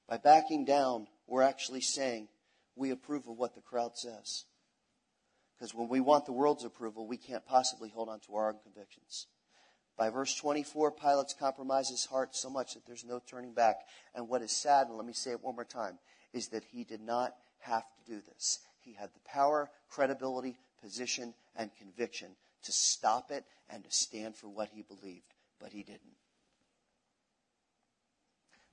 By 0.08 0.18
backing 0.18 0.66
down, 0.66 1.08
we're 1.28 1.42
actually 1.42 1.82
saying 1.82 2.28
we 2.76 2.92
approve 2.92 3.28
of 3.28 3.38
what 3.38 3.56
the 3.56 3.62
crowd 3.62 3.98
says. 3.98 4.46
Because 5.58 5.74
when 5.74 5.90
we 5.90 6.00
want 6.00 6.26
the 6.26 6.34
world's 6.34 6.66
approval, 6.66 7.08
we 7.08 7.18
can't 7.18 7.46
possibly 7.46 7.90
hold 7.90 8.10
on 8.10 8.20
to 8.22 8.36
our 8.36 8.50
own 8.50 8.60
convictions. 8.64 9.28
By 9.98 10.10
verse 10.10 10.36
24, 10.36 10.92
Pilate's 10.92 11.34
compromise 11.34 11.90
his 11.90 12.06
heart 12.06 12.36
so 12.36 12.50
much 12.50 12.74
that 12.74 12.86
there's 12.86 13.06
no 13.06 13.22
turning 13.26 13.54
back. 13.54 13.82
And 14.16 14.28
what 14.28 14.42
is 14.42 14.52
sad, 14.52 14.88
and 14.88 14.98
let 14.98 15.06
me 15.06 15.14
say 15.14 15.32
it 15.32 15.44
one 15.44 15.56
more 15.56 15.66
time, 15.66 16.00
is 16.34 16.48
that 16.50 16.64
he 16.72 16.84
did 16.84 17.02
not 17.02 17.36
have 17.60 17.84
to 17.84 18.12
do 18.12 18.22
this. 18.22 18.60
He 18.80 18.94
had 18.94 19.10
the 19.14 19.30
power, 19.30 19.70
credibility, 19.90 20.58
position, 20.82 21.34
and 21.56 21.70
conviction 21.78 22.30
to 22.64 22.72
stop 22.72 23.32
it 23.32 23.44
and 23.70 23.84
to 23.84 23.92
stand 23.92 24.36
for 24.36 24.48
what 24.48 24.70
he 24.74 24.82
believed, 24.82 25.34
but 25.60 25.72
he 25.72 25.84
didn't. 25.84 26.16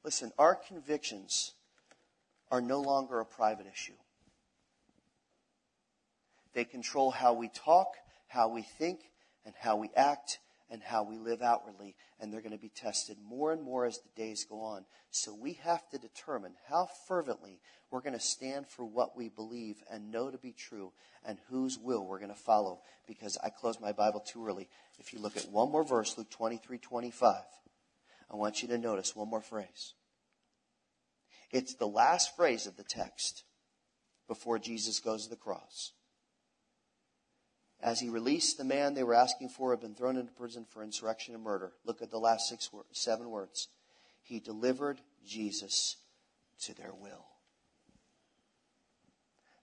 Listen, 0.05 0.33
our 0.39 0.55
convictions 0.55 1.53
are 2.51 2.61
no 2.61 2.81
longer 2.81 3.21
a 3.21 3.27
private 3.27 3.67
issue. 3.71 3.93
They 6.55 6.65
control 6.65 7.11
how 7.11 7.35
we 7.35 7.49
talk, 7.49 7.89
how 8.29 8.49
we 8.49 8.63
think, 8.63 9.01
and 9.45 9.55
how 9.61 9.77
we 9.77 9.91
act, 9.95 10.39
and 10.71 10.83
how 10.83 11.03
we 11.03 11.19
live 11.19 11.43
outwardly. 11.43 11.97
And 12.21 12.33
they're 12.33 12.41
going 12.41 12.53
to 12.53 12.59
be 12.59 12.69
tested 12.69 13.17
more 13.23 13.53
and 13.53 13.63
more 13.63 13.87
as 13.87 13.99
the 13.99 14.21
days 14.21 14.45
go 14.45 14.61
on. 14.61 14.85
So 15.11 15.35
we 15.35 15.55
have 15.65 15.89
to 15.91 15.99
determine 15.99 16.55
how 16.69 16.89
fervently 17.07 17.61
we're 17.91 18.01
going 18.01 18.13
to 18.15 18.21
stand 18.21 18.67
for 18.69 18.85
what 18.85 19.17
we 19.17 19.29
believe 19.29 19.83
and 19.91 20.11
know 20.11 20.31
to 20.31 20.39
be 20.39 20.53
true 20.53 20.93
and 21.25 21.39
whose 21.49 21.79
will 21.79 22.07
we're 22.07 22.19
going 22.19 22.31
to 22.31 22.35
follow. 22.35 22.81
Because 23.07 23.39
I 23.43 23.51
closed 23.51 23.81
my 23.81 23.93
Bible 23.93 24.21
too 24.21 24.47
early. 24.47 24.69
If 24.99 25.13
you 25.13 25.21
look 25.21 25.37
at 25.37 25.51
one 25.51 25.71
more 25.71 25.85
verse, 25.85 26.17
Luke 26.19 26.31
23 26.31 26.79
25, 26.79 27.43
I 28.31 28.37
want 28.37 28.63
you 28.63 28.69
to 28.69 28.79
notice 28.79 29.17
one 29.17 29.29
more 29.29 29.41
phrase. 29.41 29.95
It's 31.51 31.75
the 31.75 31.87
last 31.87 32.37
phrase 32.37 32.67
of 32.67 32.77
the 32.77 32.85
text 32.85 33.45
before 34.27 34.59
Jesus 34.59 35.01
goes 35.01 35.25
to 35.25 35.31
the 35.31 35.37
cross. 35.37 35.93
As 37.81 38.01
he 38.01 38.09
released 38.09 38.59
the 38.59 38.65
man 38.65 38.95
they 38.95 39.05
were 39.05 39.15
asking 39.15 39.51
for, 39.51 39.71
had 39.71 39.81
been 39.81 39.95
thrown 39.95 40.17
into 40.17 40.33
prison 40.33 40.67
for 40.69 40.83
insurrection 40.83 41.35
and 41.35 41.45
murder. 41.45 41.73
Look 41.85 42.03
at 42.03 42.11
the 42.11 42.19
last 42.19 42.49
six, 42.49 42.69
seven 42.93 43.31
words. 43.31 43.69
He 44.23 44.41
delivered 44.41 45.01
Jesus 45.25 45.97
to 46.63 46.75
their 46.75 46.93
will. 46.93 47.25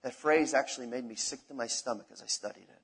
That 0.02 0.14
phrase 0.14 0.54
actually 0.54 0.86
made 0.86 1.04
me 1.04 1.14
sick 1.14 1.46
to 1.48 1.54
my 1.54 1.66
stomach 1.66 2.06
as 2.12 2.22
I 2.22 2.26
studied 2.26 2.68
it. 2.68 2.82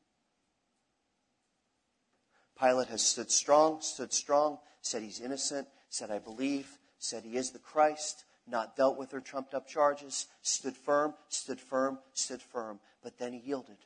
Pilate 2.61 2.89
has 2.89 3.03
stood 3.03 3.30
strong, 3.30 3.80
stood 3.80 4.12
strong, 4.12 4.59
said 4.83 5.03
he's 5.03 5.20
innocent, 5.20 5.66
said 5.89 6.11
I 6.11 6.18
believe, 6.18 6.78
said 6.99 7.24
he 7.24 7.37
is 7.37 7.51
the 7.51 7.59
Christ, 7.59 8.24
not 8.47 8.76
dealt 8.76 8.99
with 8.99 9.14
or 9.14 9.20
trumped 9.20 9.55
up 9.55 9.66
charges, 9.66 10.26
stood 10.43 10.76
firm, 10.76 11.14
stood 11.28 11.61
firm, 11.61 11.99
stood 12.12 12.43
firm, 12.43 12.80
but 13.03 13.18
then 13.18 13.33
he 13.33 13.39
yielded. 13.39 13.78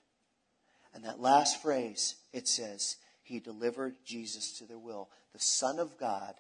And 0.97 1.05
that 1.05 1.21
last 1.21 1.61
phrase, 1.61 2.15
it 2.33 2.49
says, 2.49 2.97
He 3.23 3.39
delivered 3.39 3.97
Jesus 4.07 4.53
to 4.59 4.65
their 4.65 4.79
will. 4.79 5.11
The 5.35 5.39
Son 5.39 5.79
of 5.79 5.99
God 5.99 6.33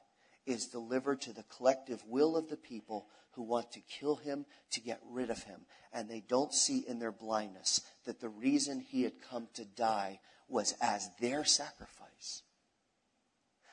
is 0.46 0.68
delivered 0.68 1.20
to 1.20 1.34
the 1.34 1.44
collective 1.54 2.02
will 2.08 2.38
of 2.38 2.48
the 2.48 2.56
people 2.56 3.06
who 3.32 3.42
want 3.42 3.70
to 3.72 3.80
kill 3.80 4.16
him, 4.16 4.46
to 4.70 4.80
get 4.80 4.98
rid 5.10 5.28
of 5.28 5.42
him. 5.42 5.60
And 5.92 6.08
they 6.08 6.24
don't 6.26 6.54
see 6.54 6.78
in 6.88 6.98
their 6.98 7.12
blindness 7.12 7.82
that 8.06 8.18
the 8.18 8.30
reason 8.30 8.80
he 8.80 9.02
had 9.02 9.20
come 9.30 9.48
to 9.56 9.66
die 9.66 10.20
was 10.48 10.74
as 10.80 11.10
their 11.20 11.44
sacrifice. 11.44 12.42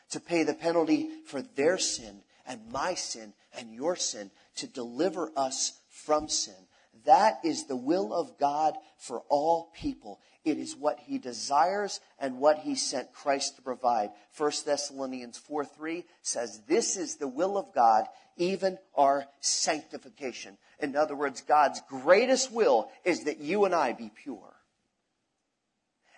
To 0.09 0.19
pay 0.19 0.43
the 0.43 0.53
penalty 0.53 1.07
for 1.27 1.41
their 1.41 1.77
sin 1.77 2.23
and 2.45 2.73
my 2.73 2.95
sin 2.95 3.31
and 3.57 3.73
your 3.73 3.95
sin, 3.95 4.31
to 4.57 4.67
deliver 4.67 5.31
us 5.37 5.79
from 5.87 6.27
sin. 6.27 6.62
That 7.05 7.39
is 7.43 7.65
the 7.65 7.75
will 7.75 8.13
of 8.13 8.37
God 8.39 8.75
for 8.97 9.21
all 9.29 9.71
people. 9.75 10.19
It 10.45 10.57
is 10.57 10.75
what 10.75 10.99
he 10.99 11.17
desires 11.17 11.99
and 12.19 12.39
what 12.39 12.59
he 12.59 12.75
sent 12.75 13.13
Christ 13.13 13.55
to 13.55 13.61
provide. 13.61 14.11
1 14.37 14.51
Thessalonians 14.65 15.37
4 15.37 15.65
3 15.65 16.05
says, 16.21 16.61
This 16.67 16.97
is 16.97 17.15
the 17.15 17.27
will 17.27 17.57
of 17.57 17.73
God, 17.73 18.05
even 18.37 18.77
our 18.95 19.25
sanctification. 19.39 20.57
In 20.79 20.95
other 20.95 21.15
words, 21.15 21.41
God's 21.41 21.81
greatest 21.89 22.51
will 22.51 22.89
is 23.05 23.25
that 23.25 23.39
you 23.39 23.65
and 23.65 23.73
I 23.73 23.93
be 23.93 24.11
pure. 24.13 24.53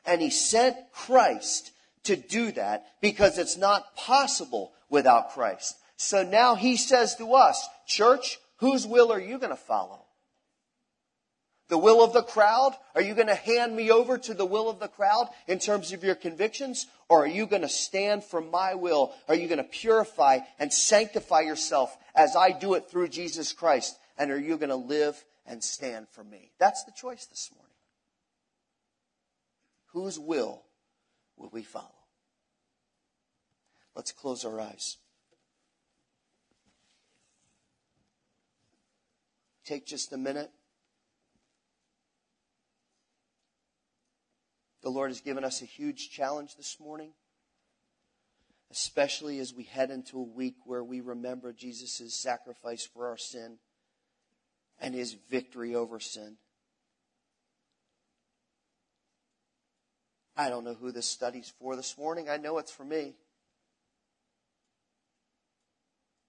And 0.05 0.21
he 0.21 0.29
sent 0.29 0.75
Christ 0.91 1.71
to 2.03 2.15
do 2.15 2.51
that 2.53 2.85
because 3.01 3.37
it's 3.37 3.57
not 3.57 3.95
possible 3.95 4.71
without 4.89 5.31
Christ. 5.31 5.75
So 5.97 6.23
now 6.23 6.55
he 6.55 6.77
says 6.77 7.15
to 7.15 7.33
us, 7.33 7.67
church, 7.87 8.39
whose 8.57 8.85
will 8.85 9.11
are 9.11 9.19
you 9.19 9.37
going 9.37 9.51
to 9.51 9.55
follow? 9.55 10.04
The 11.67 11.77
will 11.77 12.03
of 12.03 12.13
the 12.13 12.21
crowd? 12.21 12.73
Are 12.93 13.01
you 13.01 13.15
going 13.15 13.27
to 13.27 13.35
hand 13.35 13.75
me 13.75 13.89
over 13.89 14.17
to 14.19 14.33
the 14.33 14.45
will 14.45 14.69
of 14.69 14.79
the 14.79 14.87
crowd 14.87 15.29
in 15.47 15.57
terms 15.57 15.91
of 15.93 16.03
your 16.03 16.13
convictions? 16.13 16.85
Or 17.09 17.23
are 17.23 17.27
you 17.27 17.47
going 17.47 17.63
to 17.63 17.69
stand 17.69 18.23
for 18.23 18.39
my 18.39 18.75
will? 18.75 19.13
Are 19.27 19.35
you 19.35 19.47
going 19.47 19.57
to 19.57 19.63
purify 19.63 20.39
and 20.59 20.71
sanctify 20.71 21.41
yourself 21.41 21.95
as 22.15 22.35
I 22.35 22.51
do 22.51 22.75
it 22.75 22.89
through 22.89 23.07
Jesus 23.07 23.51
Christ? 23.51 23.97
And 24.17 24.31
are 24.31 24.39
you 24.39 24.57
going 24.57 24.69
to 24.69 24.75
live 24.75 25.23
and 25.47 25.63
stand 25.63 26.07
for 26.09 26.23
me? 26.23 26.51
That's 26.59 26.83
the 26.83 26.91
choice 26.91 27.25
this 27.25 27.49
morning. 27.55 27.65
Whose 29.93 30.19
will 30.19 30.61
will 31.35 31.49
we 31.51 31.63
follow? 31.63 31.89
Let's 33.95 34.11
close 34.11 34.45
our 34.45 34.59
eyes. 34.59 34.97
Take 39.65 39.87
just 39.87 40.13
a 40.13 40.17
minute. 40.17 40.51
The 44.85 44.91
Lord 44.91 45.09
has 45.09 45.19
given 45.19 45.43
us 45.43 45.63
a 45.63 45.65
huge 45.65 46.11
challenge 46.11 46.57
this 46.57 46.79
morning, 46.79 47.13
especially 48.69 49.39
as 49.39 49.51
we 49.51 49.63
head 49.63 49.89
into 49.89 50.19
a 50.19 50.23
week 50.23 50.57
where 50.63 50.83
we 50.83 51.01
remember 51.01 51.51
Jesus' 51.53 52.13
sacrifice 52.13 52.85
for 52.85 53.07
our 53.07 53.17
sin 53.17 53.57
and 54.79 54.93
his 54.93 55.17
victory 55.27 55.73
over 55.73 55.99
sin. 55.99 56.37
I 60.37 60.49
don't 60.49 60.63
know 60.63 60.75
who 60.75 60.91
this 60.91 61.07
study's 61.07 61.51
for 61.59 61.75
this 61.75 61.97
morning. 61.97 62.29
I 62.29 62.37
know 62.37 62.59
it's 62.59 62.71
for 62.71 62.85
me. 62.85 63.15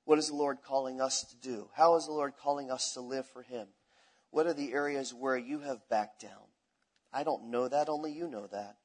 What 0.07 0.19
is 0.19 0.29
the 0.29 0.35
Lord 0.35 0.63
calling 0.67 1.03
us 1.03 1.25
to 1.25 1.37
do? 1.37 1.69
How 1.75 1.95
is 1.97 2.07
the 2.07 2.13
Lord 2.13 2.33
calling 2.43 2.71
us 2.71 2.95
to 2.95 3.03
live 3.03 3.27
for 3.27 3.43
Him? 3.43 3.67
What 4.31 4.47
are 4.47 4.55
the 4.55 4.73
areas 4.73 5.13
where 5.13 5.37
you 5.37 5.59
have 5.59 5.87
backed 5.91 6.23
down? 6.23 6.56
I 7.13 7.25
don't 7.25 7.51
know 7.51 7.69
that, 7.69 7.89
only 7.89 8.13
you 8.13 8.29
know 8.29 8.47
that. 8.49 8.77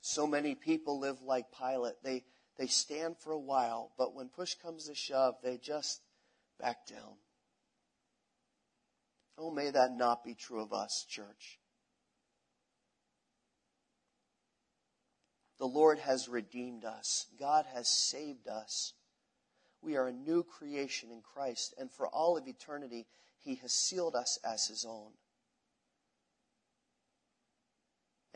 So 0.00 0.26
many 0.26 0.54
people 0.54 1.00
live 1.00 1.20
like 1.22 1.46
Pilate. 1.58 1.94
They, 2.02 2.24
they 2.58 2.68
stand 2.68 3.16
for 3.18 3.32
a 3.32 3.38
while, 3.38 3.92
but 3.98 4.14
when 4.14 4.28
push 4.28 4.54
comes 4.54 4.86
to 4.86 4.94
shove, 4.94 5.34
they 5.42 5.58
just 5.58 6.00
back 6.60 6.86
down. 6.86 7.16
Oh, 9.38 9.50
may 9.50 9.70
that 9.70 9.96
not 9.96 10.24
be 10.24 10.34
true 10.34 10.62
of 10.62 10.72
us, 10.72 11.04
church. 11.08 11.58
The 15.58 15.66
Lord 15.66 15.98
has 15.98 16.28
redeemed 16.28 16.84
us. 16.84 17.26
God 17.38 17.66
has 17.74 17.88
saved 17.88 18.46
us. 18.48 18.92
We 19.82 19.96
are 19.96 20.08
a 20.08 20.12
new 20.12 20.42
creation 20.42 21.10
in 21.10 21.20
Christ, 21.20 21.74
and 21.78 21.90
for 21.90 22.06
all 22.08 22.36
of 22.36 22.48
eternity, 22.48 23.06
He 23.38 23.56
has 23.56 23.72
sealed 23.72 24.14
us 24.14 24.38
as 24.44 24.66
His 24.66 24.84
own. 24.84 25.12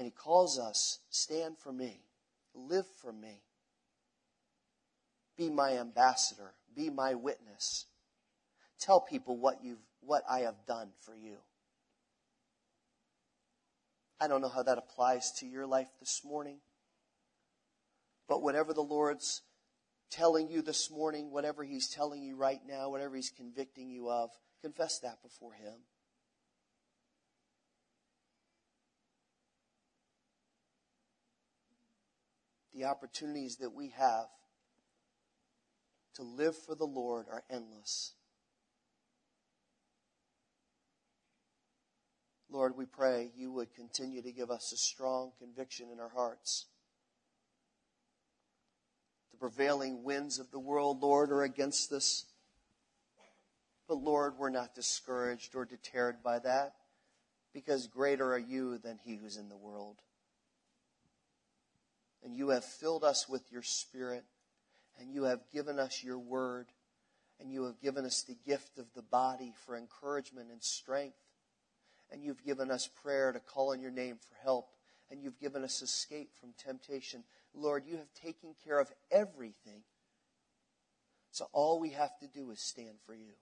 And 0.01 0.07
he 0.07 0.11
calls 0.11 0.59
us, 0.59 1.01
stand 1.11 1.59
for 1.59 1.70
me, 1.72 2.01
live 2.55 2.86
for 3.03 3.12
me, 3.12 3.43
be 5.36 5.51
my 5.51 5.76
ambassador, 5.76 6.55
be 6.74 6.88
my 6.88 7.14
witness. 7.14 7.84
Tell 8.78 8.99
people 8.99 9.36
what 9.36 9.62
you've, 9.62 9.84
what 10.01 10.22
I 10.26 10.41
have 10.41 10.64
done 10.66 10.93
for 11.03 11.14
you. 11.14 11.36
I 14.18 14.26
don't 14.26 14.41
know 14.41 14.49
how 14.49 14.62
that 14.62 14.78
applies 14.78 15.32
to 15.41 15.47
your 15.47 15.66
life 15.66 15.88
this 15.99 16.22
morning. 16.24 16.61
But 18.26 18.43
whatever 18.43 18.72
the 18.72 18.80
Lord's 18.80 19.43
telling 20.11 20.48
you 20.48 20.62
this 20.62 20.90
morning, 20.90 21.30
whatever 21.30 21.64
He's 21.64 21.88
telling 21.88 22.22
you 22.22 22.36
right 22.36 22.61
now, 22.66 22.90
whatever 22.90 23.16
He's 23.16 23.30
convicting 23.30 23.90
you 23.90 24.11
of, 24.11 24.30
confess 24.62 24.98
that 25.00 25.22
before 25.22 25.52
Him. 25.52 25.74
The 32.74 32.84
opportunities 32.84 33.56
that 33.56 33.74
we 33.74 33.90
have 33.96 34.26
to 36.14 36.22
live 36.22 36.56
for 36.56 36.74
the 36.74 36.86
Lord 36.86 37.26
are 37.30 37.44
endless. 37.50 38.14
Lord, 42.50 42.76
we 42.76 42.84
pray 42.84 43.30
you 43.36 43.52
would 43.52 43.74
continue 43.74 44.22
to 44.22 44.32
give 44.32 44.50
us 44.50 44.72
a 44.72 44.76
strong 44.76 45.32
conviction 45.38 45.88
in 45.92 46.00
our 46.00 46.08
hearts. 46.08 46.66
Prevailing 49.41 50.05
winds 50.05 50.38
of 50.38 50.51
the 50.51 50.59
world, 50.59 51.03
Lord, 51.03 51.32
are 51.32 51.43
against 51.43 51.93
us. 51.93 52.26
But 53.88 53.97
Lord, 53.97 54.34
we're 54.38 54.51
not 54.51 54.74
discouraged 54.74 55.55
or 55.55 55.64
deterred 55.64 56.22
by 56.22 56.38
that 56.41 56.74
because 57.53 57.86
greater 57.88 58.32
are 58.32 58.38
you 58.38 58.78
than 58.78 58.99
he 59.03 59.16
who's 59.16 59.36
in 59.36 59.49
the 59.49 59.57
world. 59.57 59.97
And 62.22 62.36
you 62.36 62.51
have 62.51 62.64
filled 62.64 63.03
us 63.03 63.28
with 63.28 63.51
your 63.51 63.62
spirit 63.62 64.24
and 65.01 65.12
you 65.12 65.24
have 65.24 65.41
given 65.53 65.78
us 65.78 66.05
your 66.05 66.18
word 66.18 66.66
and 67.41 67.51
you 67.51 67.64
have 67.64 67.80
given 67.80 68.05
us 68.05 68.22
the 68.22 68.36
gift 68.47 68.78
of 68.78 68.86
the 68.95 69.03
body 69.03 69.55
for 69.64 69.74
encouragement 69.74 70.51
and 70.53 70.62
strength 70.62 71.16
and 72.12 72.24
you've 72.24 72.45
given 72.45 72.70
us 72.70 72.88
prayer 73.03 73.32
to 73.32 73.41
call 73.41 73.72
on 73.72 73.80
your 73.80 73.91
name 73.91 74.16
for 74.16 74.34
help, 74.43 74.68
and 75.11 75.22
you've 75.22 75.38
given 75.41 75.62
us 75.62 75.82
escape 75.82 76.30
from 76.41 76.53
temptation. 76.59 77.24
Lord, 77.55 77.84
you 77.86 77.96
have 77.96 78.12
taken 78.14 78.55
care 78.64 78.78
of 78.78 78.90
everything. 79.11 79.82
So 81.32 81.48
all 81.53 81.78
we 81.78 81.90
have 81.90 82.16
to 82.20 82.26
do 82.26 82.51
is 82.51 82.61
stand 82.61 82.96
for 83.07 83.14
you. 83.14 83.32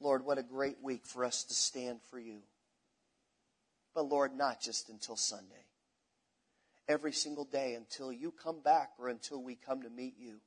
Lord, 0.00 0.24
what 0.24 0.38
a 0.38 0.42
great 0.42 0.82
week 0.82 1.06
for 1.06 1.24
us 1.24 1.44
to 1.44 1.54
stand 1.54 2.00
for 2.10 2.18
you. 2.18 2.40
But 3.94 4.08
Lord, 4.08 4.36
not 4.36 4.60
just 4.60 4.88
until 4.88 5.16
Sunday. 5.16 5.64
Every 6.88 7.12
single 7.12 7.44
day 7.44 7.74
until 7.74 8.12
you 8.12 8.30
come 8.30 8.60
back 8.60 8.90
or 8.98 9.08
until 9.08 9.42
we 9.42 9.54
come 9.54 9.82
to 9.82 9.90
meet 9.90 10.14
you. 10.18 10.40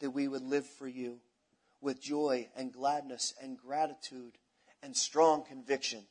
That 0.00 0.10
we 0.10 0.28
would 0.28 0.42
live 0.42 0.66
for 0.66 0.86
you 0.86 1.18
with 1.80 2.00
joy 2.00 2.48
and 2.56 2.72
gladness 2.72 3.34
and 3.42 3.58
gratitude 3.58 4.38
and 4.82 4.96
strong 4.96 5.44
conviction 5.44 6.04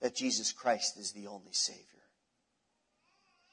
that 0.00 0.14
Jesus 0.14 0.52
Christ 0.52 0.96
is 0.98 1.12
the 1.12 1.26
only 1.26 1.52
Savior. 1.52 1.84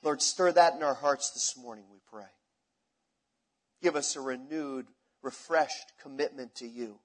Lord, 0.03 0.21
stir 0.21 0.51
that 0.53 0.75
in 0.75 0.83
our 0.83 0.93
hearts 0.93 1.31
this 1.31 1.57
morning, 1.57 1.85
we 1.91 1.99
pray. 2.11 2.29
Give 3.81 3.95
us 3.95 4.15
a 4.15 4.21
renewed, 4.21 4.87
refreshed 5.21 5.93
commitment 6.01 6.55
to 6.55 6.67
you 6.67 6.99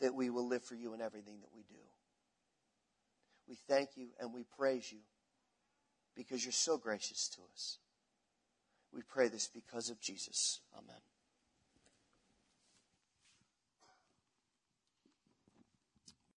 that 0.00 0.14
we 0.14 0.30
will 0.30 0.46
live 0.46 0.62
for 0.62 0.74
you 0.74 0.92
in 0.94 1.00
everything 1.00 1.40
that 1.40 1.54
we 1.54 1.62
do. 1.62 1.80
We 3.48 3.56
thank 3.68 3.90
you 3.96 4.08
and 4.20 4.34
we 4.34 4.44
praise 4.58 4.90
you 4.92 4.98
because 6.16 6.44
you're 6.44 6.52
so 6.52 6.76
gracious 6.76 7.28
to 7.30 7.40
us. 7.52 7.78
We 8.92 9.02
pray 9.02 9.28
this 9.28 9.48
because 9.52 9.90
of 9.90 10.00
Jesus. 10.00 10.60
Amen. 10.76 11.00